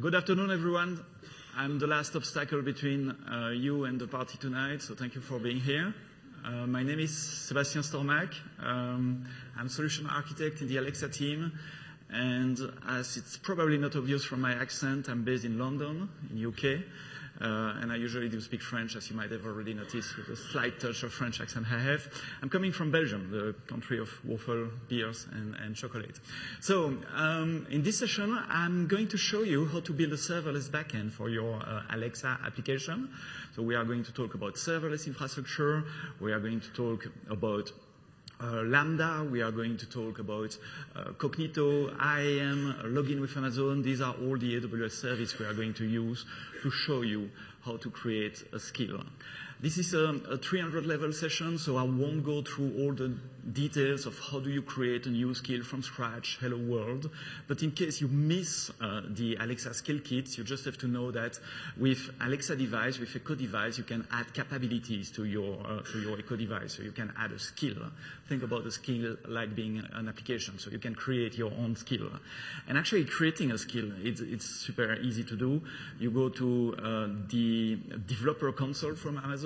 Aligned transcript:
Good 0.00 0.16
afternoon, 0.16 0.50
everyone. 0.50 0.98
I'm 1.56 1.78
the 1.78 1.86
last 1.86 2.16
obstacle 2.16 2.60
between 2.62 3.10
uh, 3.10 3.50
you 3.50 3.84
and 3.84 4.00
the 4.00 4.08
party 4.08 4.36
tonight, 4.38 4.82
so 4.82 4.96
thank 4.96 5.14
you 5.14 5.20
for 5.20 5.38
being 5.38 5.60
here. 5.60 5.94
Uh, 6.44 6.66
my 6.66 6.82
name 6.82 6.98
is 6.98 7.12
Sébastien 7.12 7.84
Stormacq. 7.84 8.34
Um, 8.58 9.24
I'm 9.56 9.68
solution 9.68 10.08
architect 10.08 10.62
in 10.62 10.66
the 10.66 10.78
Alexa 10.78 11.10
team, 11.10 11.52
and 12.10 12.58
as 12.86 13.16
it's 13.16 13.36
probably 13.36 13.78
not 13.78 13.96
obvious 13.96 14.24
from 14.24 14.40
my 14.40 14.52
accent, 14.54 15.08
I'm 15.08 15.24
based 15.24 15.44
in 15.44 15.58
London, 15.58 16.08
in 16.30 16.46
UK. 16.46 16.82
Uh, 17.40 17.74
and 17.80 17.90
I 17.90 17.96
usually 17.96 18.28
do 18.28 18.40
speak 18.40 18.62
French, 18.62 18.94
as 18.94 19.10
you 19.10 19.16
might 19.16 19.32
have 19.32 19.44
already 19.44 19.74
noticed, 19.74 20.16
with 20.16 20.28
a 20.28 20.36
slight 20.36 20.78
touch 20.78 21.02
of 21.02 21.12
French 21.12 21.40
accent 21.40 21.66
I 21.68 21.80
have. 21.80 22.06
I'm 22.40 22.48
coming 22.48 22.70
from 22.70 22.92
Belgium, 22.92 23.28
the 23.30 23.56
country 23.66 23.98
of 23.98 24.08
waffle, 24.24 24.68
beers, 24.88 25.26
and, 25.32 25.56
and 25.56 25.74
chocolate. 25.74 26.20
So 26.60 26.96
um, 27.12 27.66
in 27.70 27.82
this 27.82 27.98
session, 27.98 28.38
I'm 28.48 28.86
going 28.86 29.08
to 29.08 29.16
show 29.16 29.42
you 29.42 29.66
how 29.66 29.80
to 29.80 29.92
build 29.92 30.12
a 30.12 30.16
serverless 30.16 30.70
backend 30.70 31.10
for 31.10 31.28
your 31.28 31.56
uh, 31.56 31.82
Alexa 31.90 32.38
application. 32.44 33.10
So 33.56 33.62
we 33.62 33.74
are 33.74 33.84
going 33.84 34.04
to 34.04 34.12
talk 34.12 34.34
about 34.34 34.54
serverless 34.54 35.08
infrastructure. 35.08 35.84
We 36.20 36.32
are 36.32 36.40
going 36.40 36.60
to 36.60 36.70
talk 36.70 37.08
about 37.28 37.72
uh, 38.40 38.62
Lambda, 38.62 39.26
we 39.30 39.42
are 39.42 39.52
going 39.52 39.76
to 39.76 39.86
talk 39.88 40.18
about 40.18 40.56
uh, 40.96 41.04
Cognito, 41.12 41.90
IAM, 42.00 42.74
login 42.86 43.20
with 43.20 43.36
Amazon. 43.36 43.82
These 43.82 44.00
are 44.00 44.14
all 44.14 44.36
the 44.36 44.60
AWS 44.60 44.92
service 44.92 45.38
we 45.38 45.46
are 45.46 45.54
going 45.54 45.74
to 45.74 45.84
use 45.84 46.24
to 46.62 46.70
show 46.70 47.02
you 47.02 47.30
how 47.64 47.76
to 47.76 47.90
create 47.90 48.44
a 48.52 48.58
skill. 48.58 49.00
This 49.60 49.78
is 49.78 49.94
a, 49.94 50.20
a 50.28 50.36
300 50.36 50.84
level 50.84 51.12
session, 51.12 51.58
so 51.58 51.76
I 51.76 51.84
won't 51.84 52.24
go 52.24 52.42
through 52.42 52.72
all 52.78 52.92
the 52.92 53.12
details 53.52 54.06
of 54.06 54.18
how 54.18 54.40
do 54.40 54.50
you 54.50 54.62
create 54.62 55.06
a 55.06 55.10
new 55.10 55.34
skill 55.34 55.62
from 55.62 55.82
scratch, 55.82 56.38
hello 56.40 56.56
world. 56.56 57.10
But 57.46 57.62
in 57.62 57.72
case 57.72 58.00
you 58.00 58.08
miss 58.08 58.70
uh, 58.80 59.02
the 59.06 59.36
Alexa 59.36 59.74
skill 59.74 60.00
kit, 60.02 60.36
you 60.38 60.44
just 60.44 60.64
have 60.64 60.78
to 60.78 60.88
know 60.88 61.10
that 61.10 61.38
with 61.76 62.10
Alexa 62.20 62.56
device, 62.56 62.98
with 62.98 63.14
Echo 63.14 63.34
device, 63.34 63.78
you 63.78 63.84
can 63.84 64.06
add 64.10 64.32
capabilities 64.32 65.10
to 65.12 65.24
your, 65.24 65.58
uh, 65.66 65.82
to 65.92 66.00
your 66.00 66.18
Echo 66.18 66.36
device. 66.36 66.74
So 66.74 66.82
you 66.82 66.92
can 66.92 67.12
add 67.18 67.32
a 67.32 67.38
skill. 67.38 67.76
Think 68.28 68.42
about 68.42 68.66
a 68.66 68.70
skill 68.70 69.16
like 69.28 69.54
being 69.54 69.82
an 69.92 70.08
application. 70.08 70.58
So 70.58 70.70
you 70.70 70.78
can 70.78 70.94
create 70.94 71.36
your 71.36 71.52
own 71.52 71.76
skill. 71.76 72.10
And 72.66 72.78
actually 72.78 73.04
creating 73.04 73.52
a 73.52 73.58
skill, 73.58 73.90
it's, 74.02 74.20
it's 74.20 74.46
super 74.46 74.94
easy 74.94 75.24
to 75.24 75.36
do. 75.36 75.62
You 75.98 76.10
go 76.10 76.28
to 76.30 76.74
uh, 76.82 77.08
the 77.28 77.78
developer 78.06 78.50
console 78.52 78.94
from 78.94 79.18
Amazon. 79.18 79.43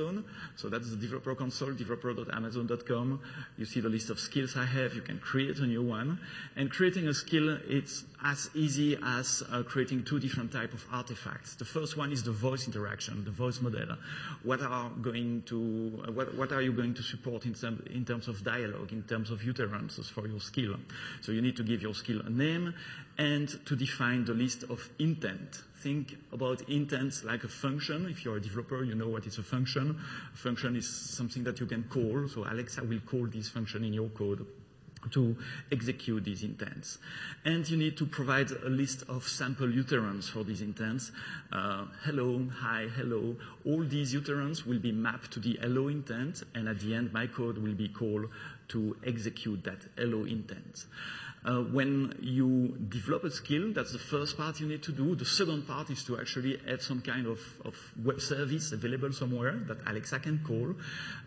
So 0.56 0.68
that's 0.68 0.90
the 0.90 0.96
developer 0.96 1.34
console, 1.34 1.72
developer.amazon.com. 1.72 3.20
You 3.56 3.64
see 3.64 3.80
the 3.80 3.88
list 3.88 4.10
of 4.10 4.20
skills 4.20 4.56
I 4.56 4.64
have. 4.64 4.94
You 4.94 5.02
can 5.02 5.18
create 5.18 5.58
a 5.58 5.66
new 5.66 5.82
one. 5.82 6.20
And 6.56 6.70
creating 6.70 7.08
a 7.08 7.14
skill, 7.14 7.58
it's 7.68 8.04
as 8.22 8.50
easy 8.54 8.98
as 9.02 9.42
uh, 9.50 9.62
creating 9.62 10.04
two 10.04 10.18
different 10.18 10.52
type 10.52 10.72
of 10.72 10.84
artifacts. 10.92 11.54
The 11.54 11.64
first 11.64 11.96
one 11.96 12.12
is 12.12 12.22
the 12.22 12.32
voice 12.32 12.66
interaction, 12.66 13.24
the 13.24 13.30
voice 13.30 13.60
model. 13.60 13.96
What 14.42 14.62
are 14.62 14.90
going 15.02 15.42
to, 15.46 16.04
uh, 16.06 16.12
what, 16.12 16.34
what, 16.34 16.52
are 16.52 16.62
you 16.62 16.72
going 16.72 16.94
to 16.94 17.02
support 17.02 17.44
in, 17.44 17.54
in 17.92 18.04
terms 18.04 18.28
of 18.28 18.44
dialogue, 18.44 18.92
in 18.92 19.02
terms 19.02 19.30
of 19.30 19.40
utterances 19.46 20.08
for 20.08 20.26
your 20.26 20.40
skill? 20.40 20.76
So 21.22 21.32
you 21.32 21.42
need 21.42 21.56
to 21.56 21.62
give 21.62 21.82
your 21.82 21.94
skill 21.94 22.20
a 22.24 22.30
name 22.30 22.74
and 23.18 23.48
to 23.66 23.76
define 23.76 24.24
the 24.24 24.34
list 24.34 24.64
of 24.64 24.88
intent 24.98 25.62
think 25.82 26.16
about 26.32 26.68
intents 26.68 27.24
like 27.24 27.44
a 27.44 27.48
function. 27.48 28.06
If 28.08 28.24
you're 28.24 28.36
a 28.36 28.40
developer, 28.40 28.82
you 28.84 28.94
know 28.94 29.08
what 29.08 29.26
is 29.26 29.38
a 29.38 29.42
function. 29.42 29.98
A 30.32 30.36
function 30.36 30.76
is 30.76 30.88
something 30.88 31.44
that 31.44 31.60
you 31.60 31.66
can 31.66 31.84
call. 31.84 32.28
So 32.28 32.44
Alexa 32.44 32.84
will 32.84 33.00
call 33.00 33.26
this 33.26 33.48
function 33.48 33.84
in 33.84 33.92
your 33.92 34.08
code 34.08 34.46
to 35.12 35.36
execute 35.70 36.24
these 36.24 36.42
intents. 36.42 36.98
And 37.44 37.68
you 37.68 37.76
need 37.76 37.96
to 37.98 38.06
provide 38.06 38.50
a 38.50 38.68
list 38.68 39.04
of 39.08 39.26
sample 39.28 39.68
utterances 39.78 40.28
for 40.28 40.44
these 40.44 40.60
intents. 40.60 41.12
Uh, 41.52 41.86
hello, 42.02 42.46
hi, 42.52 42.88
hello. 42.96 43.36
All 43.64 43.84
these 43.84 44.14
utterances 44.14 44.66
will 44.66 44.80
be 44.80 44.92
mapped 44.92 45.30
to 45.32 45.40
the 45.40 45.58
hello 45.60 45.88
intent, 45.88 46.42
and 46.54 46.68
at 46.68 46.80
the 46.80 46.94
end, 46.94 47.12
my 47.12 47.26
code 47.26 47.58
will 47.58 47.74
be 47.74 47.88
called 47.88 48.28
to 48.68 48.96
execute 49.06 49.64
that 49.64 49.78
hello 49.96 50.24
intent. 50.24 50.84
Uh, 51.48 51.62
when 51.62 52.14
you 52.20 52.76
develop 52.90 53.24
a 53.24 53.30
skill, 53.30 53.72
that's 53.72 53.92
the 53.92 53.98
first 53.98 54.36
part 54.36 54.60
you 54.60 54.68
need 54.68 54.82
to 54.82 54.92
do. 54.92 55.14
The 55.14 55.24
second 55.24 55.66
part 55.66 55.88
is 55.88 56.04
to 56.04 56.20
actually 56.20 56.60
add 56.68 56.82
some 56.82 57.00
kind 57.00 57.26
of, 57.26 57.40
of 57.64 57.74
web 58.04 58.20
service 58.20 58.72
available 58.72 59.14
somewhere 59.14 59.52
that 59.66 59.78
Alexa 59.86 60.18
can 60.18 60.40
call. 60.46 60.74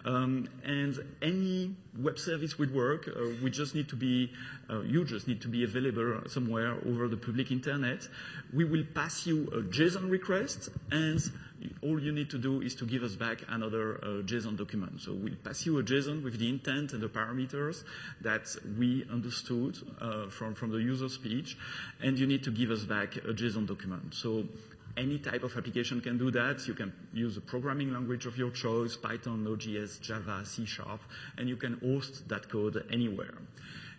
Um, 0.06 0.48
and 0.64 1.00
any 1.24 1.76
web 1.98 2.20
service 2.20 2.60
will 2.60 2.72
work. 2.72 3.08
Uh, 3.08 3.30
we 3.42 3.50
just 3.50 3.74
need 3.74 3.90
to 3.90 3.96
be, 3.96 4.32
uh, 4.70 4.82
you 4.82 5.06
just 5.06 5.28
need 5.28 5.42
to 5.42 5.48
be 5.48 5.64
available 5.64 6.30
somewhere 6.30 6.76
over 6.86 7.08
the 7.08 7.18
public 7.18 7.50
internet. 7.50 8.08
We 8.54 8.66
will 8.66 8.86
pass 8.94 9.26
you 9.26 9.48
a 9.48 9.64
JSON 9.64 10.12
request 10.12 10.70
and 10.92 11.20
all 11.82 12.00
you 12.00 12.12
need 12.12 12.30
to 12.30 12.38
do 12.38 12.62
is 12.62 12.76
to 12.76 12.86
give 12.86 13.04
us 13.04 13.16
back 13.16 13.40
another 13.50 13.96
uh, 13.96 14.08
JSON 14.24 14.58
document. 14.58 15.02
So 15.02 15.14
we'll 15.14 15.36
pass 15.44 15.66
you 15.66 15.80
a 15.80 15.84
JSON 15.84 16.24
with 16.24 16.40
the 16.40 16.50
intent 16.50 16.94
and 16.94 17.02
the 17.02 17.10
parameters 17.10 17.84
that 18.22 18.48
we 18.78 19.06
understood 19.12 19.78
uh, 20.00 20.30
from, 20.30 20.56
from 20.56 20.72
the 20.72 20.78
user 20.78 21.10
speech, 21.10 21.58
and 22.02 22.18
you 22.18 22.28
need 22.28 22.44
to 22.44 22.52
give 22.52 22.72
us 22.72 22.84
back 22.84 23.18
a 23.18 23.34
JSON 23.34 23.68
document. 23.68 24.14
So 24.14 24.46
any 24.98 25.20
type 25.20 25.44
of 25.44 25.56
application 25.56 26.02
can 26.02 26.18
do 26.18 26.32
that. 26.32 26.68
You 26.68 26.74
can 26.74 26.94
use 27.14 27.38
a 27.38 27.42
programming 27.42 27.94
language 27.94 28.26
of 28.26 28.38
your 28.38 28.52
choice, 28.52 28.98
Python, 28.98 29.44
Node.js, 29.44 30.02
Java, 30.02 30.44
C 30.46 30.66
Sharp, 30.66 31.02
and 31.38 31.48
you 31.48 31.56
can 31.56 31.80
host 31.80 32.28
that 32.30 32.50
code 32.50 32.84
anywhere. 32.92 33.34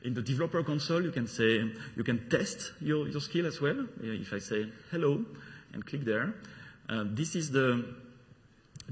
In 0.05 0.15
the 0.15 0.23
developer 0.23 0.63
console, 0.65 1.03
you 1.03 1.13
can 1.13 1.29
say, 1.29 1.71
you 1.97 2.05
can 2.05 2.29
test 2.29 2.73
your, 2.81 3.09
your 3.09 3.21
skill 3.21 3.47
as 3.47 3.61
well. 3.61 3.87
If 4.03 4.33
I 4.33 4.39
say 4.39 4.67
hello 4.91 5.25
and 5.73 5.87
click 5.87 6.05
there, 6.05 6.35
this 6.89 7.35
is 7.35 7.51
the 7.51 7.85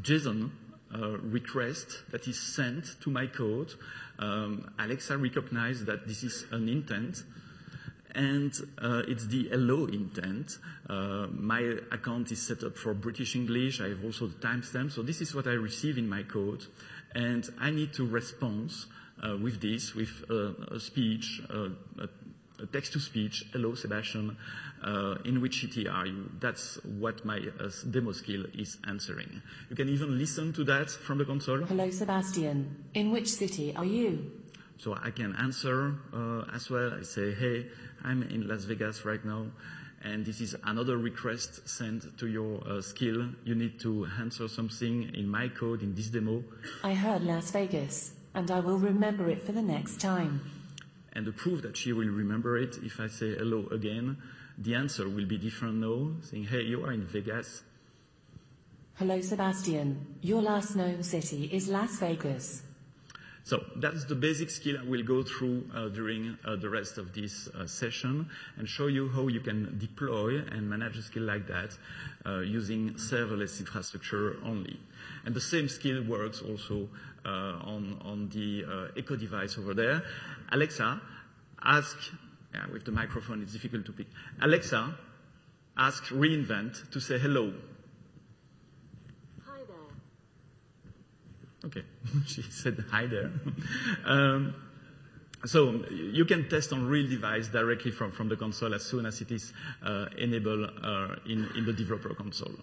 JSON 0.00 0.50
uh, 0.94 1.18
request 1.18 2.02
that 2.10 2.26
is 2.26 2.38
sent 2.38 3.00
to 3.00 3.10
my 3.10 3.26
code. 3.26 3.72
Um, 4.18 4.70
Alexa 4.78 5.16
recognizes 5.16 5.84
that 5.86 6.06
this 6.06 6.22
is 6.24 6.46
an 6.50 6.68
intent 6.68 7.22
and 8.14 8.52
uh, 8.82 9.02
it's 9.06 9.26
the 9.26 9.48
hello 9.50 9.86
intent. 9.86 10.58
Uh, 10.88 11.28
my 11.32 11.60
account 11.92 12.32
is 12.32 12.42
set 12.42 12.64
up 12.64 12.76
for 12.76 12.92
British 12.92 13.36
English. 13.36 13.80
I 13.80 13.90
have 13.90 14.04
also 14.04 14.26
the 14.26 14.34
timestamp. 14.34 14.90
So 14.92 15.02
this 15.02 15.20
is 15.20 15.34
what 15.34 15.46
I 15.46 15.52
receive 15.52 15.96
in 15.96 16.08
my 16.08 16.24
code. 16.24 16.64
And 17.14 17.48
I 17.60 17.70
need 17.70 17.92
to 17.94 18.06
respond 18.06 18.72
uh, 19.22 19.36
with 19.36 19.60
this, 19.60 19.94
with 19.94 20.24
uh, 20.28 20.74
a 20.74 20.80
speech, 20.80 21.40
a 21.50 22.08
text 22.66 22.92
to 22.92 23.00
speech, 23.00 23.44
hello 23.52 23.74
Sebastian, 23.74 24.36
uh, 24.82 25.16
in 25.24 25.40
which 25.40 25.60
city 25.60 25.88
are 25.88 26.06
you? 26.06 26.30
That's 26.40 26.76
what 26.84 27.24
my 27.24 27.38
uh, 27.38 27.70
demo 27.90 28.12
skill 28.12 28.44
is 28.54 28.78
answering. 28.86 29.42
You 29.68 29.76
can 29.76 29.88
even 29.88 30.18
listen 30.18 30.52
to 30.54 30.64
that 30.64 30.90
from 30.90 31.18
the 31.18 31.24
console. 31.24 31.64
Hello 31.64 31.90
Sebastian, 31.90 32.84
in 32.94 33.10
which 33.10 33.28
city 33.28 33.74
are 33.74 33.84
you? 33.84 34.30
So 34.78 34.96
I 35.02 35.10
can 35.10 35.36
answer 35.36 35.94
uh, 36.14 36.44
as 36.54 36.70
well. 36.70 36.94
I 36.98 37.02
say, 37.02 37.34
hey, 37.34 37.66
I'm 38.02 38.22
in 38.22 38.48
Las 38.48 38.64
Vegas 38.64 39.04
right 39.04 39.22
now. 39.24 39.46
And 40.02 40.24
this 40.24 40.40
is 40.40 40.56
another 40.64 40.96
request 40.96 41.68
sent 41.68 42.16
to 42.18 42.26
your 42.26 42.66
uh, 42.66 42.80
skill. 42.80 43.28
You 43.44 43.54
need 43.54 43.78
to 43.80 44.06
answer 44.18 44.48
something 44.48 45.10
in 45.14 45.28
my 45.28 45.48
code 45.48 45.82
in 45.82 45.94
this 45.94 46.06
demo. 46.06 46.42
I 46.82 46.94
heard 46.94 47.22
Las 47.22 47.50
Vegas, 47.50 48.12
and 48.34 48.50
I 48.50 48.60
will 48.60 48.78
remember 48.78 49.28
it 49.28 49.42
for 49.42 49.52
the 49.52 49.60
next 49.60 50.00
time. 50.00 50.40
And 51.12 51.26
the 51.26 51.32
proof 51.32 51.62
that 51.62 51.76
she 51.76 51.92
will 51.92 52.08
remember 52.08 52.56
it, 52.58 52.78
if 52.82 53.00
I 53.00 53.08
say 53.08 53.34
hello 53.34 53.66
again, 53.70 54.16
the 54.58 54.74
answer 54.74 55.08
will 55.08 55.26
be 55.26 55.38
different 55.38 55.76
now, 55.76 56.12
saying, 56.22 56.44
hey, 56.44 56.62
you 56.62 56.84
are 56.84 56.92
in 56.92 57.04
Vegas. 57.06 57.62
Hello, 58.94 59.20
Sebastian. 59.20 60.18
Your 60.20 60.42
last 60.42 60.76
known 60.76 61.02
city 61.02 61.48
is 61.52 61.68
Las 61.68 61.98
Vegas. 61.98 62.62
So 63.50 63.64
that's 63.74 64.04
the 64.04 64.14
basic 64.14 64.48
skill 64.48 64.78
I 64.78 64.84
will 64.84 65.02
go 65.02 65.24
through 65.24 65.68
uh, 65.74 65.88
during 65.88 66.38
uh, 66.44 66.54
the 66.54 66.68
rest 66.68 66.98
of 66.98 67.12
this 67.12 67.48
uh, 67.48 67.66
session 67.66 68.30
and 68.56 68.68
show 68.68 68.86
you 68.86 69.08
how 69.08 69.26
you 69.26 69.40
can 69.40 69.76
deploy 69.76 70.38
and 70.38 70.70
manage 70.70 70.96
a 70.96 71.02
skill 71.02 71.24
like 71.24 71.48
that 71.48 71.76
uh, 72.24 72.38
using 72.42 72.90
serverless 72.90 73.58
infrastructure 73.58 74.36
only. 74.44 74.78
And 75.24 75.34
the 75.34 75.40
same 75.40 75.68
skill 75.68 76.04
works 76.04 76.42
also 76.42 76.88
uh, 77.26 77.28
on, 77.28 78.00
on 78.04 78.28
the 78.28 78.64
uh, 78.64 78.96
Echo 78.96 79.16
device 79.16 79.58
over 79.58 79.74
there. 79.74 80.04
Alexa, 80.52 81.00
ask 81.60 81.98
yeah, 82.54 82.66
with 82.72 82.84
the 82.84 82.92
microphone, 82.92 83.42
it's 83.42 83.52
difficult 83.52 83.84
to 83.86 83.92
pick. 83.92 84.06
Alexa, 84.40 84.94
ask 85.76 86.04
reInvent 86.04 86.88
to 86.92 87.00
say 87.00 87.18
hello. 87.18 87.52
Hi 89.44 89.58
there. 89.66 89.76
Okay, 91.64 91.82
she 92.26 92.42
said 92.42 92.84
hi 92.90 93.06
there. 93.06 93.30
um, 94.04 94.54
so 95.44 95.82
you 95.90 96.24
can 96.24 96.48
test 96.48 96.72
on 96.72 96.86
real 96.86 97.08
device 97.08 97.48
directly 97.48 97.90
from, 97.90 98.12
from 98.12 98.28
the 98.28 98.36
console 98.36 98.74
as 98.74 98.82
soon 98.82 99.06
as 99.06 99.20
it 99.20 99.30
is 99.30 99.52
uh, 99.82 100.06
enabled 100.18 100.70
uh, 100.82 101.16
in, 101.24 101.48
in 101.56 101.64
the 101.64 101.72
developer 101.72 102.14
console. 102.14 102.54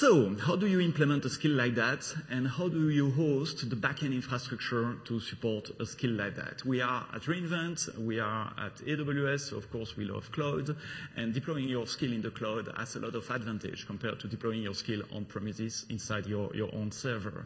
So 0.00 0.34
how 0.46 0.56
do 0.56 0.66
you 0.66 0.80
implement 0.80 1.26
a 1.26 1.28
skill 1.28 1.50
like 1.50 1.74
that 1.74 2.14
and 2.30 2.48
how 2.48 2.70
do 2.70 2.88
you 2.88 3.10
host 3.10 3.68
the 3.68 3.76
backend 3.76 4.14
infrastructure 4.14 4.96
to 5.04 5.20
support 5.20 5.72
a 5.78 5.84
skill 5.84 6.12
like 6.12 6.36
that? 6.36 6.64
We 6.64 6.80
are 6.80 7.06
at 7.12 7.24
reInvent, 7.24 7.98
we 7.98 8.18
are 8.18 8.50
at 8.56 8.76
AWS, 8.76 9.50
so 9.50 9.58
of 9.58 9.70
course 9.70 9.98
we 9.98 10.06
love 10.06 10.32
cloud 10.32 10.74
and 11.16 11.34
deploying 11.34 11.68
your 11.68 11.86
skill 11.86 12.14
in 12.14 12.22
the 12.22 12.30
cloud 12.30 12.72
has 12.78 12.96
a 12.96 13.00
lot 13.00 13.14
of 13.14 13.30
advantage 13.30 13.86
compared 13.86 14.18
to 14.20 14.26
deploying 14.26 14.62
your 14.62 14.72
skill 14.72 15.02
on 15.12 15.26
premises 15.26 15.84
inside 15.90 16.26
your, 16.26 16.50
your 16.54 16.74
own 16.74 16.90
server. 16.90 17.44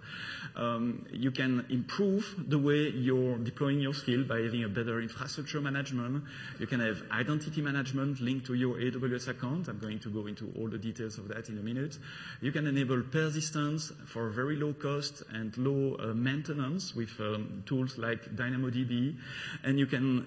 Um, 0.55 1.05
you 1.11 1.33
can 1.33 1.67
improve 1.71 2.37
the 2.39 2.61
way 2.61 2.89
you're 2.89 3.37
deploying 3.39 3.81
your 3.81 3.95
skill 3.95 4.23
by 4.23 4.43
having 4.43 4.63
a 4.63 4.69
better 4.69 5.01
infrastructure 5.01 5.61
management. 5.61 6.23
You 6.61 6.69
can 6.69 6.79
have 6.79 7.03
identity 7.11 7.63
management 7.63 8.21
linked 8.21 8.47
to 8.47 8.55
your 8.55 8.77
AWS 8.77 9.27
account. 9.27 9.67
I'm 9.67 9.81
going 9.81 9.99
to 9.99 10.09
go 10.09 10.29
into 10.29 10.53
all 10.57 10.69
the 10.69 10.79
details 10.79 11.19
of 11.19 11.27
that 11.27 11.49
in 11.49 11.59
a 11.59 11.61
minute. 11.61 11.99
You 12.45 12.53
can 12.53 12.67
enable 12.67 13.01
persistence 13.01 13.91
for 14.05 14.29
very 14.29 14.57
low 14.57 14.75
cost 14.75 15.23
and 15.33 15.57
low 15.57 15.97
uh, 15.97 16.13
maintenance 16.13 16.95
with 16.95 17.19
um, 17.19 17.63
tools 17.65 17.97
like 17.97 18.37
DynamoDB. 18.37 19.17
And 19.63 19.79
you 19.79 19.87
can 19.87 20.27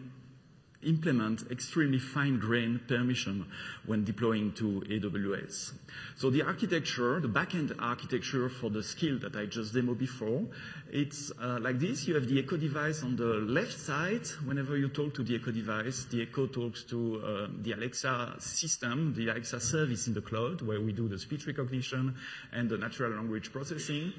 implement 0.83 1.49
extremely 1.51 1.99
fine-grained 1.99 2.87
permission 2.87 3.45
when 3.85 4.03
deploying 4.03 4.51
to 4.53 4.81
AWS. 4.87 5.73
So 6.15 6.29
the 6.29 6.43
architecture, 6.43 7.19
the 7.19 7.27
backend 7.27 7.75
architecture 7.79 8.49
for 8.49 8.69
the 8.69 8.83
skill 8.83 9.19
that 9.19 9.35
I 9.35 9.45
just 9.45 9.73
demoed 9.73 9.97
before, 9.97 10.45
it's 10.91 11.31
uh, 11.41 11.59
like 11.61 11.79
this. 11.79 12.07
You 12.07 12.15
have 12.15 12.27
the 12.27 12.39
Echo 12.39 12.57
device 12.57 13.03
on 13.03 13.15
the 13.15 13.25
left 13.25 13.77
side. 13.77 14.25
Whenever 14.45 14.77
you 14.77 14.87
talk 14.89 15.13
to 15.15 15.23
the 15.23 15.35
Echo 15.35 15.51
device, 15.51 16.05
the 16.05 16.21
Echo 16.21 16.47
talks 16.47 16.83
to 16.83 17.21
uh, 17.23 17.47
the 17.61 17.73
Alexa 17.73 18.35
system, 18.39 19.13
the 19.15 19.29
Alexa 19.29 19.59
service 19.59 20.07
in 20.07 20.13
the 20.13 20.21
cloud, 20.21 20.61
where 20.61 20.79
we 20.79 20.93
do 20.93 21.07
the 21.07 21.19
speech 21.19 21.47
recognition 21.47 22.15
and 22.53 22.69
the 22.69 22.77
natural 22.77 23.11
language 23.11 23.51
processing. 23.51 24.13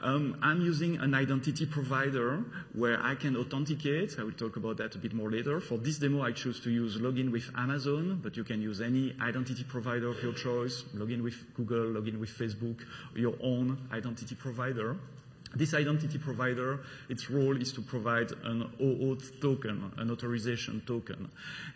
Um, 0.00 0.38
I'm 0.42 0.60
using 0.60 0.98
an 0.98 1.12
identity 1.12 1.66
provider 1.66 2.44
where 2.72 3.02
I 3.02 3.16
can 3.16 3.36
authenticate. 3.36 4.16
I 4.18 4.22
will 4.22 4.32
talk 4.32 4.56
about 4.56 4.76
that 4.76 4.94
a 4.94 4.98
bit 4.98 5.12
more 5.12 5.28
later. 5.28 5.60
For 5.60 5.76
this 5.76 5.98
demo, 5.98 6.22
I 6.22 6.30
choose 6.30 6.60
to 6.60 6.70
use 6.70 6.98
login 6.98 7.32
with 7.32 7.50
Amazon, 7.56 8.20
but 8.22 8.36
you 8.36 8.44
can 8.44 8.62
use 8.62 8.80
any 8.80 9.16
identity 9.20 9.64
provider 9.64 10.08
of 10.08 10.22
your 10.22 10.34
choice. 10.34 10.84
Login 10.94 11.22
with 11.22 11.34
Google, 11.54 12.00
login 12.00 12.20
with 12.20 12.30
Facebook, 12.30 12.78
your 13.16 13.34
own 13.42 13.76
identity 13.92 14.36
provider. 14.36 14.96
This 15.58 15.74
identity 15.74 16.18
provider, 16.18 16.78
its 17.08 17.28
role 17.28 17.60
is 17.60 17.72
to 17.72 17.82
provide 17.82 18.30
an 18.44 18.70
OAuth 18.80 19.40
token, 19.40 19.90
an 19.96 20.08
authorization 20.08 20.80
token. 20.86 21.28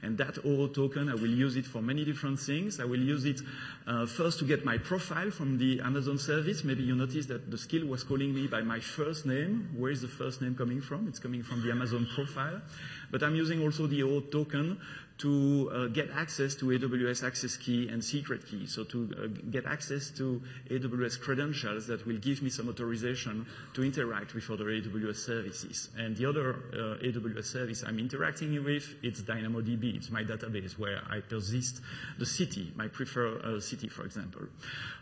And 0.03 0.17
that 0.19 0.35
OAuth 0.37 0.75
token, 0.75 1.09
I 1.09 1.15
will 1.15 1.35
use 1.35 1.57
it 1.57 1.67
for 1.67 1.83
many 1.83 2.05
different 2.05 2.39
things. 2.39 2.79
I 2.79 2.85
will 2.85 3.01
use 3.01 3.25
it 3.25 3.41
uh, 3.89 4.07
first 4.07 4.39
to 4.39 4.45
get 4.45 4.65
my 4.65 4.79
profile 4.79 5.33
from 5.33 5.59
the 5.59 5.81
Amazon 5.81 6.17
service. 6.17 6.63
Maybe 6.63 6.85
you 6.85 6.95
noticed 6.95 7.29
that 7.31 7.51
the 7.51 7.59
skill 7.59 7.85
was 7.87 8.05
calling 8.05 8.33
me 8.33 8.47
by 8.47 8.61
my 8.61 8.79
first 8.79 9.27
name. 9.27 9.69
Where 9.77 9.91
is 9.91 10.01
the 10.01 10.09
first 10.09 10.41
name 10.41 10.55
coming 10.55 10.81
from? 10.81 11.09
It's 11.09 11.19
coming 11.19 11.43
from 11.43 11.61
the 11.63 11.73
Amazon 11.73 12.07
profile. 12.15 12.63
But 13.11 13.25
I'm 13.25 13.35
using 13.35 13.63
also 13.63 13.89
the 13.89 14.03
OAuth 14.03 14.31
token 14.31 14.79
to 15.23 15.71
uh, 15.73 15.87
get 15.87 16.11
access 16.11 16.57
to 16.57 16.67
AWS 16.67 17.25
access 17.25 17.57
key 17.57 17.89
and 17.89 18.05
secret 18.05 18.45
key. 18.45 18.67
So 18.67 18.83
to 18.85 19.09
uh, 19.17 19.27
get 19.51 19.67
access 19.67 20.11
to 20.19 20.43
AWS 20.69 21.21
credentials 21.21 21.87
that 21.87 22.05
will 22.05 22.19
give 22.19 22.43
me 22.43 22.51
some 22.51 22.69
authorization 22.69 23.47
to 23.75 23.85
interact 23.85 24.35
with 24.35 24.51
other 24.51 24.65
AWS 24.65 25.17
services. 25.17 25.91
And 25.97 26.17
the 26.17 26.27
other 26.27 26.51
uh, 26.51 27.07
AWS 27.07 27.45
service 27.45 27.85
I'm 27.87 28.01
interacting 28.01 28.53
with, 28.65 28.85
it's 29.05 29.23
DynamoDB. 29.23 29.95
It's 29.97 30.11
my 30.11 30.25
database 30.25 30.77
where 30.77 31.01
I 31.09 31.21
persist 31.21 31.81
the 32.19 32.27
city, 32.27 32.73
my 32.75 32.89
preferred 32.89 33.43
uh, 33.45 33.61
city, 33.61 33.87
for 33.87 34.05
example. 34.05 34.43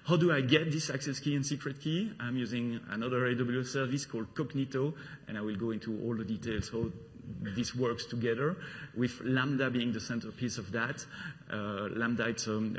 How 0.05 0.17
do 0.17 0.33
I 0.33 0.43
get 0.43 0.71
this 0.71 0.91
access 0.91 1.19
key 1.19 1.35
and 1.35 1.47
secret 1.47 1.81
key? 1.81 2.13
I'm 2.21 2.37
using 2.37 2.79
another 2.91 3.21
AWS 3.35 3.69
service 3.69 4.05
called 4.05 4.35
Cognito, 4.35 4.93
and 5.29 5.39
I 5.39 5.41
will 5.41 5.57
go 5.57 5.71
into 5.71 5.99
all 6.03 6.15
the 6.15 6.25
details 6.25 6.69
how 6.69 6.91
this 7.41 7.75
works 7.75 8.07
together, 8.07 8.57
with 8.97 9.21
Lambda 9.23 9.71
being 9.71 9.93
the 9.93 10.01
centerpiece 10.01 10.59
of 10.59 10.73
that. 10.73 11.05
Uh, 11.53 11.89
Lambda, 11.95 12.29
it's 12.29 12.47
um, 12.49 12.77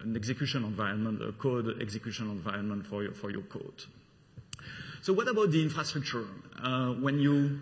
an 0.00 0.16
execution 0.16 0.64
environment, 0.64 1.22
a 1.22 1.32
code 1.32 1.80
execution 1.80 2.30
environment 2.30 2.86
for 2.86 3.02
your, 3.02 3.12
for 3.12 3.30
your 3.30 3.42
code. 3.42 3.84
So 5.02 5.12
what 5.12 5.28
about 5.28 5.50
the 5.50 5.62
infrastructure? 5.62 6.26
Uh, 6.62 6.92
when 6.94 7.18
you 7.18 7.60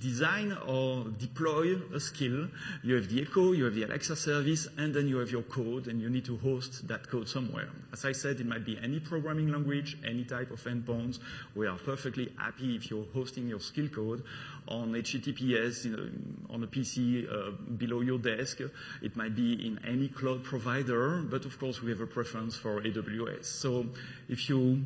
design 0.00 0.56
or 0.66 1.04
deploy 1.18 1.76
a 1.94 2.00
skill, 2.00 2.48
you 2.82 2.94
have 2.94 3.08
the 3.08 3.22
Echo, 3.22 3.52
you 3.52 3.64
have 3.64 3.74
the 3.74 3.84
Alexa 3.84 4.16
service, 4.16 4.66
and 4.78 4.94
then 4.94 5.06
you 5.06 5.18
have 5.18 5.30
your 5.30 5.42
code, 5.42 5.88
and 5.88 6.00
you 6.00 6.08
need 6.08 6.24
to 6.24 6.36
host 6.38 6.86
that 6.88 7.08
code 7.08 7.28
somewhere. 7.28 7.68
As 7.92 8.04
I 8.04 8.12
said, 8.12 8.40
it 8.40 8.46
might 8.46 8.64
be 8.64 8.78
any 8.82 9.00
programming 9.00 9.48
language, 9.48 9.98
any 10.04 10.24
type 10.24 10.50
of 10.50 10.62
endpoints. 10.64 11.18
We 11.54 11.66
are 11.66 11.76
perfectly 11.76 12.32
happy 12.36 12.76
if 12.76 12.90
you're 12.90 13.06
hosting 13.12 13.48
your 13.48 13.60
skill 13.60 13.88
code 13.88 14.22
on 14.68 14.92
HTTPS 14.92 15.86
on 16.50 16.62
a 16.62 16.66
PC 16.66 17.26
uh, 17.30 17.50
below 17.76 18.00
your 18.00 18.18
desk. 18.18 18.60
It 19.02 19.16
might 19.16 19.34
be 19.34 19.66
in 19.66 19.80
any 19.86 20.08
cloud 20.08 20.44
provider, 20.44 21.22
but 21.22 21.44
of 21.44 21.58
course 21.58 21.82
we 21.82 21.90
have 21.90 22.00
a 22.00 22.06
preference 22.06 22.56
for 22.56 22.80
AWS. 22.80 23.44
So 23.44 23.86
if 24.28 24.48
you 24.48 24.84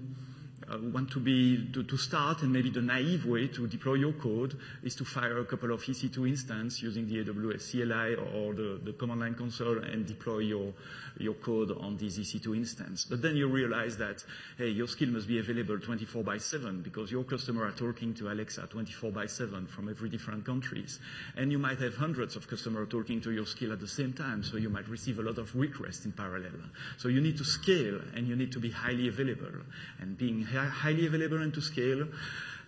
uh, 0.70 0.78
want 0.92 1.10
to 1.10 1.20
be 1.20 1.68
to, 1.72 1.82
to, 1.82 1.96
start 1.96 2.42
and 2.42 2.52
maybe 2.52 2.70
the 2.70 2.80
naive 2.80 3.26
way 3.26 3.46
to 3.48 3.66
deploy 3.66 3.94
your 3.94 4.12
code 4.12 4.56
is 4.82 4.94
to 4.94 5.04
fire 5.04 5.38
a 5.38 5.44
couple 5.44 5.72
of 5.72 5.82
EC2 5.82 6.28
instances 6.28 6.82
using 6.82 7.06
the 7.06 7.24
AWS 7.24 7.70
CLI 7.70 8.14
or 8.34 8.54
the, 8.54 8.80
the 8.84 8.92
command 8.92 9.20
line 9.20 9.34
console 9.34 9.78
and 9.78 10.06
deploy 10.06 10.38
your 10.38 10.72
your 11.18 11.34
code 11.34 11.70
on 11.80 11.96
these 11.96 12.18
EC2 12.18 12.56
instances. 12.56 13.06
But 13.08 13.22
then 13.22 13.36
you 13.36 13.48
realize 13.48 13.96
that, 13.98 14.24
hey, 14.58 14.68
your 14.68 14.88
skill 14.88 15.10
must 15.10 15.28
be 15.28 15.38
available 15.38 15.78
24 15.78 16.24
by 16.24 16.38
7 16.38 16.82
because 16.82 17.10
your 17.10 17.24
customer 17.24 17.64
are 17.64 17.72
talking 17.72 18.14
to 18.14 18.32
Alexa 18.32 18.66
24 18.66 19.12
by 19.12 19.26
7 19.26 19.66
from 19.66 19.88
every 19.88 20.08
different 20.08 20.44
countries. 20.44 20.98
And 21.36 21.52
you 21.52 21.58
might 21.58 21.78
have 21.78 21.94
hundreds 21.96 22.36
of 22.36 22.48
customers 22.48 22.88
talking 22.90 23.20
to 23.22 23.30
your 23.30 23.46
skill 23.46 23.72
at 23.72 23.80
the 23.80 23.88
same 23.88 24.12
time, 24.12 24.42
so 24.42 24.56
you 24.56 24.70
might 24.70 24.88
receive 24.88 25.18
a 25.18 25.22
lot 25.22 25.38
of 25.38 25.54
requests 25.54 26.04
in 26.04 26.12
parallel. 26.12 26.52
So 26.98 27.08
you 27.08 27.20
need 27.20 27.38
to 27.38 27.44
scale 27.44 28.00
and 28.14 28.26
you 28.26 28.36
need 28.36 28.52
to 28.52 28.60
be 28.60 28.70
highly 28.70 29.08
available. 29.08 29.52
And 30.00 30.18
being 30.18 30.42
highly 30.54 31.06
available 31.06 31.42
and 31.42 31.52
to 31.54 31.60
scale, 31.60 32.06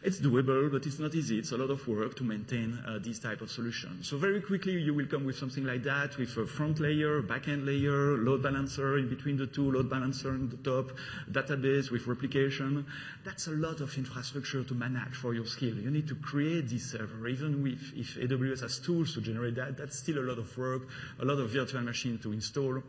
it's 0.02 0.20
doable, 0.20 0.70
but 0.70 0.86
it's 0.86 1.00
not 1.00 1.14
easy. 1.14 1.38
It's 1.38 1.50
a 1.50 1.56
lot 1.56 1.70
of 1.70 1.86
work 1.88 2.14
to 2.16 2.22
maintain 2.22 2.78
uh, 2.86 3.00
these 3.02 3.18
type 3.18 3.40
of 3.40 3.50
solutions. 3.50 4.08
So 4.08 4.16
very 4.18 4.40
quickly, 4.40 4.74
you 4.74 4.94
will 4.94 5.06
come 5.06 5.24
with 5.24 5.36
something 5.36 5.64
like 5.64 5.82
that, 5.82 6.16
with 6.16 6.36
a 6.36 6.46
front 6.46 6.78
layer, 6.78 7.22
back-end 7.22 7.66
layer, 7.66 8.16
load 8.18 8.42
balancer 8.42 8.98
in 8.98 9.08
between 9.08 9.36
the 9.36 9.48
two, 9.48 9.72
load 9.72 9.90
balancer 9.90 10.30
on 10.30 10.48
the 10.48 10.58
top, 10.58 10.92
database 11.30 11.90
with 11.90 12.06
replication. 12.06 12.86
That's 13.24 13.48
a 13.48 13.52
lot 13.52 13.80
of 13.80 13.96
infrastructure 13.98 14.62
to 14.62 14.74
manage 14.74 15.16
for 15.16 15.34
your 15.34 15.46
skill. 15.46 15.74
You 15.74 15.90
need 15.90 16.06
to 16.08 16.14
create 16.14 16.68
this 16.68 16.92
server. 16.92 17.26
Even 17.26 17.62
with, 17.62 17.92
if 17.96 18.16
AWS 18.16 18.60
has 18.60 18.78
tools 18.78 19.14
to 19.14 19.20
generate 19.20 19.56
that, 19.56 19.76
that's 19.76 19.98
still 19.98 20.18
a 20.18 20.26
lot 20.28 20.38
of 20.38 20.56
work, 20.56 20.82
a 21.18 21.24
lot 21.24 21.38
of 21.38 21.50
virtual 21.50 21.80
machine 21.80 22.18
to 22.18 22.32
install. 22.32 22.82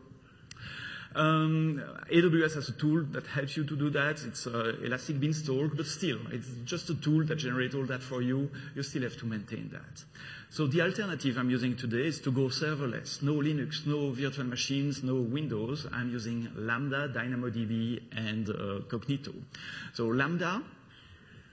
Um, 1.14 1.82
AWS 2.12 2.54
has 2.56 2.68
a 2.68 2.72
tool 2.72 3.04
that 3.12 3.26
helps 3.26 3.56
you 3.56 3.64
to 3.64 3.76
do 3.76 3.90
that. 3.90 4.22
It's 4.24 4.46
uh, 4.46 4.76
Elastic 4.82 5.18
Beanstalk, 5.18 5.76
but 5.76 5.86
still, 5.86 6.18
it's 6.30 6.48
just 6.64 6.90
a 6.90 6.94
tool 6.94 7.24
that 7.24 7.36
generates 7.36 7.74
all 7.74 7.86
that 7.86 8.02
for 8.02 8.20
you. 8.20 8.50
You 8.74 8.82
still 8.82 9.02
have 9.02 9.16
to 9.18 9.26
maintain 9.26 9.70
that. 9.72 10.04
So 10.50 10.66
the 10.66 10.82
alternative 10.82 11.36
I'm 11.36 11.50
using 11.50 11.76
today 11.76 12.06
is 12.06 12.20
to 12.20 12.30
go 12.30 12.48
serverless. 12.48 13.22
No 13.22 13.34
Linux, 13.34 13.86
no 13.86 14.10
virtual 14.10 14.46
machines, 14.46 15.02
no 15.02 15.16
Windows. 15.16 15.86
I'm 15.92 16.10
using 16.10 16.48
Lambda, 16.54 17.08
DynamoDB, 17.08 18.00
and 18.16 18.48
uh, 18.48 18.52
Cognito. 18.88 19.34
So 19.92 20.06
Lambda, 20.06 20.62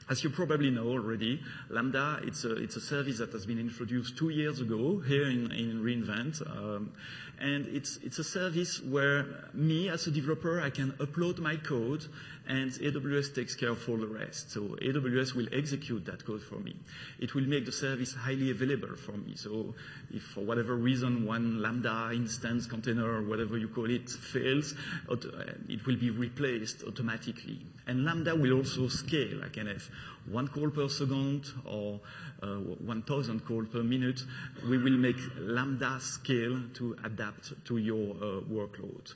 as 0.09 0.23
you 0.23 0.29
probably 0.29 0.69
know 0.69 0.87
already, 0.87 1.41
Lambda, 1.69 2.21
it's 2.23 2.45
a, 2.45 2.55
it's 2.55 2.75
a 2.75 2.81
service 2.81 3.17
that 3.17 3.31
has 3.31 3.45
been 3.45 3.59
introduced 3.59 4.17
two 4.17 4.29
years 4.29 4.61
ago 4.61 4.99
here 4.99 5.27
in, 5.29 5.51
in 5.51 5.83
reInvent. 5.83 6.41
Um, 6.47 6.93
and 7.39 7.67
it's, 7.67 7.97
it's 8.03 8.19
a 8.19 8.23
service 8.23 8.81
where 8.81 9.25
me 9.53 9.89
as 9.89 10.07
a 10.07 10.11
developer, 10.11 10.61
I 10.61 10.69
can 10.69 10.91
upload 10.93 11.39
my 11.39 11.57
code 11.57 12.05
and 12.47 12.71
AWS 12.71 13.33
takes 13.33 13.55
care 13.55 13.69
of 13.69 13.89
all 13.89 13.97
the 13.97 14.07
rest. 14.07 14.51
So 14.51 14.61
AWS 14.61 15.33
will 15.33 15.47
execute 15.51 16.05
that 16.05 16.25
code 16.25 16.43
for 16.43 16.59
me. 16.59 16.75
It 17.19 17.33
will 17.33 17.45
make 17.45 17.65
the 17.65 17.71
service 17.71 18.13
highly 18.13 18.51
available 18.51 18.95
for 18.95 19.13
me. 19.13 19.35
So 19.35 19.73
if 20.13 20.23
for 20.23 20.41
whatever 20.41 20.75
reason 20.75 21.25
one 21.25 21.61
Lambda 21.61 22.11
instance 22.13 22.67
container 22.67 23.05
or 23.09 23.23
whatever 23.23 23.57
you 23.57 23.67
call 23.67 23.89
it 23.89 24.09
fails, 24.09 24.75
it 25.09 25.85
will 25.85 25.97
be 25.97 26.11
replaced 26.11 26.83
automatically. 26.83 27.59
And 27.87 28.05
Lambda 28.05 28.35
will 28.35 28.53
also 28.53 28.87
scale. 28.87 29.43
I 29.43 29.49
can 29.49 29.67
have 29.67 29.89
one 30.31 30.47
call 30.47 30.69
per 30.69 30.89
second 30.89 31.45
or 31.65 31.99
uh, 32.41 32.57
1,000 32.57 33.45
calls 33.45 33.67
per 33.71 33.83
minute. 33.83 34.21
We 34.69 34.77
will 34.77 34.97
make 34.97 35.17
Lambda 35.37 35.99
scale 35.99 36.61
to 36.75 36.95
adapt 37.03 37.53
to 37.65 37.77
your 37.77 38.15
uh, 38.15 38.41
workload. 38.51 39.13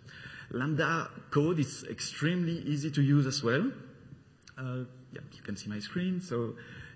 Lambda 0.52 1.10
code 1.32 1.60
is 1.60 1.84
extremely 1.90 2.60
easy 2.60 2.92
to 2.92 3.02
use 3.02 3.26
as 3.26 3.44
well. 3.44 3.72
Uh, 4.60 4.84
yeah, 5.14 5.22
you 5.34 5.42
can 5.42 5.56
see 5.56 5.70
my 5.70 5.80
screen. 5.80 6.20
So 6.20 6.56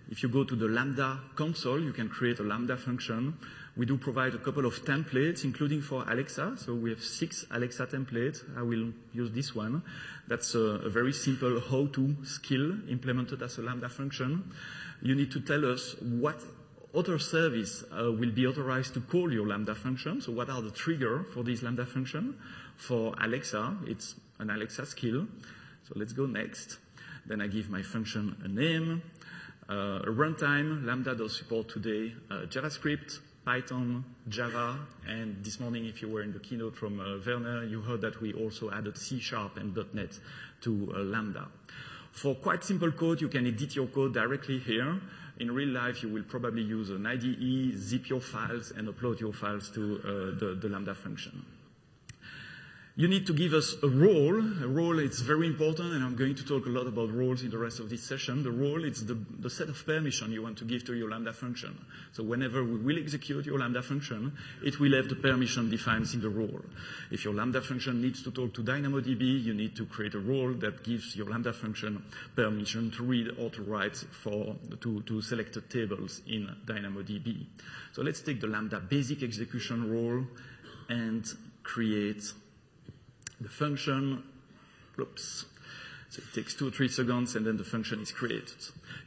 if 0.10 0.22
you 0.22 0.30
go 0.30 0.44
to 0.44 0.56
the 0.56 0.68
Lambda 0.68 1.20
console, 1.36 1.80
you 1.80 1.94
can 1.94 2.10
create 2.10 2.40
a 2.40 2.44
Lambda 2.44 2.76
function 2.76 3.38
We 3.76 3.88
do 3.88 3.98
provide 3.98 4.36
a 4.36 4.38
couple 4.38 4.68
of 4.68 4.86
templates, 4.86 5.44
including 5.44 5.82
for 5.82 6.06
Alexa. 6.08 6.58
So 6.58 6.76
we 6.76 6.92
have 6.92 7.02
six 7.02 7.46
Alexa 7.50 7.88
templates. 7.88 8.44
I 8.56 8.62
will 8.62 8.94
use 9.14 9.32
this 9.32 9.56
one. 9.56 9.82
That's 10.28 10.54
a, 10.54 10.60
a 10.60 10.90
very 10.90 11.12
simple 11.12 11.60
how-to 11.60 12.16
skill 12.24 12.78
implemented 12.88 13.42
as 13.42 13.58
a 13.58 13.64
Lambda 13.64 13.90
function. 13.90 14.52
You 15.02 15.16
need 15.16 15.32
to 15.32 15.40
tell 15.40 15.66
us 15.66 15.96
what 16.02 16.40
other 16.94 17.18
service 17.18 17.84
uh, 17.92 18.12
will 18.12 18.32
be 18.32 18.46
authorized 18.46 18.94
to 18.94 19.02
call 19.02 19.34
your 19.34 19.48
Lambda 19.48 19.74
function. 19.74 20.22
So 20.22 20.32
what 20.34 20.52
are 20.52 20.62
the 20.62 20.70
trigger 20.70 21.26
for 21.34 21.44
this 21.44 21.64
Lambda 21.64 21.88
function? 21.88 22.36
For 22.78 23.16
Alexa, 23.20 23.78
it's 23.88 24.14
an 24.38 24.52
Alexa 24.52 24.86
skill. 24.86 25.26
So 25.88 25.94
let's 25.96 26.14
go 26.14 26.28
next. 26.28 26.78
Then 27.26 27.42
I 27.42 27.48
give 27.48 27.70
my 27.70 27.82
function 27.82 28.36
a 28.44 28.48
name, 28.48 29.02
uh, 29.70 30.00
a 30.04 30.12
runtime. 30.12 30.86
Lambda 30.86 31.16
does 31.16 31.38
support 31.38 31.70
today 31.70 32.14
uh, 32.30 32.46
JavaScript, 32.48 33.20
Python, 33.46 34.04
Java, 34.30 34.80
and 35.08 35.44
this 35.44 35.60
morning, 35.60 35.86
if 35.86 36.02
you 36.02 36.10
were 36.10 36.22
in 36.22 36.32
the 36.32 36.40
keynote 36.40 36.76
from 36.76 37.00
uh, 37.00 37.18
Werner, 37.26 37.64
you 37.66 37.82
heard 37.82 38.02
that 38.02 38.22
we 38.22 38.34
also 38.34 38.72
added 38.72 38.98
C 38.98 39.20
Sharp 39.20 39.58
and 39.58 39.78
.NET 39.94 40.20
to 40.62 40.94
uh, 40.96 41.00
Lambda. 41.00 41.48
For 42.12 42.36
quite 42.36 42.64
simple 42.64 42.92
code, 42.92 43.22
you 43.22 43.28
can 43.28 43.48
edit 43.48 43.76
your 43.76 43.88
code 43.88 44.14
directly 44.14 44.60
here. 44.60 45.00
In 45.40 45.52
real 45.52 45.70
life, 45.70 46.04
you 46.04 46.10
will 46.10 46.24
probably 46.24 46.62
use 46.62 46.90
an 46.90 47.06
IDE, 47.06 47.78
zip 47.78 48.08
your 48.08 48.22
files, 48.22 48.72
and 48.72 48.88
upload 48.88 49.20
your 49.20 49.34
files 49.34 49.70
to 49.72 50.00
uh, 50.00 50.40
the, 50.40 50.58
the 50.62 50.70
Lambda 50.70 50.94
function. 50.94 51.44
You 52.96 53.08
need 53.08 53.26
to 53.26 53.34
give 53.34 53.54
us 53.54 53.76
a 53.82 53.88
role. 53.88 54.38
A 54.38 54.68
role 54.68 55.00
is 55.00 55.20
very 55.22 55.48
important, 55.48 55.94
and 55.94 56.04
I'm 56.04 56.16
going 56.16 56.36
to 56.36 56.46
talk 56.46 56.68
a 56.68 56.70
lot 56.70 56.86
about 56.86 57.12
roles 57.12 57.42
in 57.42 57.50
the 57.50 57.58
rest 57.58 57.80
of 57.80 57.90
this 57.90 58.04
session. 58.04 58.44
The 58.44 58.52
role 58.52 58.84
is 58.84 59.04
the, 59.04 59.16
the, 59.40 59.50
set 59.50 59.68
of 59.68 59.84
permission 59.84 60.32
you 60.32 60.44
want 60.44 60.60
to 60.60 60.64
give 60.64 60.86
to 60.86 60.94
your 60.94 61.10
Lambda 61.10 61.34
function. 61.34 61.76
So 62.12 62.22
whenever 62.22 62.64
we 62.64 62.78
will 62.78 63.00
execute 63.00 63.48
your 63.48 63.58
Lambda 63.58 63.82
function, 63.82 64.34
it 64.64 64.80
will 64.80 64.94
have 64.94 65.10
the 65.10 65.16
permission 65.16 65.72
defined 65.72 66.14
in 66.14 66.22
the 66.22 66.30
role. 66.30 66.62
If 67.10 67.26
your 67.26 67.34
Lambda 67.34 67.62
function 67.62 68.00
needs 68.00 68.22
to 68.24 68.32
talk 68.32 68.54
to 68.54 68.64
DynamoDB, 68.64 69.44
you 69.44 69.56
need 69.56 69.76
to 69.78 69.88
create 69.88 70.14
a 70.14 70.20
role 70.20 70.54
that 70.54 70.84
gives 70.84 71.16
your 71.16 71.28
Lambda 71.28 71.52
function 71.52 72.06
permission 72.36 72.92
to 72.92 73.04
read 73.04 73.32
or 73.40 73.50
to 73.50 73.64
write 73.64 73.96
for, 73.96 74.56
to, 74.82 75.02
to 75.02 75.20
selected 75.20 75.68
tables 75.68 76.22
in 76.28 76.48
DynamoDB. 76.68 77.48
So 77.94 78.04
let's 78.04 78.22
take 78.22 78.40
the 78.40 78.48
Lambda 78.48 78.80
basic 78.82 79.24
execution 79.24 79.92
role 79.92 80.28
and 80.90 81.26
create 81.64 82.34
the 83.44 83.50
function, 83.50 84.24
oops, 85.00 85.46
so 86.10 86.22
it 86.22 86.36
takes 86.36 86.54
two 86.54 86.68
or 86.68 86.72
three 86.72 86.90
seconds 86.90 87.36
and 87.36 87.46
then 87.46 87.58
the 87.58 87.64
function 87.64 88.00
is 88.00 88.12
created. 88.12 88.54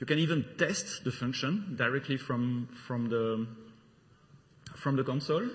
You 0.00 0.06
can 0.06 0.18
even 0.18 0.44
test 0.58 1.04
the 1.04 1.12
function 1.12 1.76
directly 1.76 2.16
from, 2.16 2.68
from, 2.86 3.08
the, 3.08 3.46
from 4.74 4.96
the 4.96 5.04
console. 5.04 5.48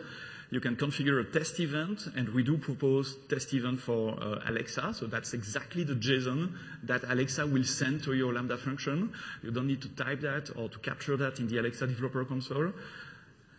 You 0.49 0.59
can 0.59 0.75
configure 0.75 1.21
a 1.21 1.23
test 1.23 1.61
event, 1.61 2.07
and 2.13 2.27
we 2.29 2.43
do 2.43 2.57
propose 2.57 3.15
test 3.29 3.53
event 3.53 3.79
for 3.79 4.21
uh, 4.21 4.49
Alexa. 4.49 4.93
So 4.93 5.07
that's 5.07 5.33
exactly 5.33 5.85
the 5.85 5.95
JSON 5.95 6.53
that 6.83 7.03
Alexa 7.05 7.47
will 7.47 7.63
send 7.63 8.03
to 8.03 8.13
your 8.13 8.33
Lambda 8.33 8.57
function. 8.57 9.13
You 9.43 9.51
don't 9.51 9.67
need 9.67 9.81
to 9.81 9.89
type 9.89 10.19
that 10.21 10.51
or 10.57 10.67
to 10.67 10.79
capture 10.79 11.15
that 11.15 11.39
in 11.39 11.47
the 11.47 11.57
Alexa 11.57 11.87
developer 11.87 12.25
console. 12.25 12.73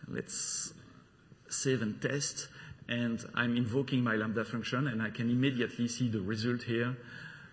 Let's 0.07 0.75
save 1.49 1.81
and 1.81 2.00
test 2.00 2.49
and 2.89 3.25
I'm 3.35 3.57
invoking 3.57 4.03
my 4.03 4.17
Lambda 4.17 4.45
function, 4.45 4.89
and 4.89 5.03
I 5.03 5.11
can 5.11 5.31
immediately 5.31 5.89
see 5.89 6.09
the 6.09 6.21
result 6.21 6.62
here. 6.62 6.97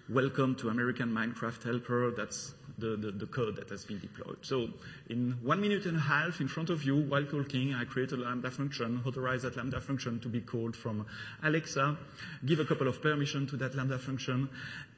Welcome 0.09 0.55
to 0.55 0.69
American 0.69 1.09
Minecraft 1.09 1.63
Helper. 1.63 2.11
That's 2.11 2.55
the, 2.79 2.95
the, 2.95 3.11
the, 3.11 3.27
code 3.27 3.57
that 3.57 3.69
has 3.69 3.85
been 3.85 3.99
deployed. 3.99 4.37
So 4.41 4.69
in 5.07 5.37
one 5.43 5.61
minute 5.61 5.85
and 5.85 5.97
a 5.97 5.99
half 5.99 6.41
in 6.41 6.47
front 6.47 6.69
of 6.69 6.83
you, 6.83 6.97
while 6.97 7.25
talking, 7.25 7.75
I 7.75 7.85
create 7.85 8.11
a 8.11 8.17
Lambda 8.17 8.49
function, 8.49 9.01
authorize 9.05 9.43
that 9.43 9.55
Lambda 9.55 9.79
function 9.79 10.19
to 10.21 10.27
be 10.27 10.41
called 10.41 10.75
from 10.75 11.05
Alexa, 11.43 11.97
give 12.45 12.59
a 12.59 12.65
couple 12.65 12.87
of 12.87 13.01
permission 13.01 13.45
to 13.47 13.57
that 13.57 13.75
Lambda 13.75 13.99
function, 13.99 14.49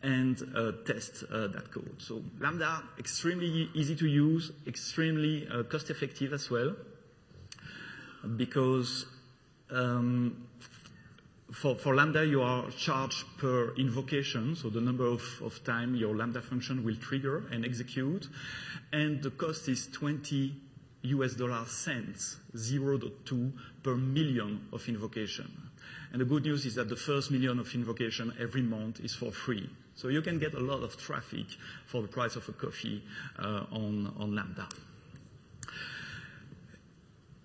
and 0.04 0.42
uh, 0.56 0.72
test 0.86 1.24
uh, 1.30 1.48
that 1.48 1.72
code. 1.72 1.96
So 1.98 2.24
Lambda, 2.40 2.82
extremely 2.98 3.70
easy 3.74 3.96
to 3.98 4.08
use, 4.08 4.52
extremely 4.66 5.48
uh, 5.48 5.64
cost 5.64 5.90
effective 5.90 6.32
as 6.32 6.50
well, 6.50 6.76
because 8.38 9.06
for, 9.72 11.76
for, 11.76 11.96
Lambda, 11.96 12.26
you 12.26 12.42
are 12.42 12.70
charged 12.72 13.26
per 13.38 13.74
invocation, 13.76 14.56
so 14.56 14.70
the 14.70 14.82
number 14.82 15.06
of, 15.06 15.22
time 15.64 15.96
your 15.96 16.16
Lambda 16.16 16.42
function 16.42 16.84
will 16.84 16.96
trigger 16.96 17.46
and 17.52 17.66
execute, 17.66 18.28
and 18.92 19.22
the 19.22 19.32
cost 19.32 19.70
is 19.70 19.88
20 19.88 20.56
US 21.04 21.34
dollar 21.34 21.66
cents, 21.66 22.38
0.2 22.56 23.52
per 23.84 23.96
million 23.96 24.68
of 24.72 24.88
invocation. 24.88 25.52
And 26.12 26.22
the 26.22 26.26
good 26.26 26.44
news 26.44 26.66
is 26.66 26.76
that 26.76 26.90
the 26.90 26.96
first 26.96 27.32
million 27.32 27.60
of 27.60 27.74
invocation 27.74 28.34
every 28.40 28.62
month 28.62 29.00
is 29.00 29.16
for 29.16 29.32
free. 29.32 29.70
So 29.96 30.10
you 30.10 30.22
can 30.22 30.40
get 30.40 30.54
a 30.54 30.60
lot 30.60 30.84
of 30.84 30.98
traffic 30.98 31.46
for 31.86 32.02
the 32.02 32.08
price 32.08 32.36
of 32.36 32.48
a 32.50 32.54
coffee 32.54 33.04
uh, 33.40 33.66
on 33.72 34.36
Lambda. 34.36 34.68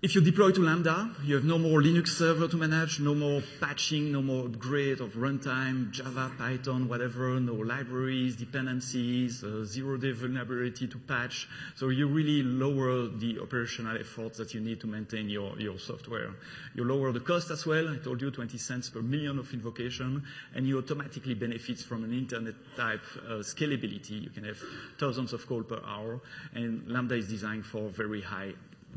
If 0.06 0.14
you 0.14 0.20
deploy 0.20 0.52
to 0.52 0.62
Lambda, 0.62 1.10
you 1.24 1.34
have 1.34 1.44
no 1.44 1.58
more 1.58 1.82
Linux 1.82 2.10
server 2.10 2.46
to 2.46 2.56
manage, 2.56 3.00
no 3.00 3.12
more 3.12 3.42
patching, 3.60 4.12
no 4.12 4.22
more 4.22 4.46
upgrade 4.46 5.00
of 5.00 5.14
runtime, 5.14 5.90
Java, 5.90 6.30
Python, 6.38 6.86
whatever, 6.86 7.40
no 7.40 7.54
libraries, 7.54 8.36
dependencies, 8.36 9.42
uh, 9.42 9.64
zero-day 9.64 10.12
vulnerability 10.12 10.86
to 10.86 10.98
patch. 10.98 11.48
So 11.74 11.88
you 11.88 12.06
really 12.06 12.44
lower 12.44 13.08
the 13.08 13.40
operational 13.40 13.98
efforts 13.98 14.38
that 14.38 14.54
you 14.54 14.60
need 14.60 14.80
to 14.82 14.86
maintain 14.86 15.28
your, 15.28 15.58
your 15.58 15.76
software. 15.80 16.30
You 16.76 16.84
lower 16.84 17.10
the 17.10 17.18
cost 17.18 17.50
as 17.50 17.66
well. 17.66 17.88
I 17.88 17.96
told 17.96 18.22
you 18.22 18.30
20 18.30 18.56
cents 18.58 18.88
per 18.88 19.02
million 19.02 19.40
of 19.40 19.52
invocation, 19.52 20.22
and 20.54 20.68
you 20.68 20.78
automatically 20.78 21.34
benefit 21.34 21.80
from 21.80 22.04
an 22.04 22.12
internet 22.12 22.54
type 22.76 23.02
uh, 23.26 23.42
scalability. 23.42 24.22
You 24.22 24.30
can 24.30 24.44
have 24.44 24.62
thousands 25.00 25.32
of 25.32 25.44
calls 25.48 25.66
per 25.66 25.82
hour, 25.84 26.20
and 26.54 26.86
Lambda 26.86 27.16
is 27.16 27.26
designed 27.26 27.66
for 27.66 27.88
very 27.88 28.22
high 28.22 28.52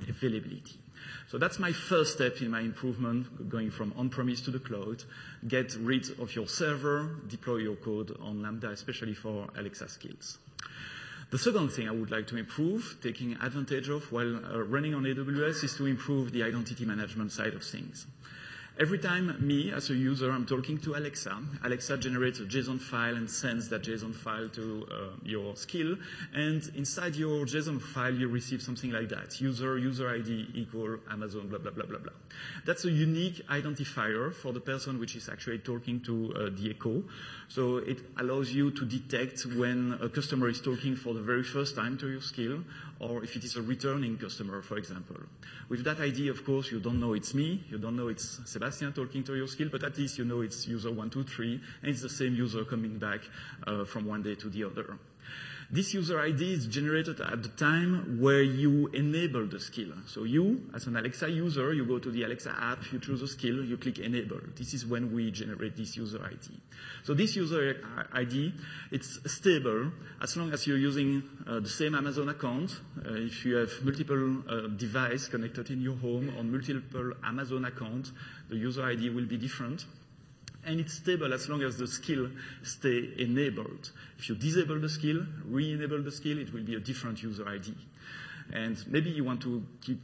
availability. 0.08 0.78
So 1.30 1.38
that's 1.38 1.60
my 1.60 1.72
first 1.72 2.14
step 2.14 2.42
in 2.42 2.50
my 2.50 2.62
improvement, 2.62 3.50
going 3.50 3.72
from 3.72 3.94
on-premise 3.96 4.42
to 4.42 4.52
the 4.52 4.60
cloud. 4.60 5.04
Get 5.48 5.76
rid 5.80 6.10
of 6.20 6.36
your 6.36 6.48
server, 6.48 7.18
deploy 7.28 7.58
your 7.58 7.76
code 7.76 8.18
on 8.20 8.42
Lambda, 8.42 8.70
especially 8.70 9.14
for 9.14 9.48
Alexa 9.56 9.90
skills. 9.90 10.40
The 11.32 11.38
second 11.38 11.70
thing 11.70 11.88
I 11.88 11.92
would 11.92 12.10
like 12.10 12.26
to 12.28 12.38
improve, 12.38 12.98
taking 13.04 13.34
advantage 13.34 13.90
of 13.90 14.12
while 14.12 14.36
uh, 14.38 14.64
running 14.64 14.96
on 14.96 15.04
AWS, 15.04 15.64
is 15.64 15.76
to 15.76 15.86
improve 15.86 16.32
the 16.32 16.42
identity 16.42 16.86
management 16.86 17.32
side 17.32 17.54
of 17.54 17.64
things. 17.64 18.08
Every 18.80 18.98
time 18.98 19.36
me, 19.46 19.74
as 19.74 19.90
a 19.90 19.94
user, 19.94 20.32
I'm 20.32 20.46
talking 20.46 20.78
to 20.78 20.96
Alexa, 20.96 21.38
Alexa 21.66 21.98
generates 21.98 22.40
a 22.40 22.44
JSON 22.46 22.80
file 22.80 23.18
and 23.18 23.30
sends 23.30 23.68
that 23.68 23.82
JSON 23.84 24.16
file 24.16 24.48
to 24.48 24.88
uh, 24.90 24.96
your 25.22 25.58
skill. 25.58 25.98
And 26.34 26.66
inside 26.78 27.18
your 27.18 27.46
JSON 27.46 27.82
file, 27.82 28.14
you 28.14 28.30
receive 28.30 28.62
something 28.62 28.92
like 28.92 29.10
that. 29.10 29.42
User, 29.42 29.78
user 29.78 30.10
ID 30.10 30.48
equal 30.54 30.96
Amazon, 31.12 31.50
blah, 31.50 31.60
blah, 31.60 31.72
blah, 31.72 31.88
blah, 31.88 32.00
blah. 32.00 32.14
That's 32.66 32.86
a 32.86 32.90
unique 32.90 33.46
identifier 33.50 34.34
for 34.34 34.54
the 34.54 34.62
person 34.62 34.98
which 34.98 35.18
is 35.18 35.28
actually 35.28 35.60
talking 35.60 36.00
to 36.04 36.34
uh, 36.34 36.50
the 36.56 36.70
echo. 36.70 37.04
So 37.50 37.78
it 37.80 38.00
allows 38.16 38.54
you 38.54 38.72
to 38.72 38.86
detect 38.86 39.46
when 39.46 39.98
a 40.02 40.08
customer 40.08 40.48
is 40.48 40.62
talking 40.62 40.96
for 40.96 41.14
the 41.14 41.22
very 41.22 41.44
first 41.44 41.76
time 41.76 41.98
to 41.98 42.08
your 42.08 42.22
skill, 42.22 42.64
or 43.00 43.24
if 43.24 43.36
it 43.36 43.44
is 43.44 43.56
a 43.56 43.62
returning 43.62 44.18
customer, 44.18 44.62
for 44.62 44.78
example. 44.78 45.16
With 45.70 45.84
that 45.86 46.00
ID, 46.00 46.28
of 46.28 46.44
course, 46.46 46.72
you 46.72 46.80
don't 46.80 47.00
know 47.00 47.14
it's 47.14 47.34
me, 47.34 47.64
you 47.70 47.78
don't 47.78 47.96
know 47.96 48.10
it's 48.10 48.40
Sebastian 48.46 48.94
talking 48.94 49.24
to 49.24 49.36
your 49.36 49.48
skill, 49.48 49.70
but 49.72 49.84
at 49.84 49.98
least 49.98 50.18
you 50.18 50.26
know 50.26 50.42
it's 50.42 50.68
user 50.68 50.92
one, 50.92 51.10
two, 51.10 51.24
three, 51.24 51.62
and 51.82 51.92
it's 51.92 52.02
the 52.02 52.10
same 52.10 52.36
user 52.36 52.66
coming 52.66 52.98
back 52.98 53.22
uh, 53.66 53.86
from 53.86 54.06
one 54.06 54.22
day 54.22 54.36
to 54.36 54.50
the 54.50 54.66
other. 54.66 54.98
This 55.72 55.94
user 55.94 56.20
ID 56.20 56.54
is 56.54 56.66
generated 56.66 57.22
at 57.22 57.44
the 57.44 57.50
time 57.50 58.20
where 58.20 58.42
you 58.42 58.88
enable 58.88 59.46
the 59.46 59.60
skill. 59.60 59.90
So 60.08 60.24
you, 60.24 60.68
as 60.74 60.88
an 60.88 60.96
Alexa 60.96 61.30
user, 61.30 61.72
you 61.74 61.86
go 61.86 62.00
to 62.00 62.10
the 62.10 62.24
Alexa 62.24 62.56
app, 62.60 62.92
you 62.92 62.98
choose 62.98 63.22
a 63.22 63.28
skill, 63.28 63.64
you 63.64 63.78
click 63.78 64.00
enable. 64.00 64.40
This 64.56 64.74
is 64.74 64.84
when 64.88 65.14
we 65.14 65.30
generate 65.30 65.76
this 65.76 65.96
user 65.96 66.26
ID. 66.26 66.60
So 67.04 67.14
this 67.14 67.36
user 67.36 67.84
ID, 68.12 68.52
it's 68.90 69.20
stable 69.32 69.92
as 70.24 70.36
long 70.36 70.52
as 70.54 70.66
you're 70.66 70.80
using 70.80 71.22
uh, 71.46 71.60
the 71.60 71.70
same 71.70 71.94
Amazon 71.94 72.30
account. 72.30 72.72
Uh, 72.98 73.14
if 73.14 73.46
you 73.46 73.58
have 73.58 73.72
multiple 73.84 74.42
uh, 74.50 74.68
devices 74.76 75.28
connected 75.28 75.70
in 75.70 75.82
your 75.82 75.98
home 75.98 76.34
on 76.40 76.52
multiple 76.52 77.14
Amazon 77.24 77.66
accounts, 77.66 78.12
the 78.50 78.56
user 78.56 78.84
ID 78.84 79.12
will 79.12 79.28
be 79.28 79.38
different 79.38 79.86
and 80.70 80.80
it's 80.80 80.94
stable 80.94 81.34
as 81.34 81.50
long 81.50 81.64
as 81.64 81.78
the 81.78 81.88
skill 81.88 82.30
stay 82.62 83.10
enabled. 83.18 83.92
If 84.20 84.30
you 84.30 84.36
disable 84.36 84.80
the 84.80 84.90
skill, 84.90 85.26
re-enable 85.44 86.04
the 86.04 86.12
skill, 86.12 86.38
it 86.38 86.54
will 86.54 86.62
be 86.62 86.76
a 86.76 86.80
different 86.80 87.24
user 87.24 87.48
ID. 87.48 87.74
And 88.54 88.84
maybe 88.88 89.10
you 89.10 89.24
want 89.24 89.42
to 89.42 89.64
keep 89.82 90.02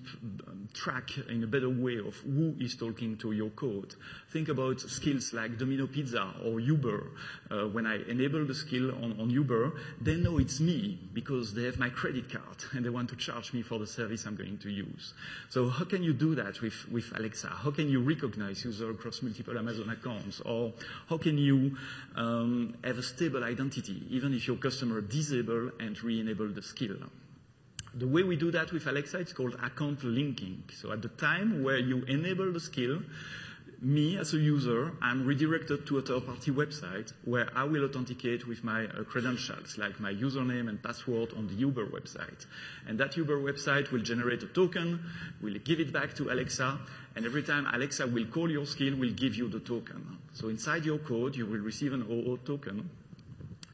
um, 0.48 0.70
track 0.74 1.18
in 1.30 1.44
a 1.44 1.48
better 1.48 1.70
way 1.70 1.98
of 1.98 2.16
who 2.18 2.56
is 2.60 2.75
talking 2.75 3.18
to 3.18 3.32
your 3.32 3.50
code. 3.52 3.96
Think 4.32 4.50
about 4.50 4.82
skills 4.82 5.34
like 5.34 5.58
Domino 5.58 5.88
Pizza 5.88 6.34
or 6.44 6.60
Uber. 6.60 7.12
Uh, 7.50 7.68
when 7.68 7.88
I 7.88 8.04
enable 8.08 8.46
the 8.46 8.54
skill 8.54 8.92
on, 9.04 9.20
on 9.20 9.30
Uber, 9.30 9.74
they 10.02 10.16
know 10.16 10.38
it's 10.38 10.60
me 10.60 11.00
because 11.14 11.54
they 11.54 11.64
have 11.64 11.80
my 11.80 11.90
credit 11.90 12.32
card 12.32 12.64
and 12.74 12.86
they 12.86 12.90
want 12.90 13.10
to 13.10 13.16
charge 13.16 13.54
me 13.54 13.64
for 13.64 13.80
the 13.80 13.88
service 13.88 14.25
I'm 14.25 14.36
going 14.36 14.58
to 14.60 14.70
use. 14.70 15.14
So 15.50 15.70
how 15.70 15.86
can 15.86 16.04
you 16.04 16.14
do 16.14 16.36
that 16.36 16.62
with, 16.62 16.88
with 16.90 17.12
Alexa? 17.18 17.48
How 17.48 17.72
can 17.72 17.90
you 17.90 18.02
recognize 18.02 18.64
user 18.64 18.92
across 18.92 19.22
multiple 19.22 19.58
Amazon 19.58 19.90
accounts? 19.90 20.42
Or 20.42 20.74
how 21.10 21.18
can 21.18 21.38
you 21.38 21.75
um, 22.16 22.75
have 22.84 22.98
a 22.98 23.04
stable 23.04 23.44
identity 23.44 24.04
even 24.10 24.34
if 24.34 24.48
your 24.48 24.58
customer 24.58 25.02
disable 25.02 25.72
and 25.80 26.02
re-enable 26.04 26.50
the 26.50 26.62
skill? 26.62 26.98
The 27.98 28.08
way 28.08 28.24
we 28.24 28.36
do 28.36 28.52
that 28.52 28.74
with 28.74 28.88
Alexa, 28.88 29.20
it's 29.20 29.32
called 29.32 29.56
account 29.64 30.04
linking. 30.04 30.64
So 30.82 30.92
at 30.92 31.02
the 31.02 31.08
time 31.08 31.64
where 31.64 31.78
you 31.78 32.04
enable 32.04 32.52
the 32.52 32.60
skill, 32.60 33.02
me 33.82 34.18
as 34.18 34.34
a 34.34 34.38
user, 34.38 34.92
I'm 35.02 35.25
redirected 35.25 35.86
to 35.88 36.00
a 36.00 36.02
third-party 36.02 36.52
website 36.52 37.14
where 37.24 37.50
I 37.56 37.64
will 37.64 37.86
authenticate 37.86 38.48
with 38.48 38.64
my 38.64 38.86
uh, 38.86 39.04
credentials, 39.04 39.78
like 39.78 40.00
my 40.00 40.14
username 40.14 40.68
and 40.68 40.82
password 40.82 41.34
on 41.38 41.48
the 41.48 41.54
Uber 41.54 41.86
website. 41.86 42.46
And 42.88 43.00
that 43.00 43.16
Uber 43.16 43.40
website 43.40 43.92
will 43.92 44.02
generate 44.02 44.44
a 44.44 44.48
token, 44.48 45.00
will 45.42 45.58
give 45.64 45.80
it 45.80 45.94
back 45.94 46.16
to 46.16 46.32
Alexa, 46.32 46.78
and 47.16 47.25
every 47.25 47.44
time 47.44 47.68
Alexa 47.72 48.08
will 48.08 48.25
call 48.25 48.52
your 48.52 48.66
skill, 48.66 48.96
will 48.96 49.14
give 49.14 49.36
you 49.36 49.48
the 49.48 49.60
token. 49.60 50.18
So 50.34 50.50
inside 50.50 50.84
your 50.84 50.98
code, 50.98 51.36
you 51.36 51.46
will 51.46 51.60
receive 51.60 51.94
an 51.94 52.04
OAuth 52.04 52.44
token, 52.46 52.90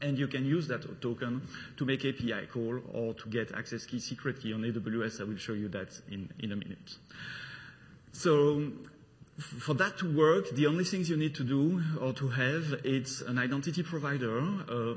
and 0.02 0.18
you 0.18 0.26
can 0.26 0.44
use 0.44 0.68
that 0.68 1.00
token 1.00 1.42
to 1.76 1.84
make 1.84 2.04
API 2.04 2.46
call 2.52 2.80
or 2.92 3.14
to 3.14 3.28
get 3.28 3.52
access 3.52 3.86
key, 3.86 4.00
secret 4.00 4.40
key 4.40 4.52
on 4.52 4.62
AWS. 4.62 5.20
I 5.20 5.24
will 5.24 5.36
show 5.36 5.52
you 5.52 5.68
that 5.68 5.88
in, 6.10 6.28
in 6.40 6.52
a 6.52 6.56
minute. 6.56 6.96
So 8.12 8.72
for 9.38 9.74
that 9.74 9.98
to 9.98 10.16
work, 10.16 10.50
the 10.50 10.66
only 10.66 10.84
things 10.84 11.08
you 11.08 11.16
need 11.16 11.34
to 11.36 11.44
do 11.44 11.82
or 12.00 12.12
to 12.14 12.28
have, 12.28 12.80
it's 12.84 13.22
an 13.22 13.38
identity 13.38 13.82
provider, 13.82 14.38
uh, 14.40 14.94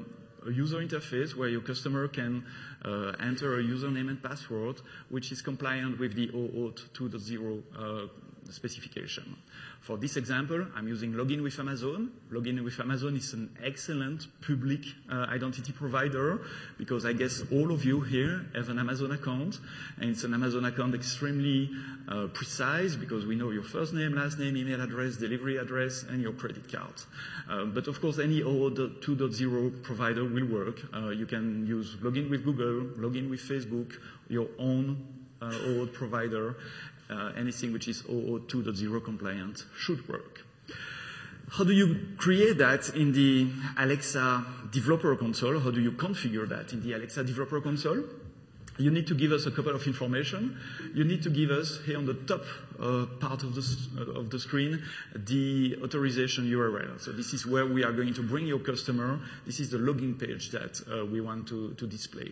a 0.47 0.51
user 0.51 0.77
interface 0.77 1.35
where 1.35 1.49
your 1.49 1.61
customer 1.61 2.07
can 2.07 2.45
uh, 2.83 3.13
enter 3.19 3.59
a 3.59 3.63
username 3.63 4.09
and 4.09 4.21
password, 4.21 4.81
which 5.09 5.31
is 5.31 5.41
compliant 5.41 5.99
with 5.99 6.13
the 6.13 6.27
OAuth 6.27 6.89
2.0 6.93 7.63
uh, 7.75 8.07
specification. 8.51 9.35
For 9.81 9.97
this 9.97 10.17
example, 10.17 10.65
I'm 10.75 10.87
using 10.87 11.13
Login 11.13 11.43
with 11.43 11.59
Amazon. 11.59 12.11
Login 12.31 12.63
with 12.63 12.79
Amazon 12.79 13.15
is 13.15 13.33
an 13.33 13.55
excellent 13.63 14.27
public 14.41 14.81
uh, 15.11 15.27
identity 15.29 15.71
provider 15.71 16.41
because 16.77 17.05
I 17.05 17.13
guess 17.13 17.43
all 17.51 17.71
of 17.71 17.85
you 17.85 18.01
here 18.01 18.45
have 18.55 18.69
an 18.69 18.79
Amazon 18.79 19.11
account, 19.11 19.59
and 19.99 20.09
it's 20.09 20.23
an 20.23 20.33
Amazon 20.33 20.65
account 20.65 20.95
extremely 20.95 21.69
uh, 22.07 22.27
precise 22.33 22.95
because 22.95 23.25
we 23.25 23.35
know 23.35 23.51
your 23.51 23.63
first 23.63 23.93
name, 23.93 24.15
last 24.15 24.39
name, 24.39 24.57
email 24.57 24.81
address, 24.81 25.17
delivery 25.17 25.57
address, 25.57 26.03
and 26.03 26.21
your 26.21 26.33
credit 26.33 26.71
card. 26.71 26.93
Uh, 27.49 27.65
but 27.65 27.87
of 27.87 28.01
course, 28.01 28.19
any 28.19 28.41
OAuth 28.41 29.01
2.0 29.01 29.83
provider 29.83 30.23
will 30.25 30.47
work. 30.47 30.81
Uh, 30.93 31.09
you 31.09 31.25
can 31.25 31.67
use 31.67 31.95
Login 32.01 32.29
with 32.29 32.43
Google, 32.43 32.87
Login 32.97 33.29
with 33.29 33.41
Facebook, 33.41 33.97
your 34.29 34.47
own 34.57 35.05
uh, 35.41 35.51
OAuth 35.51 35.93
provider, 35.93 36.55
Uh, 37.07 37.31
anything 37.37 37.71
which 37.71 37.87
is 37.87 38.01
OAuth 38.03 38.47
2.0 38.47 39.03
compliant 39.03 39.65
should 39.77 40.07
work. 40.09 40.43
How 41.49 41.63
do 41.63 41.71
you 41.71 41.95
create 42.17 42.57
that 42.57 42.89
in 42.95 43.11
the 43.11 43.47
Alexa 43.77 44.43
developer 44.71 45.15
console? 45.15 45.59
How 45.59 45.69
do 45.69 45.79
you 45.79 45.91
configure 45.91 46.49
that 46.49 46.73
in 46.73 46.81
the 46.81 46.93
Alexa 46.93 47.23
developer 47.23 47.61
console? 47.61 48.03
You 48.77 48.91
need 48.91 49.07
to 49.07 49.15
give 49.15 49.31
us 49.31 49.45
a 49.45 49.51
couple 49.51 49.73
of 49.73 49.87
information. 49.87 50.57
You 50.93 51.05
need 51.05 51.23
to 51.23 51.29
give 51.29 51.49
us 51.49 51.79
here 51.85 51.97
on 51.97 52.05
the 52.05 52.13
top 52.13 52.43
uh, 52.77 53.05
part 53.19 53.43
of 53.43 53.55
the, 53.55 53.61
uh, 53.97 54.19
of 54.19 54.29
the 54.29 54.39
screen 54.39 54.83
the 55.15 55.77
authorization 55.81 56.45
URL. 56.51 56.99
So 56.99 57.11
this 57.13 57.33
is 57.33 57.45
where 57.45 57.65
we 57.65 57.85
are 57.85 57.93
going 57.93 58.13
to 58.15 58.21
bring 58.21 58.45
your 58.45 58.59
customer. 58.59 59.19
This 59.45 59.61
is 59.61 59.69
the 59.69 59.77
login 59.77 60.19
page 60.19 60.51
that 60.51 60.81
uh, 60.91 61.05
we 61.05 61.21
want 61.21 61.47
to, 61.47 61.73
to 61.75 61.87
display. 61.87 62.31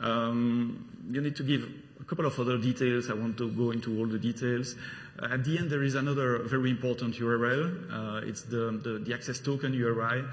Um, 0.00 0.88
you 1.10 1.20
need 1.20 1.36
to 1.36 1.42
give 1.42 1.68
a 2.00 2.04
couple 2.04 2.24
of 2.24 2.38
other 2.40 2.56
details. 2.56 3.10
I 3.10 3.14
want 3.14 3.36
to 3.38 3.50
go 3.50 3.70
into 3.70 3.98
all 3.98 4.06
the 4.06 4.18
details. 4.18 4.74
Uh, 5.20 5.34
at 5.34 5.44
the 5.44 5.58
end, 5.58 5.68
there 5.68 5.82
is 5.82 5.96
another 5.96 6.38
very 6.38 6.70
important 6.70 7.16
URL. 7.16 8.22
Uh, 8.24 8.26
it's 8.26 8.42
the, 8.42 8.80
the, 8.82 9.02
the, 9.04 9.12
access 9.12 9.38
token 9.38 9.74
URI. 9.74 10.24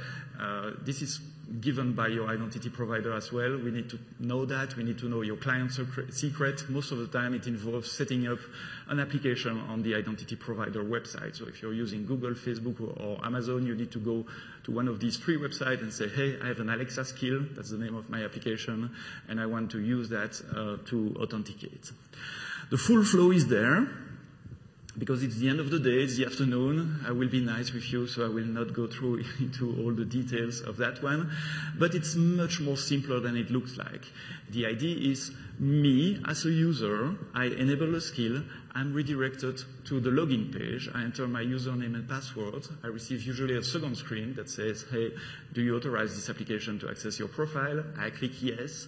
This 0.86 1.02
is 1.02 1.20
given 1.62 1.94
by 1.94 2.08
your 2.08 2.28
identity 2.28 2.70
provider 2.70 3.14
as 3.14 3.32
well. 3.32 3.58
We 3.58 3.72
need 3.72 3.90
to 3.90 4.00
know 4.20 4.46
that. 4.46 4.76
We 4.76 4.84
need 4.84 4.98
to 5.00 5.06
know 5.06 5.22
your 5.22 5.36
client 5.36 5.72
secret. 6.10 6.70
Most 6.70 6.92
of 6.92 6.98
the 6.98 7.08
time, 7.08 7.34
it 7.34 7.48
involves 7.48 7.92
setting 7.92 8.28
up 8.28 8.40
an 8.88 9.00
application 9.00 9.60
on 9.70 9.84
the 9.84 9.96
identity 9.96 10.36
provider 10.36 10.84
website. 10.84 11.36
So 11.36 11.48
if 11.48 11.62
you're 11.62 11.74
using 11.74 12.06
Google, 12.06 12.32
Facebook, 12.32 12.82
or, 13.00 13.24
Amazon, 13.26 13.66
you 13.66 13.76
need 13.76 13.92
to 13.92 14.00
go 14.00 14.26
to 14.64 14.72
one 14.72 14.88
of 14.88 15.00
these 15.00 15.18
three 15.18 15.38
websites 15.38 15.82
and 15.82 15.94
say, 15.94 16.08
hey, 16.08 16.40
I 16.42 16.48
have 16.48 16.60
an 16.60 16.70
Alexa 16.70 17.06
skill. 17.06 17.46
That's 17.52 17.70
the 17.70 17.78
name 17.78 17.96
of 17.96 18.10
my 18.10 18.24
application. 18.24 18.92
And 19.28 19.40
I 19.40 19.46
want 19.46 19.72
to 19.72 19.80
use 19.80 20.10
that 20.10 20.42
uh, 20.50 20.78
to 20.90 21.16
authenticate. 21.20 21.92
The 22.72 22.78
full 22.78 23.04
flow 23.04 23.32
is 23.32 23.48
there 23.48 23.88
because 24.98 25.24
it's 25.24 25.36
the 25.38 25.50
end 25.50 25.60
of 25.60 25.70
the 25.70 25.80
day, 25.80 26.04
it's 26.04 26.16
the 26.16 26.26
afternoon. 26.26 27.02
I 27.06 27.12
will 27.12 27.28
be 27.28 27.42
nice 27.42 27.74
with 27.74 27.92
you, 27.92 28.08
so 28.08 28.26
I 28.26 28.30
will 28.30 28.46
not 28.46 28.74
go 28.74 28.88
through 28.88 29.24
into 29.40 29.76
all 29.82 29.92
the 29.92 30.06
details 30.06 30.62
of 30.62 30.78
that 30.78 31.04
one. 31.04 31.32
But 31.78 31.96
it's 31.96 32.16
much 32.16 32.62
more 32.62 32.78
simpler 32.78 33.20
than 33.20 33.36
it 33.36 33.52
looks 33.52 33.78
like. 33.78 34.06
The 34.52 34.66
idea 34.66 35.12
is 35.12 35.32
me, 35.60 36.22
as 36.28 36.46
a 36.46 36.50
user, 36.50 37.16
I 37.34 37.46
enable 37.46 37.96
a 37.96 38.02
skill, 38.02 38.44
I'm 38.78 38.94
redirected 38.94 39.64
to 39.86 40.02
the 40.02 40.10
login 40.10 40.52
page. 40.52 40.90
I 40.94 41.04
enter 41.04 41.30
my 41.30 41.42
username 41.42 41.96
and 41.96 42.10
password. 42.10 42.68
I 42.84 42.88
receive 42.88 43.24
usually 43.24 43.56
a 43.56 43.64
second 43.64 43.96
screen 43.96 44.34
that 44.34 44.50
says, 44.50 44.84
hey, 44.92 45.14
do 45.54 45.62
you 45.62 45.78
authorize 45.78 46.14
this 46.14 46.30
application 46.30 46.78
to 46.80 46.90
access 46.90 47.18
your 47.18 47.30
profile? 47.30 47.86
I 47.98 48.10
click 48.10 48.44
yes. 48.44 48.88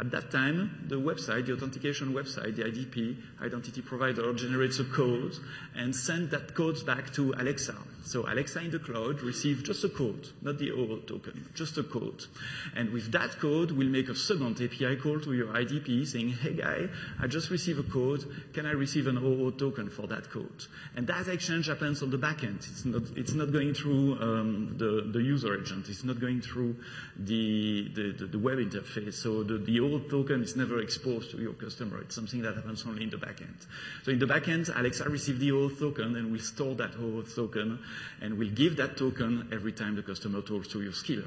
At 0.00 0.10
that 0.12 0.30
time, 0.30 0.86
the 0.88 0.96
website, 0.96 1.44
the 1.46 1.52
authentication 1.52 2.14
website, 2.14 2.56
the 2.56 2.64
IDP, 2.64 3.16
identity 3.42 3.82
provider, 3.82 4.32
generates 4.32 4.78
a 4.78 4.84
code 4.84 5.34
and 5.74 5.94
sends 5.94 6.30
that 6.30 6.54
code 6.54 6.86
back 6.86 7.12
to 7.12 7.34
Alexa. 7.36 7.74
So 8.06 8.22
Alexa 8.22 8.60
in 8.60 8.70
the 8.70 8.78
cloud 8.78 9.20
receives 9.22 9.64
just 9.64 9.82
a 9.82 9.88
code, 9.88 10.28
not 10.40 10.58
the 10.58 10.70
OAuth 10.70 11.08
token, 11.08 11.50
just 11.56 11.76
a 11.76 11.82
code. 11.82 12.24
And 12.76 12.90
with 12.90 13.10
that 13.10 13.40
code, 13.40 13.72
we'll 13.72 13.88
make 13.88 14.08
a 14.08 14.14
second 14.14 14.62
API 14.62 14.94
call 14.94 15.18
to 15.20 15.32
your 15.32 15.48
IDP 15.48 16.06
saying, 16.06 16.28
hey 16.28 16.54
guy, 16.54 16.88
I 17.20 17.26
just 17.26 17.50
received 17.50 17.80
a 17.80 17.82
code. 17.82 18.24
Can 18.52 18.64
I 18.64 18.70
receive 18.70 19.08
an 19.08 19.16
OAuth 19.16 19.58
token 19.58 19.90
for 19.90 20.06
that 20.06 20.30
code? 20.30 20.64
And 20.94 21.08
that 21.08 21.26
exchange 21.26 21.66
happens 21.66 22.00
on 22.00 22.10
the 22.10 22.16
backend. 22.16 22.58
It's 22.58 22.84
not, 22.84 23.02
it's 23.16 23.32
not 23.32 23.50
going 23.50 23.74
through 23.74 24.20
um, 24.20 24.76
the, 24.78 25.10
the 25.12 25.20
user 25.20 25.60
agent. 25.60 25.88
It's 25.88 26.04
not 26.04 26.20
going 26.20 26.42
through 26.42 26.76
the, 27.16 27.88
the, 27.92 28.26
the 28.26 28.38
web 28.38 28.58
interface. 28.58 29.14
So 29.14 29.42
the, 29.42 29.58
the 29.58 29.78
OAuth 29.78 30.08
token 30.08 30.44
is 30.44 30.54
never 30.54 30.80
exposed 30.80 31.32
to 31.32 31.38
your 31.38 31.54
customer. 31.54 32.02
It's 32.02 32.14
something 32.14 32.42
that 32.42 32.54
happens 32.54 32.84
only 32.86 33.02
in 33.02 33.10
the 33.10 33.16
backend. 33.16 33.66
So 34.04 34.12
in 34.12 34.20
the 34.20 34.26
backend, 34.26 34.70
Alexa 34.78 35.08
receives 35.08 35.40
the 35.40 35.50
OAuth 35.50 35.80
token 35.80 36.14
and 36.14 36.30
will 36.30 36.38
store 36.38 36.76
that 36.76 36.92
OAuth 36.92 37.34
token 37.34 37.80
and 38.20 38.38
we'll 38.38 38.50
give 38.50 38.76
that 38.76 38.96
token 38.96 39.48
every 39.52 39.72
time 39.72 39.96
the 39.96 40.02
customer 40.02 40.42
talks 40.42 40.68
to 40.68 40.82
your 40.82 40.92
skill. 40.92 41.22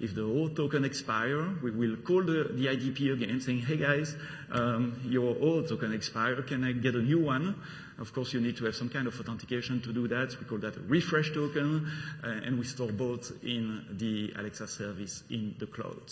If 0.00 0.14
the 0.14 0.22
OAuth 0.22 0.56
token 0.56 0.84
expire, 0.84 1.48
we 1.62 1.70
will 1.70 1.96
call 1.96 2.24
the, 2.24 2.50
IDP 2.52 3.12
again 3.12 3.40
saying, 3.40 3.60
hey 3.60 3.76
guys, 3.76 4.16
um, 4.50 5.00
your 5.04 5.34
OAuth 5.34 5.68
token 5.68 5.92
expire, 5.92 6.42
can 6.42 6.64
I 6.64 6.72
get 6.72 6.96
a 6.96 7.02
new 7.02 7.20
one? 7.20 7.54
Of 7.98 8.12
course, 8.12 8.32
you 8.32 8.40
need 8.40 8.56
to 8.56 8.64
have 8.64 8.74
some 8.74 8.88
kind 8.88 9.06
of 9.06 9.18
authentication 9.20 9.80
to 9.82 9.92
do 9.92 10.08
that. 10.08 10.36
We 10.40 10.46
call 10.46 10.58
that 10.58 10.76
a 10.76 10.80
refresh 10.80 11.32
token, 11.32 11.88
uh, 12.24 12.26
and 12.26 12.58
we 12.58 12.64
store 12.64 12.90
both 12.90 13.32
in 13.44 13.86
the 13.92 14.32
Alexa 14.36 14.66
service 14.66 15.22
in 15.30 15.54
the 15.58 15.66
cloud. 15.66 16.02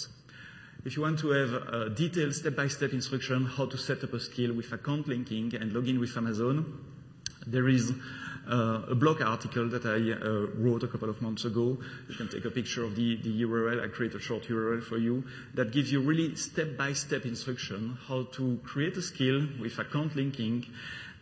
If 0.85 0.97
you 0.97 1.03
want 1.03 1.19
to 1.19 1.31
have 1.31 1.53
a 1.53 1.91
detailed 1.91 2.35
step-by-step 2.35 2.93
instruction 2.93 3.45
how 3.45 3.67
to 3.67 3.77
set 3.77 4.05
up 4.05 4.13
a 4.13 4.21
skill 4.21 4.55
with 4.55 4.73
account 4.73 5.09
linking 5.09 5.55
and 5.55 5.73
login 5.73 5.99
with 5.99 6.17
Amazon, 6.17 6.79
there 7.47 7.69
is 7.69 7.93
a 8.51 8.95
blog 8.95 9.23
article 9.23 9.69
that 9.69 9.87
I 9.87 10.13
uh, 10.13 10.47
wrote 10.57 10.83
a 10.83 10.89
couple 10.89 11.09
of 11.09 11.23
months 11.23 11.45
ago. 11.45 11.79
You 12.09 12.15
can 12.17 12.29
take 12.29 12.45
a 12.45 12.51
picture 12.51 12.85
of 12.85 12.97
the, 12.97 13.17
URL. 13.17 13.83
I 13.83 13.89
create 13.89 14.15
a 14.15 14.21
short 14.21 14.45
URL 14.45 14.83
for 14.83 14.99
you 14.99 15.25
that 15.55 15.73
gives 15.73 15.93
you 15.93 16.01
really 16.01 16.35
step-by-step 16.35 17.25
instruction 17.25 17.97
how 18.09 18.25
to 18.33 18.59
create 18.65 18.97
a 18.97 19.03
skill 19.03 19.47
with 19.61 19.79
account 19.79 20.17
linking 20.17 20.67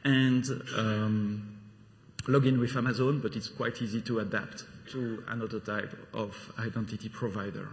and 0.04 0.44
um, 0.76 1.58
login 2.22 2.58
with 2.58 2.76
Amazon, 2.76 3.20
but 3.20 3.36
it's 3.36 3.48
quite 3.48 3.80
easy 3.82 4.00
to 4.02 4.20
adapt 4.20 4.64
to 4.92 5.22
another 5.28 5.60
type 5.60 5.94
of 6.14 6.34
identity 6.58 7.08
provider. 7.08 7.68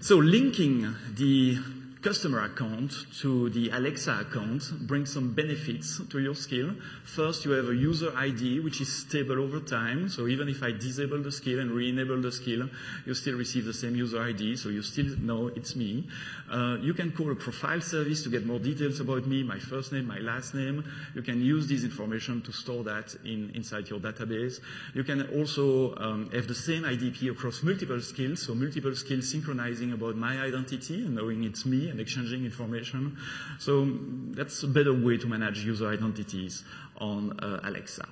So 0.00 0.16
linking 0.16 0.94
the 1.14 1.58
customer 2.06 2.44
account 2.44 2.92
to 3.20 3.50
the 3.50 3.68
Alexa 3.70 4.20
account 4.20 4.62
brings 4.86 5.12
some 5.12 5.34
benefits 5.34 6.00
to 6.08 6.20
your 6.20 6.36
skill. 6.36 6.70
First, 7.02 7.44
you 7.44 7.50
have 7.50 7.68
a 7.68 7.74
user 7.74 8.16
ID, 8.16 8.60
which 8.60 8.80
is 8.80 8.88
stable 8.88 9.40
over 9.40 9.58
time. 9.58 10.08
So 10.08 10.28
even 10.28 10.48
if 10.48 10.62
I 10.62 10.70
disable 10.70 11.20
the 11.20 11.32
skill 11.32 11.58
and 11.58 11.68
re-enable 11.68 12.22
the 12.22 12.30
skill, 12.30 12.70
you 13.06 13.14
still 13.14 13.36
receive 13.36 13.64
the 13.64 13.74
same 13.74 13.96
user 13.96 14.22
ID, 14.22 14.54
so 14.54 14.68
you 14.68 14.82
still 14.82 15.18
know 15.18 15.48
it's 15.48 15.74
me. 15.74 16.06
Uh, 16.48 16.76
you 16.80 16.94
can 16.94 17.10
call 17.10 17.32
a 17.32 17.34
profile 17.34 17.80
service 17.80 18.22
to 18.22 18.28
get 18.28 18.46
more 18.46 18.60
details 18.60 19.00
about 19.00 19.26
me, 19.26 19.42
my 19.42 19.58
first 19.58 19.90
name, 19.90 20.06
my 20.06 20.20
last 20.20 20.54
name. 20.54 20.84
You 21.16 21.22
can 21.22 21.40
use 21.42 21.66
this 21.66 21.82
information 21.82 22.40
to 22.42 22.52
store 22.52 22.84
that 22.84 23.16
in, 23.24 23.50
inside 23.56 23.90
your 23.90 23.98
database. 23.98 24.60
You 24.94 25.02
can 25.02 25.22
also 25.36 25.96
um, 25.96 26.30
have 26.30 26.46
the 26.46 26.54
same 26.54 26.84
IDP 26.84 27.32
across 27.32 27.64
multiple 27.64 28.00
skills, 28.00 28.42
so 28.42 28.54
multiple 28.54 28.94
skills 28.94 29.28
synchronizing 29.28 29.92
about 29.92 30.14
my 30.14 30.40
identity 30.40 31.04
and 31.04 31.16
knowing 31.16 31.42
it's 31.42 31.66
me 31.66 31.95
and 31.96 32.00
exchanging 32.02 32.44
information. 32.44 33.16
So 33.58 33.88
that's 34.32 34.62
a 34.62 34.68
better 34.68 34.92
way 34.92 35.16
to 35.16 35.26
manage 35.26 35.64
user 35.64 35.88
identities 35.88 36.62
on 36.98 37.40
uh, 37.40 37.60
Alexa. 37.64 38.06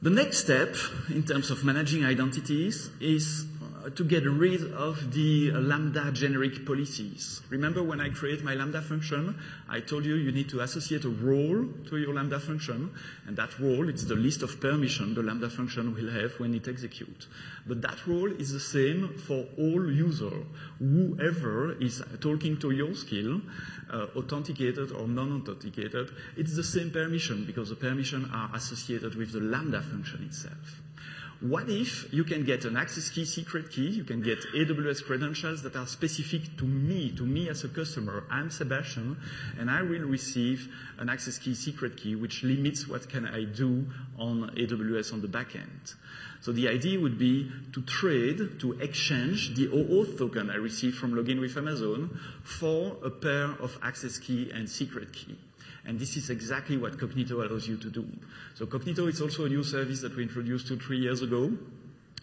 The 0.00 0.10
next 0.10 0.38
step 0.38 0.76
in 1.10 1.24
terms 1.24 1.50
of 1.50 1.64
managing 1.64 2.06
identities 2.06 2.88
is 3.00 3.44
to 3.94 4.04
get 4.04 4.24
rid 4.24 4.72
of 4.72 5.12
the 5.12 5.50
Lambda 5.52 6.10
generic 6.12 6.66
policies. 6.66 7.40
Remember 7.48 7.82
when 7.82 8.00
I 8.00 8.08
create 8.10 8.42
my 8.42 8.54
Lambda 8.54 8.82
function, 8.82 9.36
I 9.68 9.80
told 9.80 10.04
you 10.04 10.16
you 10.16 10.32
need 10.32 10.48
to 10.50 10.60
associate 10.60 11.04
a 11.04 11.08
role 11.08 11.66
to 11.88 11.96
your 11.96 12.14
Lambda 12.14 12.40
function, 12.40 12.90
and 13.26 13.36
that 13.36 13.58
role 13.58 13.88
is 13.88 14.06
the 14.06 14.14
list 14.14 14.42
of 14.42 14.60
permission 14.60 15.14
the 15.14 15.22
Lambda 15.22 15.48
function 15.48 15.94
will 15.94 16.10
have 16.10 16.32
when 16.40 16.54
it 16.54 16.68
executes. 16.68 17.28
But 17.66 17.82
that 17.82 18.06
role 18.06 18.32
is 18.32 18.52
the 18.52 18.60
same 18.60 19.14
for 19.14 19.46
all 19.58 19.90
users. 19.90 20.44
Whoever 20.78 21.72
is 21.80 22.02
talking 22.20 22.58
to 22.58 22.70
your 22.70 22.94
skill, 22.94 23.40
uh, 23.90 24.06
authenticated 24.16 24.92
or 24.92 25.06
non-authenticated, 25.06 26.10
it's 26.36 26.54
the 26.56 26.64
same 26.64 26.90
permission 26.90 27.44
because 27.44 27.68
the 27.68 27.76
permissions 27.76 28.28
are 28.32 28.50
associated 28.54 29.14
with 29.14 29.32
the 29.32 29.40
Lambda 29.40 29.82
function 29.82 30.24
itself. 30.24 30.82
What 31.40 31.70
if 31.70 32.12
you 32.12 32.24
can 32.24 32.44
get 32.44 32.64
an 32.64 32.76
access 32.76 33.10
key 33.10 33.24
secret 33.24 33.70
key, 33.70 33.90
you 33.90 34.02
can 34.02 34.22
get 34.22 34.40
AWS 34.56 35.04
credentials 35.04 35.62
that 35.62 35.76
are 35.76 35.86
specific 35.86 36.56
to 36.56 36.64
me, 36.64 37.12
to 37.12 37.22
me 37.24 37.48
as 37.48 37.62
a 37.62 37.68
customer. 37.68 38.24
I'm 38.28 38.50
Sebastian, 38.50 39.16
and 39.56 39.70
I 39.70 39.82
will 39.82 40.02
receive 40.02 40.68
an 40.98 41.08
access 41.08 41.38
key 41.38 41.54
secret 41.54 41.96
key 41.96 42.16
which 42.16 42.42
limits 42.42 42.88
what 42.88 43.08
can 43.08 43.24
I 43.24 43.44
do 43.44 43.86
on 44.18 44.50
AWS 44.56 45.12
on 45.12 45.20
the 45.20 45.28
back 45.28 45.54
end. 45.54 45.94
So 46.40 46.50
the 46.50 46.68
idea 46.68 46.98
would 46.98 47.20
be 47.20 47.52
to 47.72 47.82
trade, 47.82 48.58
to 48.58 48.72
exchange 48.80 49.54
the 49.54 49.68
OAuth 49.68 50.18
token 50.18 50.50
I 50.50 50.56
receive 50.56 50.96
from 50.96 51.12
login 51.12 51.38
with 51.38 51.56
Amazon 51.56 52.18
for 52.42 52.96
a 53.04 53.10
pair 53.10 53.52
of 53.62 53.78
access 53.80 54.18
key 54.18 54.50
and 54.52 54.68
secret 54.68 55.12
key. 55.12 55.38
And 55.88 55.98
this 55.98 56.18
is 56.18 56.28
exactly 56.28 56.76
what 56.76 56.98
Cognito 56.98 57.42
allows 57.44 57.66
you 57.66 57.78
to 57.78 57.88
do. 57.88 58.06
So 58.54 58.66
Cognito 58.66 59.08
is 59.08 59.22
also 59.22 59.46
a 59.46 59.48
new 59.48 59.64
service 59.64 60.02
that 60.02 60.14
we 60.14 60.22
introduced 60.22 60.68
two, 60.68 60.76
three 60.76 60.98
years 60.98 61.22
ago. 61.22 61.50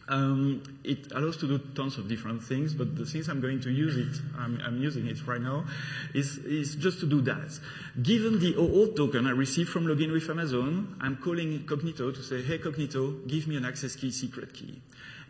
Um, 0.08 0.62
it 0.84 1.12
allows 1.13 1.38
to 1.38 1.47
do 1.47 1.58
tons 1.73 1.97
of 1.97 2.08
different 2.08 2.43
things, 2.43 2.75
but 2.75 2.95
the 2.95 3.06
things 3.06 3.28
I'm 3.28 3.41
going 3.41 3.60
to 3.62 3.71
use 3.71 3.97
it, 3.97 4.21
I'm, 4.38 4.62
I'm 4.63 4.80
using 4.80 5.08
it 5.08 5.25
right 5.25 5.41
now, 5.41 5.65
is, 6.13 6.38
is, 6.38 6.75
just 6.75 6.99
to 6.99 7.08
do 7.08 7.21
that. 7.21 7.60
Given 8.04 8.39
the 8.39 8.54
OAuth 8.54 8.95
token 8.95 9.25
I 9.25 9.32
received 9.32 9.69
from 9.69 9.88
login 9.88 10.13
with 10.13 10.30
Amazon, 10.30 10.95
I'm 11.01 11.17
calling 11.17 11.65
Cognito 11.65 12.13
to 12.13 12.21
say, 12.21 12.43
hey 12.43 12.60
Cognito, 12.60 13.28
give 13.28 13.47
me 13.47 13.58
an 13.58 13.65
access 13.65 13.95
key 13.95 14.12
secret 14.12 14.54
key. 14.54 14.80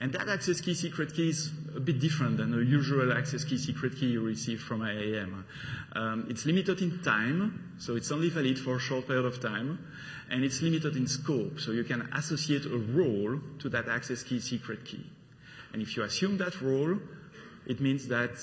And 0.02 0.12
that 0.14 0.28
access 0.28 0.60
key 0.60 0.74
secret 0.74 1.14
key 1.16 1.30
is 1.30 1.52
a 1.76 1.80
bit 1.80 2.00
different 2.00 2.38
than 2.38 2.54
a 2.54 2.58
usual 2.58 3.14
access 3.14 3.46
key 3.46 3.58
secret 3.58 3.96
key 3.96 4.08
you 4.08 4.22
receive 4.22 4.62
from 4.62 4.82
IAM. 4.82 5.46
Um, 5.94 6.28
it's 6.30 6.46
limited 6.46 6.82
in 6.82 7.02
time, 7.02 7.76
so 7.78 7.96
it's 7.96 8.12
only 8.12 8.30
valid 8.30 8.60
for 8.60 8.76
a 8.76 8.80
short 8.80 9.08
period 9.08 9.26
of 9.26 9.40
time, 9.40 9.80
and 10.30 10.44
it's 10.44 10.62
limited 10.62 10.98
in 10.98 11.08
scope, 11.08 11.60
so 11.62 11.72
you 11.72 11.86
can 11.86 12.10
associate 12.14 12.66
a 12.66 12.78
role 12.78 13.40
to 13.60 13.70
that 13.70 13.88
access 13.88 14.22
key 14.22 14.42
secret 14.42 14.84
key. 14.84 15.06
And 15.72 15.82
if 15.82 15.96
you 15.96 16.04
assume 16.04 16.38
that 16.38 16.62
role, 16.62 16.98
it 17.66 17.80
means 17.80 18.08
that 18.10 18.36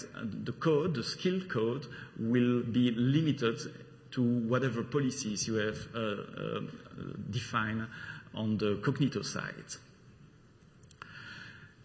the 0.44 0.52
code, 0.52 0.94
the 0.94 1.04
skill 1.04 1.40
code, 1.48 1.86
will 2.18 2.62
be 2.62 2.90
limited 2.92 3.60
to 4.12 4.22
whatever 4.22 4.82
policies 4.82 5.46
you 5.46 5.54
have 5.54 5.78
uh, 5.94 5.98
uh, 5.98 6.60
defined 7.30 7.86
on 8.34 8.58
the 8.58 8.76
Cognito 8.82 9.24
side. 9.24 9.76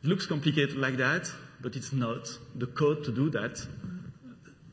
It 0.04 0.08
looks 0.08 0.26
complicated 0.26 0.78
like 0.78 0.98
that, 0.98 1.32
but 1.62 1.76
it's 1.76 1.92
not. 1.92 2.38
The 2.56 2.68
code 2.68 3.04
to 3.06 3.12
do 3.12 3.30
that 3.32 3.60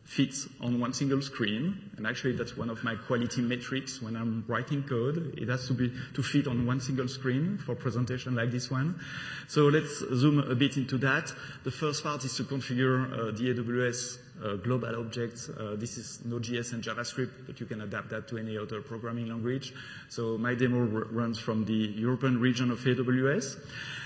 fits 0.04 0.46
on 0.60 0.78
one 0.78 0.92
single 0.92 1.22
screen, 1.22 1.90
and 1.96 2.06
actually 2.06 2.36
that's 2.36 2.56
one 2.56 2.68
of 2.68 2.84
my 2.84 2.94
quality 2.94 3.40
metrics 3.40 4.02
when 4.02 4.16
I'm 4.16 4.44
writing 4.46 4.82
code. 4.82 5.34
It 5.38 5.48
has 5.48 5.66
to 5.68 5.72
be 5.72 5.92
to 6.12 6.22
fit 6.22 6.46
on 6.46 6.66
one 6.66 6.80
single 6.80 7.08
screen 7.08 7.58
for 7.58 7.74
presentation 7.74 8.34
like 8.34 8.50
this 8.50 8.70
one. 8.70 9.00
So 9.48 9.68
let's 9.68 10.04
zoom 10.14 10.40
a 10.40 10.54
bit 10.54 10.76
into 10.76 10.98
that. 10.98 11.32
The 11.64 11.70
first 11.70 12.02
part 12.02 12.24
is 12.24 12.36
to 12.36 12.44
configure 12.44 13.10
uh, 13.10 13.30
the 13.30 13.54
AWS 13.54 14.18
global 14.62 14.98
objects. 14.98 15.48
Uh, 15.48 15.76
this 15.78 15.96
is 15.96 16.20
Node.js 16.24 16.72
and 16.72 16.82
JavaScript, 16.82 17.46
but 17.46 17.60
you 17.60 17.66
can 17.66 17.82
adapt 17.82 18.10
that 18.10 18.28
to 18.28 18.38
any 18.38 18.58
other 18.58 18.80
programming 18.80 19.28
language. 19.28 19.72
So 20.08 20.36
my 20.38 20.54
demo 20.54 20.78
runs 20.84 21.38
from 21.38 21.64
the 21.64 21.72
European 21.72 22.40
region 22.40 22.70
of 22.70 22.78
AWS. 22.80 23.58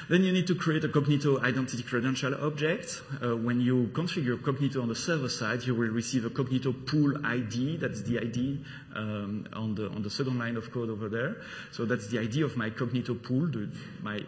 Then 0.09 0.25
you 0.25 0.33
need 0.33 0.47
to 0.47 0.55
create 0.55 0.85
a 0.85 0.89
Cognito 0.89 1.43
identity 1.43 1.83
credential 1.83 2.35
object. 2.43 3.03
Uh, 3.23 3.37
when 3.37 3.61
you 3.61 3.91
configure 3.93 4.39
Cognito 4.41 4.81
on 4.81 4.89
the 4.89 4.95
server 4.95 5.29
side, 5.29 5.65
you 5.65 5.75
will 5.75 5.89
receive 5.91 6.25
a 6.25 6.31
Cognito 6.31 6.73
pool 6.87 7.27
ID. 7.27 7.77
That's 7.77 8.03
the 8.03 8.19
ID 8.19 8.65
um, 8.97 9.47
on, 9.53 9.75
the, 9.75 9.89
on 9.91 10.03
the 10.03 10.09
second 10.09 10.39
line 10.39 10.57
of 10.57 10.73
code 10.73 10.89
over 10.89 11.11
there. 11.11 11.37
So 11.73 11.85
that's 11.85 12.07
the 12.07 12.21
ID 12.21 12.43
of 12.43 12.57
my 12.57 12.71
Cognito 12.71 13.23
pool, 13.23 13.49
the, 13.49 13.69
my 14.03 14.21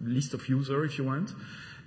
list 0.00 0.34
of 0.34 0.48
users, 0.48 0.92
if 0.92 0.98
you 0.98 1.04
want. 1.04 1.32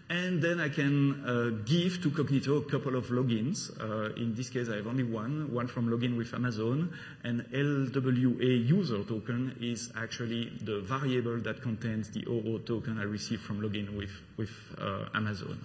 And 0.10 0.42
then 0.42 0.62
I 0.62 0.70
can 0.70 1.26
uh, 1.26 1.50
give 1.66 2.02
to 2.02 2.10
Cognito 2.10 2.66
a 2.66 2.70
couple 2.70 2.96
of 2.96 3.08
logins. 3.08 3.72
Uh, 3.78 4.14
in 4.16 4.34
this 4.36 4.50
case, 4.50 4.70
I 4.70 4.78
have 4.78 4.88
only 4.88 5.04
one, 5.04 5.52
one 5.52 5.68
from 5.68 5.90
login 5.90 6.16
with 6.16 6.34
Amazon. 6.34 6.94
And 7.26 7.42
LWA 7.52 8.66
user 8.66 9.04
token 9.04 9.58
is 9.60 9.92
actually 9.98 10.54
the 10.62 10.80
variable 10.80 11.38
that 11.40 11.62
contains 11.62 12.10
the 12.10 12.22
OAuth 12.22 12.66
token 12.66 13.00
I 13.00 13.04
received 13.04 13.42
from 13.42 13.62
login 13.62 13.98
with, 13.98 14.12
with 14.38 14.52
uh, 14.80 15.10
Amazon. 15.14 15.60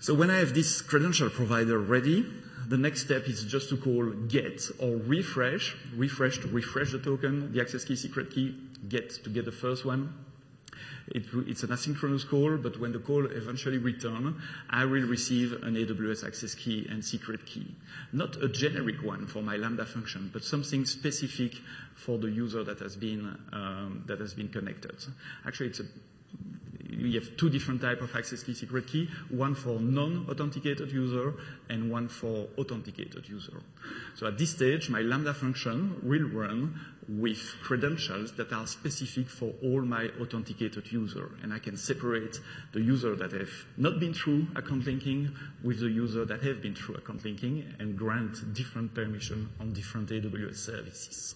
So 0.00 0.14
when 0.14 0.30
I 0.30 0.38
have 0.38 0.52
this 0.52 0.82
credential 0.82 1.30
provider 1.30 1.78
ready, 1.78 2.26
the 2.66 2.78
next 2.78 3.02
step 3.02 3.28
is 3.28 3.44
just 3.44 3.68
to 3.68 3.76
call 3.76 4.10
get 4.10 4.62
or 4.80 4.96
refresh. 4.96 5.76
Refresh 5.94 6.38
to 6.38 6.48
refresh 6.48 6.90
the 6.90 6.98
token, 6.98 7.52
the 7.52 7.60
access 7.60 7.84
key, 7.84 7.94
secret 7.94 8.32
key, 8.32 8.56
get 8.88 9.10
to 9.24 9.30
get 9.30 9.44
the 9.44 9.52
first 9.52 9.84
one, 9.84 10.12
it, 11.10 11.24
it's 11.46 11.62
an 11.62 11.70
asynchronous 11.70 12.28
call, 12.28 12.56
but 12.56 12.78
when 12.78 12.92
the 12.92 12.98
call 12.98 13.26
eventually 13.26 13.78
returns, 13.78 14.36
I 14.68 14.84
will 14.84 15.06
receive 15.06 15.52
an 15.62 15.74
AWS 15.74 16.26
access 16.26 16.54
key 16.54 16.86
and 16.88 17.04
secret 17.04 17.44
key. 17.46 17.74
Not 18.12 18.42
a 18.42 18.48
generic 18.48 19.02
one 19.02 19.26
for 19.26 19.42
my 19.42 19.56
Lambda 19.56 19.86
function, 19.86 20.30
but 20.32 20.44
something 20.44 20.84
specific 20.84 21.54
for 21.94 22.18
the 22.18 22.30
user 22.30 22.62
that 22.64 22.78
has 22.78 22.96
been, 22.96 23.36
um, 23.52 24.04
that 24.06 24.20
has 24.20 24.34
been 24.34 24.48
connected. 24.48 24.96
Actually, 25.44 25.70
it's 25.70 25.80
a 25.80 25.84
we 27.02 27.14
have 27.14 27.36
two 27.36 27.50
different 27.50 27.80
type 27.80 28.00
of 28.02 28.14
access 28.14 28.42
key 28.42 28.54
secret 28.54 28.86
key, 28.86 29.08
one 29.28 29.54
for 29.54 29.80
non-authenticated 29.80 30.90
user 30.92 31.34
and 31.68 31.90
one 31.90 32.08
for 32.08 32.48
authenticated 32.58 33.28
user. 33.28 33.60
So 34.16 34.26
at 34.26 34.38
this 34.38 34.50
stage, 34.50 34.90
my 34.90 35.00
Lambda 35.00 35.34
function 35.34 35.96
will 36.02 36.28
run 36.28 36.78
with 37.08 37.38
credentials 37.62 38.32
that 38.32 38.52
are 38.52 38.66
specific 38.66 39.28
for 39.28 39.52
all 39.62 39.80
my 39.82 40.08
authenticated 40.20 40.90
user. 40.92 41.30
And 41.42 41.52
I 41.52 41.58
can 41.58 41.76
separate 41.76 42.38
the 42.72 42.80
user 42.80 43.16
that 43.16 43.32
have 43.32 43.50
not 43.76 43.98
been 43.98 44.14
through 44.14 44.46
account 44.54 44.86
linking 44.86 45.30
with 45.64 45.80
the 45.80 45.88
user 45.88 46.24
that 46.24 46.42
have 46.42 46.62
been 46.62 46.74
through 46.74 46.96
account 46.96 47.24
linking 47.24 47.74
and 47.78 47.96
grant 47.96 48.54
different 48.54 48.94
permission 48.94 49.48
on 49.58 49.72
different 49.72 50.10
AWS 50.10 50.56
services. 50.56 51.34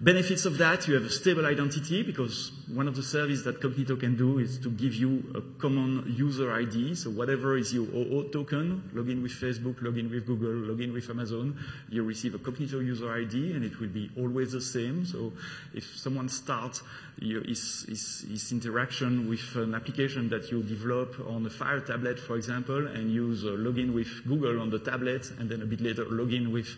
Benefits 0.00 0.44
of 0.44 0.58
that, 0.58 0.88
you 0.88 0.94
have 0.94 1.04
a 1.04 1.10
stable 1.10 1.46
identity 1.46 2.02
because 2.02 2.50
one 2.66 2.88
of 2.88 2.96
the 2.96 3.02
services 3.02 3.44
that 3.44 3.60
Cognito 3.60 3.98
can 3.98 4.16
do 4.16 4.38
is 4.40 4.58
to 4.58 4.68
give 4.68 4.92
you 4.92 5.22
a 5.36 5.60
common 5.60 6.12
user 6.18 6.52
ID. 6.52 6.96
So 6.96 7.10
whatever 7.10 7.56
is 7.56 7.72
your 7.72 7.86
OAuth 7.86 8.32
token, 8.32 8.90
login 8.92 9.22
with 9.22 9.30
Facebook, 9.30 9.76
login 9.76 10.10
with 10.10 10.26
Google, 10.26 10.50
login 10.50 10.92
with 10.92 11.08
Amazon, 11.08 11.56
you 11.88 12.02
receive 12.02 12.34
a 12.34 12.38
Cognito 12.38 12.84
user 12.84 13.10
ID 13.14 13.52
and 13.52 13.64
it 13.64 13.78
will 13.78 13.88
be 13.88 14.10
always 14.18 14.50
the 14.50 14.60
same. 14.60 15.06
So 15.06 15.32
if 15.72 15.96
someone 15.96 16.28
starts 16.28 16.82
his, 17.20 17.86
his, 17.88 18.26
his 18.28 18.50
interaction 18.50 19.28
with 19.28 19.54
an 19.54 19.76
application 19.76 20.28
that 20.30 20.50
you 20.50 20.64
develop 20.64 21.14
on 21.28 21.46
a 21.46 21.50
Fire 21.50 21.80
tablet, 21.80 22.18
for 22.18 22.34
example, 22.34 22.88
and 22.88 23.12
use 23.12 23.44
uh, 23.44 23.50
login 23.50 23.94
with 23.94 24.08
Google 24.26 24.60
on 24.60 24.70
the 24.70 24.80
tablet 24.80 25.30
and 25.38 25.48
then 25.48 25.62
a 25.62 25.66
bit 25.66 25.80
later 25.80 26.04
login 26.06 26.50
with 26.50 26.76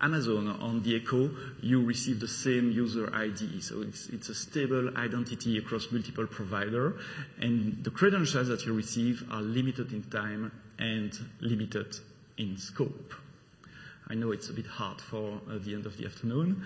Amazon 0.00 0.48
on 0.48 0.82
the 0.82 0.96
Echo, 0.96 1.30
you 1.60 1.84
receive 1.84 2.20
the 2.20 2.28
same 2.28 2.70
user 2.70 3.14
ID. 3.14 3.60
So 3.60 3.82
it's, 3.82 4.08
it's 4.08 4.28
a 4.28 4.34
stable 4.34 4.96
identity 4.96 5.58
across 5.58 5.90
multiple 5.90 6.26
providers, 6.26 7.00
and 7.40 7.82
the 7.84 7.90
credentials 7.90 8.48
that 8.48 8.64
you 8.66 8.72
receive 8.72 9.24
are 9.30 9.42
limited 9.42 9.92
in 9.92 10.02
time 10.04 10.52
and 10.78 11.16
limited 11.40 11.96
in 12.38 12.56
scope. 12.56 13.14
I 14.08 14.14
know 14.14 14.32
it's 14.32 14.48
a 14.48 14.52
bit 14.52 14.66
hard 14.66 15.00
for 15.00 15.40
uh, 15.48 15.58
the 15.58 15.72
end 15.72 15.86
of 15.86 15.96
the 15.96 16.04
afternoon. 16.04 16.64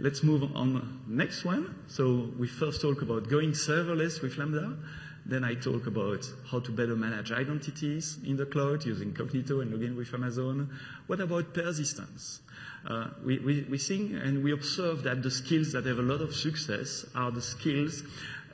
Let's 0.00 0.22
move 0.22 0.56
on 0.56 1.00
next 1.06 1.44
one. 1.44 1.74
So 1.88 2.30
we 2.38 2.48
first 2.48 2.80
talk 2.80 3.02
about 3.02 3.28
going 3.28 3.50
serverless 3.52 4.22
with 4.22 4.38
Lambda. 4.38 4.78
Then 5.28 5.42
I 5.42 5.54
talk 5.54 5.88
about 5.88 6.24
how 6.50 6.60
to 6.60 6.70
better 6.70 6.94
manage 6.94 7.32
identities 7.32 8.18
in 8.24 8.36
the 8.36 8.46
cloud 8.46 8.86
using 8.86 9.12
Cognito 9.12 9.60
and 9.60 9.72
login 9.72 9.96
with 9.96 10.14
Amazon. 10.14 10.70
What 11.08 11.20
about 11.20 11.52
persistence? 11.52 12.40
Uh, 12.86 13.08
we, 13.24 13.38
we, 13.40 13.66
we 13.68 13.76
think 13.78 14.12
and 14.12 14.44
we 14.44 14.52
observe 14.52 15.02
that 15.02 15.24
the 15.24 15.30
skills 15.30 15.72
that 15.72 15.84
have 15.84 15.98
a 15.98 16.02
lot 16.02 16.20
of 16.20 16.32
success 16.32 17.04
are 17.16 17.32
the 17.32 17.42
skills 17.42 18.04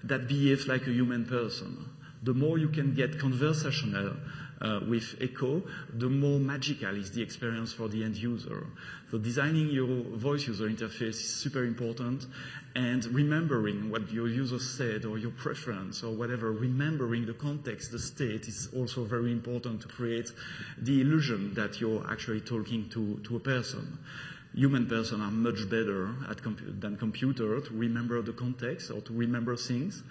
that 0.04 0.26
behave 0.26 0.66
like 0.66 0.86
a 0.86 0.92
human 0.92 1.26
person. 1.26 1.90
The 2.22 2.32
more 2.32 2.56
you 2.56 2.68
can 2.68 2.94
get 2.94 3.18
conversational, 3.18 4.16
Uh, 4.62 4.78
with 4.86 5.16
Echo, 5.20 5.60
the 5.92 6.08
more 6.08 6.38
magical 6.38 6.96
is 6.96 7.10
the 7.10 7.20
experience 7.20 7.72
for 7.72 7.88
the 7.88 8.04
end 8.04 8.16
user. 8.16 8.64
So 9.10 9.18
designing 9.18 9.70
your 9.70 10.04
voice 10.16 10.46
user 10.46 10.68
interface 10.68 11.18
is 11.18 11.34
super 11.42 11.64
important 11.64 12.26
and 12.76 13.04
remembering 13.06 13.90
what 13.90 14.12
your 14.12 14.28
user 14.28 14.60
said 14.60 15.04
or 15.04 15.18
your 15.18 15.32
preference 15.32 16.04
or 16.04 16.14
whatever, 16.14 16.52
remembering 16.52 17.26
the 17.26 17.34
context, 17.34 17.90
the 17.90 17.98
state 17.98 18.46
is 18.46 18.68
also 18.72 19.04
very 19.04 19.32
important 19.32 19.80
to 19.82 19.88
create 19.88 20.30
the 20.78 21.00
illusion 21.00 21.54
that 21.54 21.80
you're 21.80 22.06
actually 22.08 22.40
talking 22.40 22.88
to, 22.90 23.20
a 23.34 23.38
person 23.40 23.98
human 24.54 24.86
person 24.86 25.20
are 25.20 25.30
much 25.30 25.68
better 25.68 26.14
than 26.78 26.96
computer 26.96 27.60
to 27.60 27.72
remember 27.72 28.20
the 28.20 28.32
context 28.32 28.90
or 28.90 29.00
to 29.00 29.12
remember 29.12 29.56
things. 29.56 30.02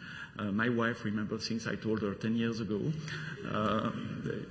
Uh, 0.41 0.51
my 0.51 0.69
wife 0.69 1.05
remembers 1.05 1.47
things 1.47 1.67
I 1.67 1.75
told 1.75 2.01
her 2.01 2.15
10 2.15 2.35
years 2.35 2.61
ago. 2.61 2.81
Uh, 3.47 3.91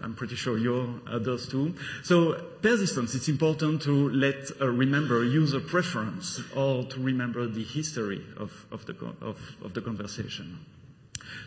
I'm 0.03 0.14
pretty 0.14 0.37
sure 0.37 0.57
you 0.57 1.00
uh, 1.07 1.18
does 1.18 1.48
too. 1.48 1.74
So 2.05 2.35
persistence, 2.62 3.14
it's 3.14 3.29
important 3.29 3.83
to 3.83 4.11
let 4.11 4.50
uh, 4.61 4.68
remember 4.68 5.24
user 5.24 5.59
preference 5.59 6.40
or 6.55 6.85
to 6.85 7.00
remember 7.00 7.46
the 7.48 7.64
history 7.64 8.24
of, 8.37 8.66
of, 8.70 8.87
the, 8.87 8.94
of, 9.20 9.38
of 9.64 9.74
the 9.74 9.81
conversation. 9.81 10.59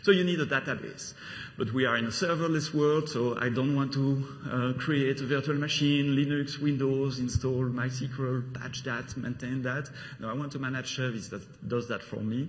So 0.02 0.10
you 0.10 0.24
need 0.24 0.40
a 0.40 0.46
database. 0.46 1.14
But 1.56 1.72
we 1.72 1.86
are 1.86 1.96
in 1.96 2.04
a 2.06 2.08
serverless 2.08 2.74
world, 2.74 3.08
so 3.08 3.38
I 3.38 3.48
don't 3.48 3.76
want 3.76 3.92
to 3.92 4.26
uh, 4.50 4.72
create 4.78 5.20
a 5.20 5.26
virtual 5.26 5.56
machine, 5.56 6.16
Linux, 6.16 6.60
Windows, 6.60 7.18
install 7.18 7.64
MySQL, 7.64 8.54
patch 8.54 8.82
that, 8.84 9.16
maintain 9.16 9.62
that. 9.62 9.88
No, 10.18 10.28
I 10.28 10.34
want 10.34 10.52
to 10.52 10.58
manage 10.58 10.96
service 10.96 11.28
that 11.28 11.68
does 11.68 11.88
that 11.88 12.02
for 12.02 12.16
me. 12.16 12.48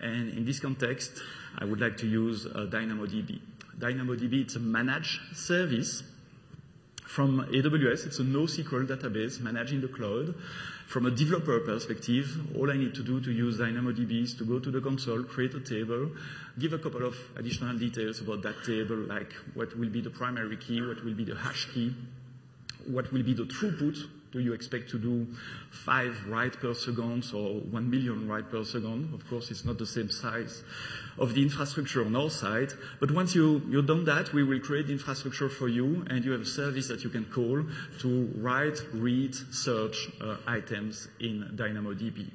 And 0.00 0.36
in 0.36 0.44
this 0.44 0.60
context, 0.60 1.20
I 1.58 1.64
would 1.64 1.80
like 1.80 1.96
to 1.98 2.06
use 2.06 2.46
uh, 2.46 2.68
DynamoDB. 2.70 3.40
DynamoDB, 3.78 4.42
it's 4.42 4.56
a 4.56 4.60
managed 4.60 5.36
service 5.36 6.02
from 7.06 7.46
AWS. 7.46 8.06
It's 8.06 8.18
a 8.18 8.22
NoSQL 8.24 8.86
database 8.86 9.40
managed 9.40 9.72
in 9.72 9.80
the 9.80 9.88
cloud. 9.88 10.34
From 10.86 11.06
a 11.06 11.10
developer 11.10 11.58
perspective, 11.60 12.56
all 12.56 12.70
I 12.70 12.76
need 12.76 12.94
to 12.94 13.02
do 13.02 13.20
to 13.20 13.32
use 13.32 13.58
DynamoDB 13.58 14.22
is 14.22 14.34
to 14.34 14.44
go 14.44 14.58
to 14.60 14.70
the 14.70 14.80
console, 14.80 15.24
create 15.24 15.54
a 15.54 15.60
table, 15.60 16.10
give 16.58 16.72
a 16.72 16.78
couple 16.78 17.04
of 17.04 17.16
additional 17.36 17.76
details 17.76 18.20
about 18.20 18.42
that 18.42 18.62
table, 18.64 18.96
like 18.96 19.32
what 19.54 19.76
will 19.76 19.88
be 19.88 20.00
the 20.00 20.10
primary 20.10 20.56
key, 20.56 20.80
what 20.80 21.04
will 21.04 21.14
be 21.14 21.24
the 21.24 21.34
hash 21.34 21.68
key, 21.72 21.92
what 22.86 23.12
will 23.12 23.22
be 23.22 23.34
the 23.34 23.44
throughput. 23.44 23.98
Do 24.34 24.40
you 24.40 24.52
expect 24.52 24.90
to 24.90 24.98
do 24.98 25.28
five 25.70 26.26
write 26.26 26.58
per 26.58 26.74
second 26.74 27.24
or 27.32 27.60
one 27.70 27.88
million 27.88 28.26
write 28.26 28.50
per 28.50 28.64
second? 28.64 29.14
Of 29.14 29.24
course, 29.30 29.52
it's 29.52 29.64
not 29.64 29.78
the 29.78 29.86
same 29.86 30.10
size 30.10 30.64
of 31.20 31.34
the 31.34 31.42
infrastructure 31.44 32.04
on 32.04 32.16
our 32.16 32.30
side. 32.30 32.72
But 32.98 33.12
once 33.12 33.36
you, 33.36 33.62
you've 33.68 33.86
done 33.86 34.04
that, 34.06 34.32
we 34.32 34.42
will 34.42 34.58
create 34.58 34.88
the 34.88 34.92
infrastructure 34.92 35.48
for 35.48 35.68
you, 35.68 36.04
and 36.10 36.24
you 36.24 36.32
have 36.32 36.40
a 36.40 36.46
service 36.46 36.88
that 36.88 37.04
you 37.04 37.10
can 37.10 37.26
call 37.26 37.64
to 38.00 38.32
write, 38.34 38.80
read, 38.92 39.36
search 39.54 40.08
uh, 40.20 40.38
items 40.48 41.06
in 41.20 41.52
DynamoDB. 41.54 42.28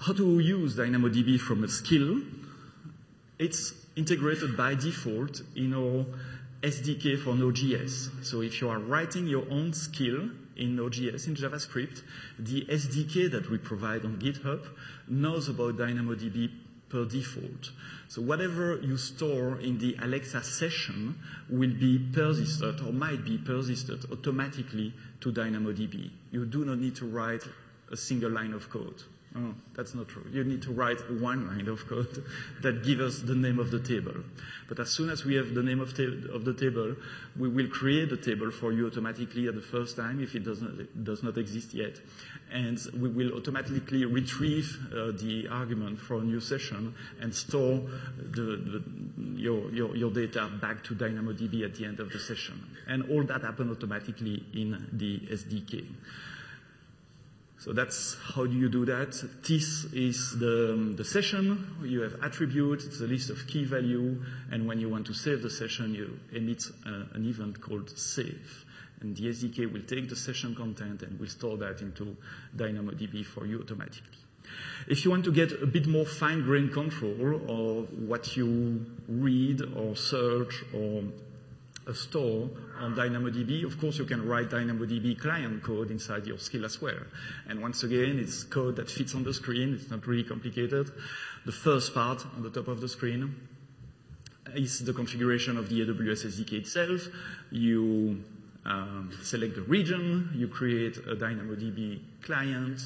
How 0.00 0.14
to 0.14 0.40
use 0.40 0.74
DynamoDB 0.76 1.38
from 1.38 1.62
a 1.62 1.68
skill? 1.68 2.22
It's 3.38 3.72
integrated 3.94 4.56
by 4.56 4.74
default 4.74 5.42
in 5.54 5.74
our 5.74 6.06
SDK 6.62 7.22
for 7.24 7.34
Node.js. 7.34 8.24
So 8.24 8.42
if 8.42 8.60
you 8.60 8.68
are 8.68 8.78
writing 8.78 9.26
your 9.26 9.46
own 9.50 9.72
skill 9.72 10.28
in 10.60 10.76
Node.js, 10.76 11.26
in 11.26 11.34
JavaScript, 11.34 12.02
the 12.38 12.64
SDK 12.66 13.30
that 13.32 13.50
we 13.50 13.58
provide 13.58 14.04
on 14.04 14.18
GitHub 14.18 14.64
knows 15.08 15.48
about 15.48 15.76
DynamoDB 15.76 16.50
per 16.88 17.04
default. 17.04 17.70
So 18.08 18.20
whatever 18.20 18.78
you 18.82 18.96
store 18.96 19.58
in 19.60 19.78
the 19.78 19.96
Alexa 20.02 20.42
session 20.42 21.16
will 21.48 21.72
be 21.72 21.98
persisted 22.12 22.80
or 22.80 22.92
might 22.92 23.24
be 23.24 23.38
persisted 23.38 24.10
automatically 24.10 24.92
to 25.20 25.32
DynamoDB. 25.32 26.10
You 26.32 26.44
do 26.44 26.64
not 26.64 26.78
need 26.78 26.96
to 26.96 27.06
write 27.06 27.44
a 27.90 27.96
single 27.96 28.30
line 28.30 28.52
of 28.52 28.68
code. 28.68 29.02
Oh, 29.36 29.54
that's 29.74 29.94
not 29.94 30.08
true. 30.08 30.24
You 30.32 30.42
need 30.42 30.62
to 30.62 30.72
write 30.72 31.08
one 31.08 31.46
line 31.46 31.68
of 31.68 31.86
code 31.86 32.24
that 32.62 32.82
gives 32.82 33.00
us 33.00 33.18
the 33.20 33.34
name 33.36 33.60
of 33.60 33.70
the 33.70 33.78
table. 33.78 34.14
But 34.68 34.80
as 34.80 34.90
soon 34.90 35.08
as 35.08 35.24
we 35.24 35.36
have 35.36 35.54
the 35.54 35.62
name 35.62 35.80
of, 35.80 35.96
ta- 35.96 36.34
of 36.34 36.44
the 36.44 36.52
table, 36.52 36.96
we 37.38 37.48
will 37.48 37.68
create 37.68 38.10
the 38.10 38.16
table 38.16 38.50
for 38.50 38.72
you 38.72 38.88
automatically 38.88 39.46
at 39.46 39.54
the 39.54 39.60
first 39.60 39.94
time 39.96 40.20
if 40.20 40.34
it 40.34 40.42
does 40.42 40.60
not, 40.60 40.72
it 40.80 41.04
does 41.04 41.22
not 41.22 41.38
exist 41.38 41.74
yet. 41.74 42.00
And 42.50 42.80
we 42.98 43.08
will 43.08 43.34
automatically 43.34 44.04
retrieve 44.04 44.76
uh, 44.92 45.12
the 45.12 45.46
argument 45.48 46.00
for 46.00 46.18
a 46.18 46.24
new 46.24 46.40
session 46.40 46.92
and 47.20 47.32
store 47.32 47.80
the, 48.18 48.42
the, 48.42 48.82
your, 49.36 49.70
your, 49.70 49.94
your 49.94 50.10
data 50.10 50.50
back 50.60 50.82
to 50.84 50.94
DynamoDB 50.96 51.64
at 51.64 51.76
the 51.76 51.84
end 51.84 52.00
of 52.00 52.10
the 52.10 52.18
session. 52.18 52.60
And 52.88 53.08
all 53.08 53.22
that 53.22 53.42
happens 53.42 53.70
automatically 53.76 54.44
in 54.54 54.88
the 54.92 55.20
SDK. 55.20 55.86
So 57.60 57.74
that's 57.74 58.16
how 58.34 58.46
do 58.46 58.54
you 58.54 58.70
do 58.70 58.86
that. 58.86 59.12
This 59.46 59.84
is 59.92 60.38
the, 60.38 60.94
the 60.96 61.04
session. 61.04 61.76
You 61.82 62.00
have 62.00 62.14
attributes. 62.22 62.86
It's 62.86 63.00
a 63.00 63.06
list 63.06 63.28
of 63.28 63.46
key 63.46 63.64
value. 63.64 64.22
And 64.50 64.66
when 64.66 64.80
you 64.80 64.88
want 64.88 65.06
to 65.08 65.14
save 65.14 65.42
the 65.42 65.50
session, 65.50 65.94
you 65.94 66.18
emit 66.32 66.64
uh, 66.86 67.04
an 67.12 67.28
event 67.28 67.60
called 67.60 67.90
save. 67.98 68.64
And 69.02 69.14
the 69.14 69.24
SDK 69.24 69.70
will 69.70 69.82
take 69.82 70.08
the 70.08 70.16
session 70.16 70.54
content 70.54 71.02
and 71.02 71.20
will 71.20 71.28
store 71.28 71.58
that 71.58 71.82
into 71.82 72.16
DynamoDB 72.56 73.26
for 73.26 73.44
you 73.44 73.60
automatically. 73.60 74.16
If 74.88 75.04
you 75.04 75.10
want 75.10 75.24
to 75.26 75.32
get 75.32 75.52
a 75.62 75.66
bit 75.66 75.86
more 75.86 76.06
fine-grained 76.06 76.72
control 76.72 77.42
of 77.46 77.92
what 78.08 78.38
you 78.38 78.86
read 79.06 79.60
or 79.76 79.96
search 79.96 80.64
or 80.74 81.02
a 81.90 81.94
store 81.94 82.48
on 82.78 82.94
DynamoDB, 82.94 83.64
of 83.64 83.78
course 83.78 83.98
you 83.98 84.04
can 84.04 84.26
write 84.26 84.50
DynamoDB 84.50 85.20
client 85.20 85.62
code 85.62 85.90
inside 85.90 86.26
your 86.26 86.38
skill 86.38 86.64
as 86.64 86.80
well. 86.80 87.00
And 87.48 87.60
once 87.60 87.82
again, 87.82 88.18
it's 88.18 88.44
code 88.44 88.76
that 88.76 88.88
fits 88.88 89.14
on 89.14 89.24
the 89.24 89.34
screen. 89.34 89.74
It's 89.74 89.90
not 89.90 90.06
really 90.06 90.24
complicated. 90.24 90.90
The 91.44 91.52
first 91.52 91.92
part 91.92 92.24
on 92.36 92.42
the 92.42 92.50
top 92.50 92.68
of 92.68 92.80
the 92.80 92.88
screen 92.88 93.34
is 94.54 94.84
the 94.84 94.92
configuration 94.92 95.56
of 95.56 95.68
the 95.68 95.80
AWS 95.86 96.26
SDK 96.26 96.52
itself. 96.52 97.08
You 97.50 98.24
um, 98.64 99.10
select 99.22 99.56
the 99.56 99.62
region, 99.62 100.30
you 100.34 100.48
create 100.48 100.96
a 100.98 101.16
DynamoDB 101.16 102.00
client, 102.22 102.80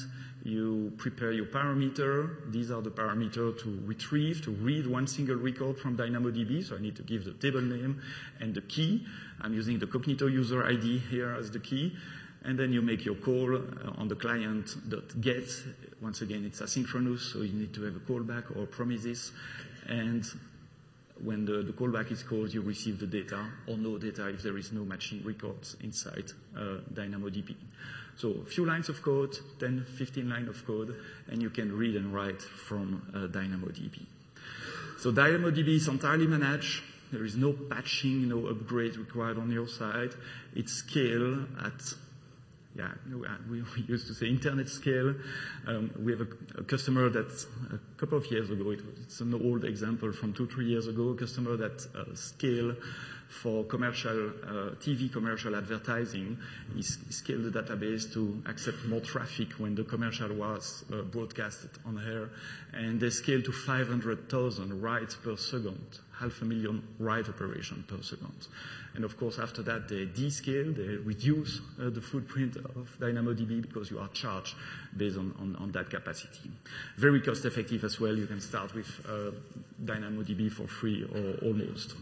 you 0.45 0.93
prepare 0.97 1.31
your 1.31 1.47
parameter. 1.47 2.51
These 2.51 2.69
are 2.69 2.79
the 2.79 2.91
parameters 2.91 3.59
to 3.63 3.81
retrieve, 3.83 4.43
to 4.43 4.51
read 4.51 4.85
one 4.85 5.07
single 5.07 5.37
record 5.37 5.79
from 5.79 5.97
DynamoDB. 5.97 6.63
So 6.63 6.75
I 6.75 6.79
need 6.79 6.95
to 6.97 7.01
give 7.01 7.25
the 7.25 7.33
table 7.33 7.61
name 7.61 7.99
and 8.39 8.53
the 8.53 8.61
key. 8.61 9.03
I'm 9.41 9.55
using 9.55 9.79
the 9.79 9.87
Cognito 9.87 10.31
user 10.31 10.63
ID 10.63 10.99
here 10.99 11.33
as 11.33 11.49
the 11.49 11.59
key. 11.59 11.95
And 12.43 12.59
then 12.59 12.71
you 12.71 12.83
make 12.83 13.03
your 13.05 13.15
call 13.15 13.55
uh, 13.55 13.59
on 13.97 14.07
the 14.07 14.15
client.get. 14.15 15.49
Once 15.99 16.21
again, 16.21 16.45
it's 16.45 16.61
asynchronous, 16.61 17.33
so 17.33 17.41
you 17.41 17.53
need 17.53 17.73
to 17.73 17.81
have 17.81 17.95
a 17.95 17.99
callback 17.99 18.55
or 18.55 18.67
promises. 18.67 19.31
And 19.87 20.23
when 21.23 21.45
the, 21.45 21.63
the, 21.63 21.73
callback 21.73 22.11
is 22.11 22.21
called, 22.21 22.53
you 22.53 22.61
receive 22.61 22.99
the 22.99 23.07
data 23.07 23.43
or 23.67 23.77
no 23.77 23.97
data 23.97 24.27
if 24.27 24.43
there 24.43 24.59
is 24.59 24.71
no 24.71 24.85
matching 24.85 25.23
records 25.23 25.75
inside 25.81 26.31
uh, 26.55 26.81
DynamoDB. 26.93 27.55
So 28.17 28.31
a 28.41 28.45
few 28.45 28.65
lines 28.65 28.89
of 28.89 29.01
code, 29.01 29.37
10, 29.59 29.85
15 29.97 30.29
lines 30.29 30.49
of 30.49 30.65
code, 30.65 30.95
and 31.27 31.41
you 31.41 31.49
can 31.49 31.75
read 31.75 31.95
and 31.95 32.13
write 32.13 32.41
from 32.41 33.01
uh, 33.13 33.27
DynamoDB. 33.27 34.05
So 34.99 35.11
DynamoDB 35.11 35.75
is 35.75 35.87
entirely 35.87 36.27
managed. 36.27 36.83
There 37.11 37.25
is 37.25 37.35
no 37.35 37.53
patching, 37.53 38.29
no 38.29 38.47
upgrade 38.47 38.97
required 38.97 39.37
on 39.37 39.51
your 39.51 39.67
side. 39.67 40.11
It's 40.55 40.73
scale 40.73 41.45
at 41.63 41.81
yeah, 42.77 42.91
we, 43.49 43.61
we, 43.61 43.83
used 43.87 44.07
to 44.07 44.13
say 44.13 44.27
internet 44.27 44.67
scale. 44.67 45.15
Um, 45.65 45.91
we 45.97 46.11
have 46.11 46.21
a, 46.21 46.59
a, 46.59 46.63
customer 46.63 47.09
that 47.09 47.45
a 47.71 47.79
couple 47.97 48.17
of 48.17 48.29
years 48.29 48.49
ago, 48.49 48.71
it, 48.71 48.81
it's 49.01 49.21
an 49.21 49.33
old 49.33 49.63
example 49.63 50.11
from 50.11 50.33
two, 50.33 50.45
three 50.47 50.65
years 50.65 50.87
ago, 50.87 51.09
a 51.09 51.15
customer 51.15 51.55
that 51.55 51.87
uh, 51.95 52.13
scale 52.15 52.75
for 53.41 53.63
commercial 53.65 54.29
uh, 54.29 54.75
TV 54.79 55.11
commercial 55.11 55.55
advertising 55.55 56.37
is 56.77 56.97
scale 57.09 57.41
the 57.41 57.61
database 57.61 58.11
to 58.13 58.41
accept 58.47 58.85
more 58.85 59.01
traffic 59.01 59.51
when 59.57 59.75
the 59.75 59.83
commercial 59.83 60.33
was 60.33 60.85
uh, 60.91 61.01
broadcasted 61.01 61.69
on 61.85 62.01
air, 62.07 62.29
and 62.73 62.99
they 62.99 63.09
scale 63.09 63.41
to 63.41 63.51
500,000 63.51 64.81
writes 64.81 65.15
per 65.15 65.35
second, 65.35 65.99
half 66.19 66.41
a 66.41 66.45
million 66.45 66.81
write 66.99 67.27
operation 67.27 67.83
per 67.87 68.01
second. 68.01 68.47
And 68.95 69.03
of 69.03 69.17
course, 69.17 69.37
after 69.39 69.61
that, 69.63 69.89
they 69.89 70.05
descale, 70.05 70.73
they 70.73 70.95
reduce 70.95 71.59
uh, 71.79 71.89
the 71.89 72.01
footprint 72.01 72.55
of 72.55 72.97
DynamoDB 72.99 73.61
because 73.61 73.91
you 73.91 73.99
are 73.99 74.07
charged 74.09 74.55
based 74.95 75.17
on, 75.17 75.35
on, 75.39 75.55
on 75.57 75.71
that 75.73 75.89
capacity. 75.89 76.49
Very 76.97 77.21
cost 77.21 77.43
effective 77.43 77.83
as 77.83 77.99
well. 77.99 78.15
You 78.15 78.27
can 78.27 78.39
start 78.39 78.73
with 78.73 78.87
uh, 79.07 79.31
DynamoDB 79.83 80.51
for 80.51 80.67
free 80.67 81.03
or 81.03 81.45
almost. 81.45 81.95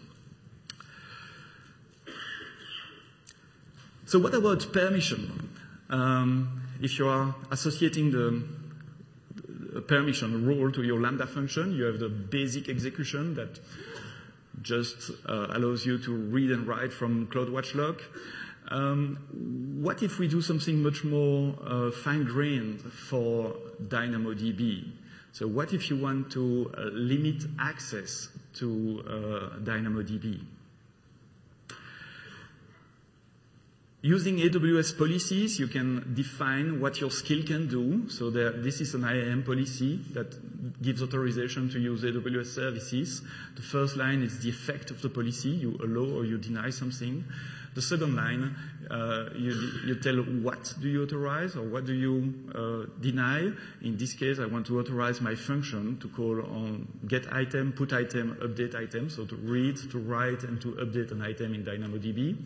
So 4.14 4.20
what 4.20 4.36
about 4.36 4.72
permission? 4.72 5.50
Um, 5.90 6.62
if 6.80 7.00
you 7.00 7.08
are 7.08 7.34
associating 7.50 8.12
the 8.12 9.82
permission 9.88 10.46
role 10.46 10.72
to 10.72 10.84
your 10.84 11.02
Lambda 11.02 11.26
function, 11.26 11.76
you 11.76 11.86
have 11.86 11.98
the 11.98 12.10
basic 12.10 12.70
execution 12.70 13.34
that 13.34 13.60
just 14.62 15.10
uh, 15.28 15.48
allows 15.50 15.84
you 15.84 15.98
to 15.98 16.14
read 16.14 16.52
and 16.52 16.68
write 16.68 16.94
from 16.94 17.26
CloudWatch 17.26 17.74
log. 17.74 18.04
Um, 18.68 19.18
what 19.82 20.04
if 20.04 20.20
we 20.20 20.28
do 20.28 20.44
something 20.44 20.84
much 20.84 21.04
more 21.04 21.56
uh, 21.66 21.90
fine-grained 21.90 22.82
for 22.82 23.56
DynamoDB? 23.82 24.92
So 25.32 25.48
what 25.48 25.74
if 25.74 25.90
you 25.90 25.98
want 25.98 26.32
to 26.34 26.72
uh, 26.78 26.82
limit 26.92 27.46
access 27.60 28.30
to 28.58 29.04
uh, 29.08 29.58
DynamoDB? 29.62 30.40
Using 34.06 34.40
AWS 34.40 34.98
policies, 34.98 35.58
you 35.58 35.68
can 35.68 36.14
define 36.14 36.82
what 36.82 37.00
your 37.00 37.10
skill 37.10 37.42
can 37.42 37.70
do. 37.70 38.10
So 38.10 38.30
there, 38.30 38.52
this 38.52 38.82
is 38.82 38.94
an 38.96 39.06
IAM 39.06 39.44
policy 39.44 39.98
that 40.12 40.82
gives 40.82 41.02
authorization 41.02 41.70
to 41.70 41.80
use 41.80 42.04
AWS 42.04 42.48
services. 42.48 43.22
The 43.56 43.62
first 43.62 43.96
line 43.96 44.22
is 44.22 44.44
the 44.44 44.50
effect 44.50 44.92
of 44.92 45.02
the 45.02 45.08
policy. 45.08 45.52
You 45.52 45.80
allow 45.82 46.18
or 46.18 46.26
you 46.26 46.38
deny 46.38 46.70
something. 46.70 47.24
The 47.76 47.82
second 47.82 48.16
line, 48.18 48.56
uh, 48.92 49.30
you, 49.36 49.54
you, 49.86 49.96
tell 49.96 50.18
what 50.18 50.74
do 50.82 50.90
you 50.90 51.04
authorize 51.04 51.56
or 51.56 51.64
what 51.64 51.86
do 51.86 51.94
you 51.94 52.34
uh, 52.54 52.92
deny. 53.02 53.52
In 53.82 53.96
this 53.98 54.14
case, 54.14 54.38
I 54.38 54.48
want 54.48 54.68
to 54.68 54.80
authorize 54.82 55.22
my 55.22 55.34
function 55.34 55.98
to 56.00 56.10
call 56.10 56.42
on 56.42 56.88
get 57.08 57.32
item, 57.32 57.72
put 57.72 57.94
item, 57.94 58.38
update 58.44 58.76
item, 58.76 59.10
so 59.10 59.26
to 59.26 59.36
read, 59.38 59.78
to 59.92 59.98
write, 59.98 60.44
and 60.44 60.62
to 60.62 60.74
update 60.74 61.12
an 61.12 61.22
item 61.22 61.56
in 61.56 61.64
DynamoDB. 61.64 62.38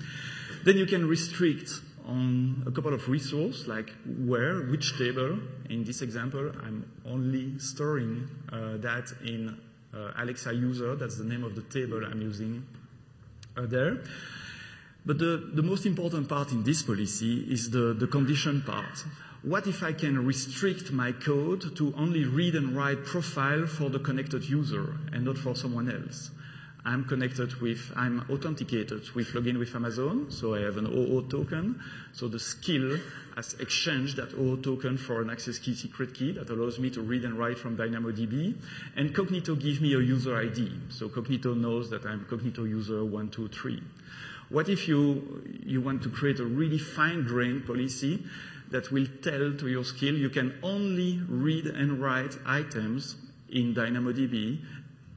Then 0.68 0.76
you 0.76 0.86
can 0.86 1.08
restrict 1.08 1.70
on 2.06 2.62
a 2.68 2.72
couple 2.72 2.94
of 2.94 3.08
resources 3.08 3.70
like 3.70 3.90
where, 4.26 4.64
which 4.64 4.98
table. 4.98 5.40
In 5.70 5.86
this 5.86 6.02
example, 6.02 6.52
I'm 6.62 6.84
only 7.06 7.58
storing 7.58 8.28
uh, 8.52 8.76
that 8.80 9.14
in 9.24 9.58
uh, 9.94 10.12
Alexa 10.18 10.54
user. 10.54 10.98
That's 10.98 11.18
the 11.18 11.24
name 11.24 11.46
of 11.46 11.56
the 11.56 11.62
table 11.62 12.04
I'm 12.04 12.22
using 12.22 12.66
uh, 13.56 13.66
there. 13.66 14.02
But 15.06 15.20
the, 15.20 15.52
the, 15.54 15.64
most 15.64 15.86
important 15.86 16.28
part 16.28 16.52
in 16.52 16.64
this 16.64 16.84
policy 16.84 17.46
is 17.50 17.70
the, 17.70 17.94
the 17.94 18.08
condition 18.08 18.62
part. 18.62 19.06
What 19.44 19.68
if 19.68 19.84
I 19.84 19.94
can 19.94 20.26
restrict 20.26 20.92
my 20.92 21.14
code 21.14 21.78
to 21.78 21.94
only 21.96 22.26
read 22.26 22.56
and 22.56 22.76
write 22.76 23.06
profile 23.06 23.68
for 23.68 23.90
the 23.90 24.00
connected 24.00 24.44
user 24.44 24.98
and 25.14 25.24
not 25.24 25.38
for 25.38 25.56
someone 25.56 25.90
else? 25.90 26.32
I'm 26.88 27.04
connected 27.04 27.54
with, 27.60 27.92
I'm 27.98 28.24
authenticated 28.30 29.10
with 29.14 29.34
login 29.34 29.60
with 29.60 29.76
Amazon, 29.76 30.28
so 30.32 30.56
I 30.56 30.62
have 30.62 30.78
an 30.78 30.88
OAuth 30.88 31.30
token. 31.30 31.82
So 32.14 32.30
the 32.30 32.40
skill 32.40 32.98
has 33.36 33.56
exchanged 33.60 34.16
that 34.16 34.30
OAuth 34.30 34.64
token 34.64 34.98
for 34.98 35.22
an 35.22 35.30
access 35.30 35.60
key 35.60 35.76
secret 35.76 36.14
key 36.14 36.32
that 36.32 36.50
allows 36.50 36.80
me 36.80 36.90
to 36.92 37.02
read 37.02 37.26
and 37.26 37.38
write 37.38 37.60
from 37.60 37.76
DynamoDB. 37.76 38.56
And 38.96 39.14
Cognito 39.14 39.60
gives 39.60 39.82
me 39.82 39.96
a 39.96 40.00
user 40.00 40.38
ID. 40.38 40.72
So 40.88 41.10
Cognito 41.10 41.58
knows 41.58 41.90
that 41.90 42.06
I'm 42.06 42.24
Cognito 42.24 42.60
user 42.60 43.04
123. 43.04 43.84
What 44.48 44.70
if 44.70 44.88
you, 44.88 45.44
you 45.66 45.82
want 45.82 46.04
to 46.04 46.10
create 46.10 46.40
a 46.40 46.46
really 46.46 46.78
fine-grained 46.78 47.68
policy 47.68 48.24
that 48.72 48.94
will 48.94 49.08
tell 49.22 49.52
to 49.52 49.68
your 49.68 49.84
skill 49.84 50.16
you 50.16 50.30
can 50.30 50.58
only 50.64 51.22
read 51.28 51.66
and 51.66 52.02
write 52.02 52.38
items 52.46 53.18
in 53.50 53.76
DynamoDB 53.76 54.60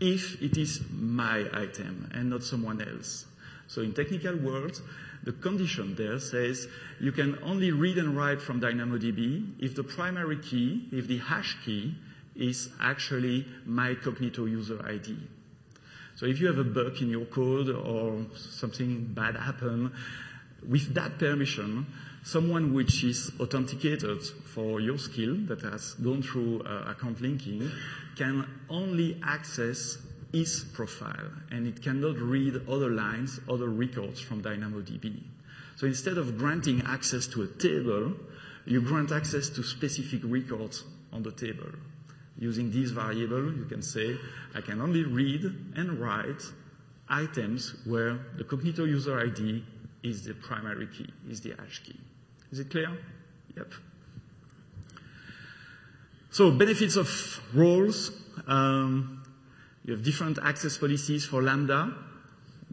if 0.00 0.40
it 0.42 0.56
is 0.56 0.80
my 0.90 1.46
item 1.52 2.10
and 2.14 2.30
not 2.30 2.42
someone 2.42 2.80
else. 2.80 3.26
So 3.66 3.82
in 3.82 3.92
technical 3.92 4.36
words, 4.36 4.82
the 5.22 5.32
condition 5.32 5.94
there 5.94 6.18
says 6.18 6.66
you 6.98 7.12
can 7.12 7.38
only 7.42 7.70
read 7.70 7.98
and 7.98 8.16
write 8.16 8.40
from 8.40 8.60
DynamoDB 8.60 9.54
if 9.60 9.74
the 9.74 9.84
primary 9.84 10.38
key, 10.38 10.88
if 10.90 11.06
the 11.06 11.18
hash 11.18 11.56
key 11.64 11.94
is 12.34 12.70
actually 12.80 13.46
my 13.66 13.94
Cognito 13.94 14.50
user 14.50 14.84
ID. 14.86 15.16
So 16.16 16.26
if 16.26 16.40
you 16.40 16.46
have 16.48 16.58
a 16.58 16.64
bug 16.64 17.00
in 17.00 17.10
your 17.10 17.26
code 17.26 17.68
or 17.68 18.24
something 18.36 19.04
bad 19.14 19.36
happen, 19.36 19.92
with 20.68 20.94
that 20.94 21.18
permission, 21.18 21.86
someone 22.22 22.74
which 22.74 23.02
is 23.04 23.32
authenticated 23.40 24.22
for 24.22 24.80
your 24.80 24.98
skill 24.98 25.36
that 25.46 25.62
has 25.62 25.94
gone 25.94 26.22
through 26.22 26.62
uh, 26.62 26.90
account 26.90 27.20
linking 27.20 27.70
can 28.16 28.46
only 28.68 29.18
access 29.24 29.98
his 30.32 30.64
profile 30.74 31.30
and 31.50 31.66
it 31.66 31.82
cannot 31.82 32.16
read 32.18 32.54
other 32.68 32.90
lines, 32.90 33.40
other 33.48 33.68
records 33.68 34.20
from 34.20 34.42
DynamoDB. 34.42 35.22
So 35.76 35.86
instead 35.86 36.18
of 36.18 36.36
granting 36.36 36.82
access 36.86 37.26
to 37.28 37.42
a 37.42 37.46
table, 37.46 38.12
you 38.66 38.82
grant 38.82 39.12
access 39.12 39.48
to 39.50 39.62
specific 39.62 40.20
records 40.24 40.84
on 41.12 41.22
the 41.22 41.32
table. 41.32 41.70
Using 42.38 42.70
this 42.70 42.90
variable, 42.90 43.52
you 43.52 43.64
can 43.64 43.82
say, 43.82 44.16
I 44.54 44.60
can 44.60 44.80
only 44.80 45.04
read 45.04 45.44
and 45.76 45.98
write 45.98 46.42
items 47.08 47.74
where 47.84 48.18
the 48.36 48.44
Cognito 48.44 48.86
user 48.86 49.18
ID 49.18 49.64
is 50.02 50.24
the 50.24 50.34
primary 50.34 50.86
key, 50.86 51.08
is 51.28 51.40
the 51.40 51.54
hash 51.58 51.82
key. 51.84 51.98
Is 52.50 52.58
it 52.58 52.70
clear? 52.70 52.90
Yep. 53.56 53.72
So 56.30 56.50
benefits 56.50 56.96
of 56.96 57.08
roles. 57.54 58.12
Um, 58.46 59.24
you 59.84 59.94
have 59.94 60.04
different 60.04 60.38
access 60.42 60.78
policies 60.78 61.24
for 61.24 61.42
Lambda 61.42 61.92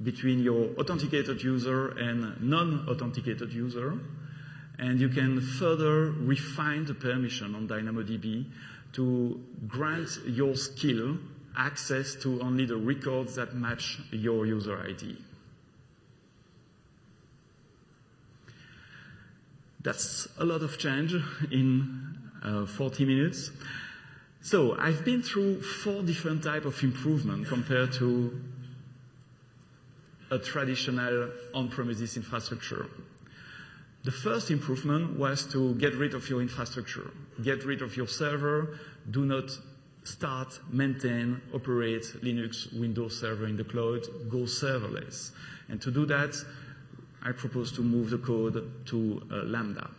between 0.04 0.40
your 0.40 0.70
authenticated 0.78 1.42
user 1.42 1.90
and 1.98 2.40
non-authenticated 2.42 3.52
user. 3.52 4.00
And 4.78 5.00
you 5.00 5.10
can 5.10 5.42
further 5.42 6.12
refine 6.12 6.86
the 6.86 6.94
permission 6.94 7.56
on 7.56 7.68
DynamoDB 7.68 8.46
to 8.94 9.42
grant 9.68 10.10
your 10.28 10.56
skill 10.56 11.18
access 11.58 12.14
to 12.16 12.40
only 12.42 12.66
the 12.66 12.78
records 12.78 13.36
that 13.36 13.56
match 13.56 14.00
your 14.12 14.46
user 14.46 14.78
ID. 14.88 15.18
That's 19.88 20.28
a 20.38 20.44
lot 20.44 20.64
of 20.64 20.78
change 20.78 21.16
in 21.50 22.18
uh, 22.44 22.66
40 22.66 23.06
minutes. 23.06 23.52
So 24.42 24.78
I've 24.78 25.06
been 25.06 25.22
through 25.24 25.62
four 25.62 26.04
different 26.04 26.44
type 26.44 26.66
of 26.66 26.84
improvement 26.84 27.48
compared 27.48 27.94
to 27.94 28.38
a 30.30 30.40
traditional 30.40 31.30
on-premises 31.54 32.18
infrastructure. 32.18 32.88
The 34.04 34.12
first 34.12 34.52
improvement 34.52 35.18
was 35.18 35.46
to 35.54 35.74
get 35.76 35.96
rid 35.96 36.16
of 36.16 36.30
your 36.30 36.42
infrastructure, 36.42 37.10
get 37.42 37.64
rid 37.64 37.82
of 37.82 37.96
your 37.96 38.10
server, 38.10 38.78
do 39.10 39.24
not 39.24 39.58
start, 40.04 40.60
maintain, 40.70 41.40
operate 41.54 42.04
Linux, 42.22 42.78
Windows 42.78 43.22
server 43.22 43.48
in 43.48 43.56
the 43.56 43.64
cloud, 43.64 44.06
go 44.30 44.40
serverless. 44.40 45.32
And 45.70 45.82
to 45.82 45.92
do 45.92 46.06
that, 46.08 46.36
I 47.24 47.32
propose 47.32 47.72
to 47.74 47.82
move 47.82 48.10
the 48.10 48.18
code 48.18 48.86
to 48.88 49.22
uh, 49.32 49.36
Lambda. 49.44 49.90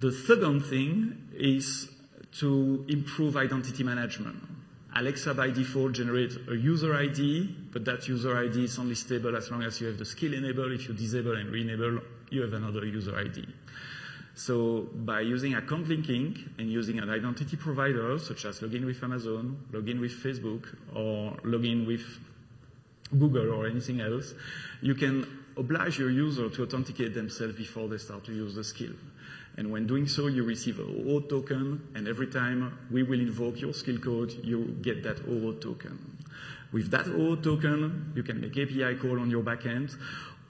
The 0.00 0.12
second 0.12 0.62
thing 0.62 1.28
is 1.32 1.88
to 2.38 2.84
improve 2.88 3.36
identity 3.36 3.84
management. 3.84 4.36
Alexa 4.94 5.32
by 5.32 5.50
default 5.50 5.92
generates 5.92 6.36
a 6.48 6.54
user 6.54 6.94
ID, 6.94 7.56
but 7.72 7.84
that 7.84 8.08
user 8.08 8.36
ID 8.36 8.64
is 8.64 8.78
only 8.78 8.94
stable 8.94 9.36
as 9.36 9.50
long 9.50 9.62
as 9.62 9.80
you 9.80 9.86
have 9.86 9.98
the 9.98 10.04
skill 10.04 10.34
enabled. 10.34 10.72
If 10.72 10.88
you 10.88 10.94
disable 10.94 11.36
and 11.36 11.50
re-enable, 11.50 12.00
you 12.30 12.42
have 12.42 12.52
another 12.52 12.84
user 12.84 13.16
ID. 13.16 13.46
So 14.34 14.88
by 14.94 15.20
using 15.20 15.54
account 15.54 15.88
linking 15.88 16.36
and 16.58 16.70
using 16.70 16.98
an 16.98 17.10
identity 17.10 17.56
provider, 17.56 18.18
such 18.18 18.44
as 18.44 18.60
login 18.60 18.84
with 18.84 19.02
Amazon, 19.02 19.58
login 19.72 20.00
with 20.00 20.12
Facebook, 20.12 20.74
or 20.94 21.32
login 21.44 21.86
with 21.86 22.04
Google 23.18 23.52
or 23.52 23.66
anything 23.66 24.00
else, 24.00 24.34
you 24.80 24.94
can 24.94 25.26
oblige 25.56 25.98
your 25.98 26.10
user 26.10 26.48
to 26.48 26.62
authenticate 26.62 27.14
themselves 27.14 27.54
before 27.54 27.88
they 27.88 27.98
start 27.98 28.24
to 28.24 28.32
use 28.32 28.54
the 28.54 28.64
skill. 28.64 28.92
And 29.56 29.70
when 29.70 29.86
doing 29.86 30.08
so, 30.08 30.28
you 30.28 30.44
receive 30.44 30.78
a 30.78 30.84
OAuth 30.84 31.28
token, 31.28 31.88
and 31.94 32.08
every 32.08 32.28
time 32.28 32.78
we 32.90 33.02
will 33.02 33.20
invoke 33.20 33.60
your 33.60 33.74
skill 33.74 33.98
code, 33.98 34.32
you 34.42 34.76
get 34.80 35.02
that 35.02 35.18
OAuth 35.26 35.60
token. 35.60 35.98
With 36.72 36.90
that 36.90 37.04
OAuth 37.04 37.42
token, 37.42 38.12
you 38.14 38.22
can 38.22 38.40
make 38.40 38.56
API 38.56 38.96
call 38.96 39.20
on 39.20 39.30
your 39.30 39.42
backend, 39.42 39.94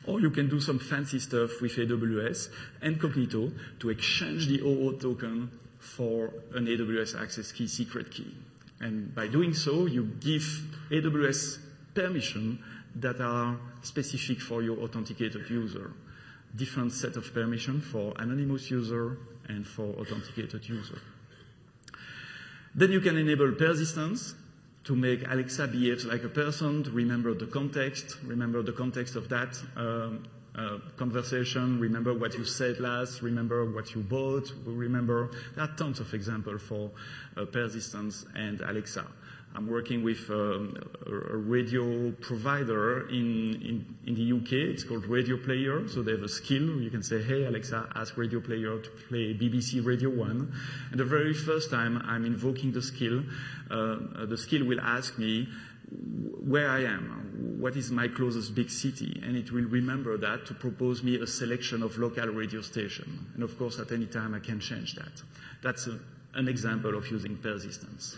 or 0.07 0.20
you 0.20 0.31
can 0.31 0.48
do 0.48 0.61
some 0.61 0.79
fancy 0.79 1.18
stuff 1.18 1.61
with 1.61 1.72
AWS 1.72 2.48
and 2.81 3.01
Cognito 3.01 3.53
to 3.81 3.90
exchange 3.90 4.46
the 4.46 4.59
OAuth 4.59 5.01
token 5.01 5.51
for 5.79 6.33
an 6.55 6.66
AWS 6.66 7.20
access 7.20 7.51
key 7.51 7.66
secret 7.66 8.11
key. 8.11 8.33
And 8.81 9.12
by 9.14 9.27
doing 9.27 9.53
so, 9.53 9.87
you 9.87 10.05
give 10.05 10.42
AWS 10.90 11.59
permission 11.94 12.59
that 12.96 13.20
are 13.20 13.59
specific 13.83 14.40
for 14.40 14.62
your 14.62 14.79
authenticated 14.79 15.48
user. 15.48 15.92
Different 16.54 16.92
set 16.92 17.16
of 17.16 17.33
permission 17.33 17.81
for 17.81 18.12
anonymous 18.19 18.71
user 18.71 19.19
and 19.48 19.66
for 19.66 19.94
authenticated 19.94 20.69
user. 20.69 20.98
Then 22.75 22.90
you 22.92 23.00
can 23.00 23.16
enable 23.16 23.52
persistence 23.52 24.35
to 24.85 24.96
make 24.96 25.23
Alexa 25.29 25.69
behave 25.69 26.04
like 26.04 26.25
a 26.25 26.29
person, 26.29 26.83
to 26.85 26.90
remember 26.90 27.35
the 27.35 27.46
context, 27.46 28.16
remember 28.25 28.62
the 28.62 28.73
context 28.73 29.14
of 29.14 29.29
that 29.29 29.56
um, 29.77 30.25
uh, 30.54 30.79
conversation, 30.96 31.79
remember 31.79 32.12
what 32.12 32.35
you 32.35 32.44
said 32.44 32.81
last, 32.81 33.23
remember 33.23 33.64
what 33.64 33.94
you 33.94 34.02
bought, 34.02 34.52
remember. 34.64 35.31
There 35.54 35.64
are 35.64 35.75
tons 35.77 36.00
of 36.00 36.12
examples 36.12 36.62
for 36.62 36.90
uh, 37.37 37.44
persistence 37.44 38.27
and 38.35 38.60
Alexa. 38.60 39.06
I'm 39.55 39.67
working 39.69 40.03
with 40.03 40.31
um, 40.31 40.77
a 41.07 41.37
radio 41.37 42.11
provider 42.13 43.09
in, 43.09 43.87
the 44.07 44.33
UK. 44.33 44.53
It's 44.53 44.85
called 44.85 45.05
Radioplayer. 45.05 45.88
So 45.90 46.03
they 46.03 46.13
have 46.13 46.23
a 46.23 46.29
skill. 46.29 46.81
You 46.81 46.90
can 46.90 47.03
say, 47.03 47.23
hey, 47.23 47.44
Alexa, 47.44 47.88
ask 47.94 48.15
Radioplayer 48.15 48.83
to 48.83 48.90
play 49.09 49.35
BBC 49.35 49.85
Radio 49.85 50.11
1. 50.11 50.53
And 50.90 51.00
the 51.00 51.05
very 51.05 51.35
first 51.35 51.71
time 51.71 52.03
I'm 52.07 52.25
invoking 52.25 52.73
the 52.73 52.83
skill, 52.83 53.23
uh, 53.71 54.27
the 54.27 54.38
skill 54.38 54.65
will 54.65 54.81
ask 54.81 55.19
me 55.19 55.48
where 56.44 56.71
I 56.71 56.85
am, 56.85 57.57
what 57.61 57.77
is 57.77 57.90
my 57.90 58.09
closest 58.09 58.55
big 58.55 58.71
city, 58.71 59.21
and 59.25 59.37
it 59.37 59.53
will 59.53 59.65
remember 59.65 60.17
that 60.19 60.46
to 60.46 60.55
propose 60.55 61.03
me 61.03 61.21
a 61.21 61.27
selection 61.27 61.83
of 61.83 61.98
local 61.98 62.27
radio 62.29 62.63
station. 62.63 63.27
And 63.35 63.42
of 63.42 63.59
course, 63.59 63.79
at 63.79 63.92
any 63.92 64.07
time 64.07 64.35
I 64.35 64.40
can 64.40 64.61
change 64.61 64.94
that. 64.94 65.23
That's 65.63 65.88
an 66.35 66.48
example 66.48 66.96
of 66.96 67.09
using 67.11 67.37
persistence. 67.37 68.17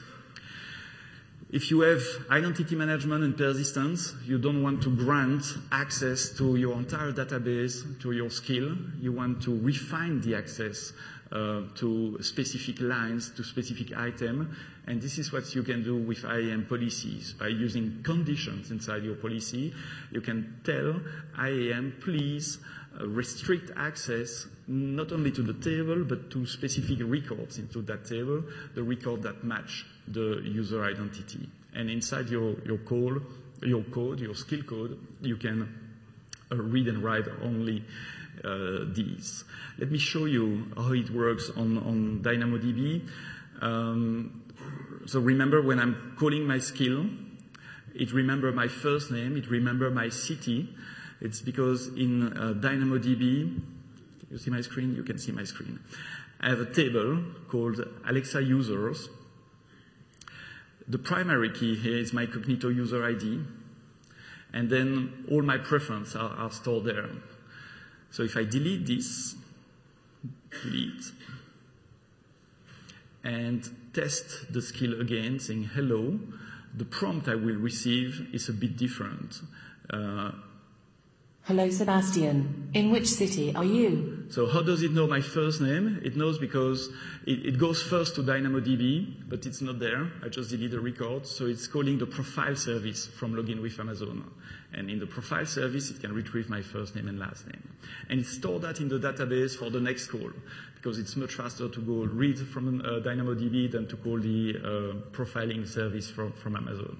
If 1.54 1.70
you 1.70 1.82
have 1.82 2.02
identity 2.30 2.74
management 2.74 3.22
and 3.22 3.38
persistence, 3.38 4.12
you 4.26 4.38
don't 4.38 4.60
want 4.60 4.82
to 4.82 4.90
grant 4.90 5.44
access 5.70 6.30
to 6.30 6.56
your 6.56 6.76
entire 6.76 7.12
database, 7.12 8.00
to 8.00 8.10
your 8.10 8.28
skill. 8.28 8.76
You 9.00 9.12
want 9.12 9.40
to 9.44 9.56
refine 9.60 10.20
the 10.20 10.34
access 10.34 10.92
uh, 11.30 11.60
to 11.76 12.18
specific 12.22 12.80
lines, 12.80 13.30
to 13.36 13.44
specific 13.44 13.96
item. 13.96 14.56
And 14.88 15.00
this 15.00 15.16
is 15.16 15.32
what 15.32 15.54
you 15.54 15.62
can 15.62 15.84
do 15.84 15.94
with 15.94 16.24
IAM 16.24 16.66
policies. 16.66 17.34
By 17.34 17.48
using 17.48 18.02
conditions 18.02 18.72
inside 18.72 19.04
your 19.04 19.14
policy, 19.14 19.72
you 20.10 20.22
can 20.22 20.60
tell 20.64 21.00
IAM, 21.38 21.98
please 22.00 22.58
uh, 23.00 23.06
restrict 23.06 23.70
access 23.76 24.48
not 24.66 25.12
only 25.12 25.30
to 25.32 25.42
the 25.42 25.54
table, 25.54 26.04
but 26.04 26.30
to 26.30 26.46
specific 26.46 26.98
records 27.02 27.58
into 27.58 27.82
that 27.82 28.04
table, 28.04 28.42
the 28.74 28.82
record 28.82 29.22
that 29.22 29.44
match 29.44 29.84
the 30.08 30.40
user 30.44 30.84
identity. 30.84 31.48
And 31.74 31.90
inside 31.90 32.28
your, 32.28 32.56
your 32.64 32.78
code, 32.78 33.22
your 33.62 33.82
code, 33.84 34.20
your 34.20 34.34
skill 34.34 34.62
code, 34.62 34.98
you 35.20 35.36
can 35.36 35.68
uh, 36.50 36.56
read 36.56 36.88
and 36.88 37.02
write 37.02 37.24
only 37.42 37.84
uh, 38.44 38.84
these. 38.92 39.44
Let 39.78 39.90
me 39.90 39.98
show 39.98 40.24
you 40.24 40.66
how 40.76 40.92
it 40.92 41.10
works 41.10 41.50
on, 41.50 41.78
on 41.78 42.20
DynamoDB. 42.22 43.08
Um, 43.60 44.42
so 45.06 45.20
remember 45.20 45.62
when 45.62 45.78
I'm 45.78 46.16
calling 46.18 46.46
my 46.46 46.58
skill, 46.58 47.06
it 47.94 48.12
remember 48.12 48.50
my 48.52 48.68
first 48.68 49.10
name, 49.10 49.36
it 49.36 49.48
remember 49.48 49.90
my 49.90 50.08
city. 50.08 50.68
It's 51.20 51.40
because 51.40 51.88
in 51.88 52.32
uh, 52.36 52.54
DynamoDB, 52.54 53.60
you 54.34 54.38
see 54.38 54.50
my 54.50 54.60
screen? 54.60 54.94
You 54.94 55.02
can 55.02 55.18
see 55.18 55.32
my 55.32 55.44
screen. 55.44 55.80
I 56.40 56.50
have 56.50 56.60
a 56.60 56.72
table 56.72 57.22
called 57.48 57.80
Alexa 58.06 58.42
users 58.42 59.08
the 60.86 60.98
primary 60.98 61.50
key 61.50 61.74
here 61.76 61.96
is 61.96 62.12
my 62.12 62.26
Cognito 62.26 62.74
user 62.74 63.04
ID, 63.04 63.40
and 64.52 64.68
then 64.68 65.24
all 65.30 65.42
my 65.42 65.56
preferences 65.56 66.14
are, 66.14 66.30
are 66.30 66.50
stored 66.50 66.84
there. 66.84 67.08
So 68.10 68.22
if 68.22 68.36
I 68.36 68.44
delete 68.44 68.86
this, 68.86 69.34
delete, 70.62 71.10
and 73.24 73.68
test 73.94 74.52
the 74.52 74.60
skill 74.60 75.00
again, 75.00 75.40
saying 75.40 75.70
hello, 75.74 76.20
the 76.74 76.84
prompt 76.84 77.28
I 77.28 77.34
will 77.34 77.56
receive 77.56 78.28
is 78.34 78.48
a 78.48 78.52
bit 78.52 78.76
different. 78.76 79.40
Uh, 79.88 80.32
Hello, 81.46 81.68
Sebastian. 81.68 82.70
In 82.72 82.90
which 82.90 83.06
city 83.06 83.54
are 83.54 83.66
you? 83.66 84.24
So 84.30 84.46
how 84.46 84.62
does 84.62 84.82
it 84.82 84.92
know 84.92 85.06
my 85.06 85.20
first 85.20 85.60
name? 85.60 86.00
It 86.02 86.16
knows 86.16 86.38
because 86.38 86.88
it, 87.26 87.44
it, 87.44 87.58
goes 87.58 87.82
first 87.82 88.14
to 88.14 88.22
DynamoDB, 88.22 89.28
but 89.28 89.44
it's 89.44 89.60
not 89.60 89.78
there. 89.78 90.10
I 90.24 90.30
just 90.30 90.48
deleted 90.48 90.70
the 90.70 90.80
record. 90.80 91.26
So 91.26 91.44
it's 91.44 91.66
calling 91.66 91.98
the 91.98 92.06
profile 92.06 92.56
service 92.56 93.06
from 93.06 93.34
Login 93.34 93.60
with 93.60 93.78
Amazon. 93.78 94.24
And 94.72 94.88
in 94.88 94.98
the 94.98 95.06
profile 95.06 95.44
service, 95.44 95.90
it 95.90 96.00
can 96.00 96.14
retrieve 96.14 96.48
my 96.48 96.62
first 96.62 96.96
name 96.96 97.08
and 97.08 97.18
last 97.18 97.46
name. 97.46 97.68
And 98.08 98.20
it 98.20 98.26
stores 98.26 98.62
that 98.62 98.80
in 98.80 98.88
the 98.88 98.98
database 98.98 99.54
for 99.54 99.68
the 99.68 99.80
next 99.80 100.06
call 100.06 100.30
because 100.76 100.98
it's 100.98 101.14
much 101.14 101.34
faster 101.34 101.68
to 101.68 101.80
go 101.82 102.04
read 102.06 102.38
from 102.38 102.80
uh, 102.80 103.00
DynamoDB 103.00 103.70
than 103.70 103.86
to 103.88 103.96
call 103.98 104.18
the 104.18 104.56
uh, 104.56 105.14
profiling 105.14 105.68
service 105.68 106.08
from, 106.08 106.32
from 106.32 106.56
Amazon. 106.56 106.96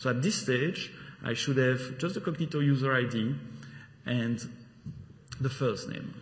So 0.00 0.10
at 0.10 0.20
this 0.20 0.34
stage, 0.34 0.92
I 1.22 1.34
should 1.34 1.58
have 1.58 1.96
just 1.98 2.16
the 2.16 2.20
Cognito 2.20 2.60
user 2.60 2.92
ID 2.92 3.36
and 4.06 4.40
the 5.40 5.50
first 5.50 5.88
name. 5.88 6.14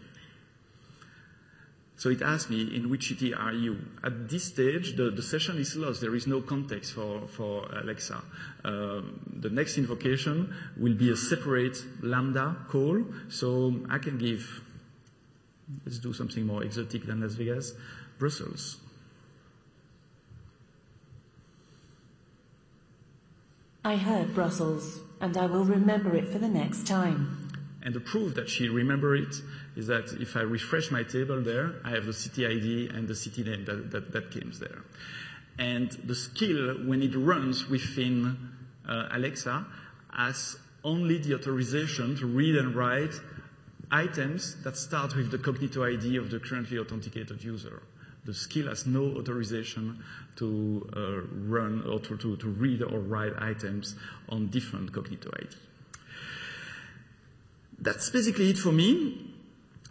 So 2.03 2.09
it 2.09 2.20
asks 2.20 2.51
me, 2.51 2.74
in 2.74 2.91
which 2.91 3.07
city 3.07 3.33
are 3.33 3.53
you? 3.53 3.78
At 4.03 4.28
this 4.28 4.47
stage, 4.47 4.97
the, 4.97 5.11
the 5.11 5.22
session 5.22 5.57
is 5.59 5.76
lost. 5.76 6.01
There 6.01 6.16
is 6.16 6.26
no 6.26 6.41
context 6.41 6.95
for, 6.95 7.28
for 7.28 7.68
Alexa. 7.72 8.20
Um, 8.64 9.20
the 9.41 9.51
next 9.51 9.78
invocation 9.78 10.53
will 10.76 10.95
be 10.95 11.12
a 11.12 11.16
separate 11.16 11.76
Lambda 12.03 12.57
call. 12.68 13.05
So 13.28 13.83
I 13.89 13.99
can 13.99 14.18
give, 14.18 14.62
let's 15.85 15.99
do 15.99 16.12
something 16.12 16.45
more 16.45 16.64
exotic 16.64 17.07
than 17.07 17.20
Las 17.20 17.35
Vegas, 17.35 17.72
Brussels. 18.18 18.78
I 23.85 23.95
heard 23.95 24.35
Brussels, 24.35 24.99
and 25.20 25.37
I 25.37 25.47
will 25.47 25.64
remember 25.64 26.16
it 26.16 26.28
for 26.28 26.39
the 26.39 26.49
next 26.49 26.85
time. 26.85 27.41
And 27.85 27.95
the 27.95 28.01
proof 28.01 28.35
that 28.37 28.49
she 28.49 28.68
remember 28.68 29.16
it 29.16 29.35
is 29.74 29.89
that 29.89 30.12
if 30.20 30.37
I 30.37 30.43
refresh 30.43 30.91
my 30.91 31.03
table 31.03 31.43
there, 31.43 31.74
I 31.85 31.91
have 31.91 32.07
the 32.07 32.12
city 32.12 32.47
ID 32.47 32.91
and 32.95 33.09
the 33.09 33.14
city 33.14 33.43
name 33.43 33.64
that, 33.64 33.91
that, 33.91 34.12
that 34.12 34.61
there. 34.61 34.83
And 35.59 35.91
the 36.05 36.14
skill, 36.14 36.74
when 36.87 37.03
it 37.03 37.14
runs 37.16 37.68
within 37.68 38.39
uh, 38.89 39.09
Alexa, 39.11 39.66
has 40.12 40.57
only 40.85 41.18
the 41.18 41.35
authorization 41.35 42.16
to 42.16 42.26
read 42.26 42.57
and 42.57 42.74
write 42.74 43.14
items 43.91 44.57
that 44.62 44.76
start 44.76 45.14
with 45.16 45.30
the 45.30 45.39
Cognito 45.39 45.85
ID 45.85 46.16
of 46.16 46.30
the 46.30 46.39
currently 46.39 46.78
authenticated 46.78 47.43
user. 47.43 47.83
The 48.24 48.33
skill 48.33 48.68
has 48.68 48.87
no 48.87 49.16
authorization 49.18 50.03
to 50.37 50.89
uh, 50.97 51.01
run 51.49 51.85
or 51.89 51.99
to, 51.99 52.16
to, 52.16 52.37
to 52.37 52.49
read 52.49 52.83
or 52.83 53.01
write 53.01 53.33
items 53.39 53.97
on 54.28 54.47
different 54.47 54.93
Cognito 54.93 55.28
ID 55.43 55.55
that's 57.83 58.11
basically 58.11 58.51
it 58.51 58.59
for 58.59 58.72
me. 58.72 59.28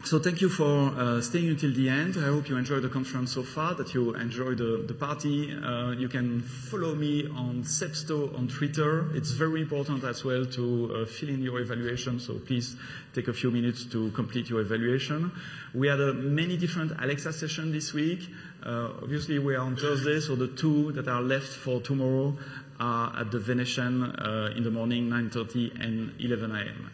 So 0.04 0.18
thank 0.18 0.42
you 0.42 0.50
for 0.50 0.66
uh, 0.66 1.22
staying 1.22 1.50
until 1.50 1.72
the 1.74 1.88
end. 1.88 2.18
I 2.18 2.26
hope 2.26 2.50
you 2.50 2.58
enjoyed 2.58 2.82
the 2.82 2.89
conference 2.89 3.34
so 3.34 3.44
far, 3.44 3.76
that 3.76 3.94
you 3.94 4.16
enjoyed 4.16 4.58
the, 4.58 4.84
the 4.88 4.96
party. 4.96 5.54
Uh, 5.54 5.92
you 5.92 6.10
can 6.10 6.42
follow 6.42 6.96
me 6.96 7.28
on 7.28 7.64
Sebsto 7.64 8.36
on 8.36 8.48
Twitter. 8.48 9.16
It's 9.16 9.30
very 9.32 9.62
important 9.62 10.04
as 10.04 10.26
well 10.26 10.44
to 10.44 11.04
uh, 11.04 11.06
fill 11.06 11.30
in 11.30 11.44
your 11.44 11.60
evaluation, 11.60 12.20
so 12.20 12.39
please 12.39 12.76
take 13.14 13.28
a 13.28 13.34
few 13.34 13.52
minutes 13.52 13.86
to 13.92 14.10
complete 14.12 14.50
your 14.50 14.62
evaluation. 14.62 15.32
We 15.76 15.88
had 15.88 16.02
uh, 16.02 16.14
many 16.14 16.58
different 16.58 16.94
Alexa 17.00 17.34
sessions 17.34 17.72
this 17.72 17.94
week. 17.94 18.28
Uh, 18.66 18.89
obviously, 19.04 19.38
we 19.38 19.54
are 19.54 19.62
on 19.62 19.76
Thursday, 19.76 20.20
so 20.20 20.36
the 20.36 20.48
two 20.48 20.94
that 20.94 21.08
are 21.08 21.22
left 21.22 21.50
for 21.50 21.80
tomorrow 21.80 22.36
are 22.80 23.20
at 23.20 23.30
the 23.30 23.38
Venetian 23.38 24.04
uh, 24.04 24.52
in 24.56 24.64
the 24.64 24.72
morning, 24.72 25.10
9.30 25.10 25.80
and 25.80 26.14
11 26.20 26.56
a.m. 26.56 26.92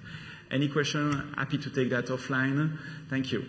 Any 0.49 0.67
question? 0.69 1.33
Happy 1.37 1.57
to 1.57 1.69
take 1.69 1.89
that 1.89 2.05
offline. 2.07 2.71
Thank 3.09 3.31
you. 3.31 3.45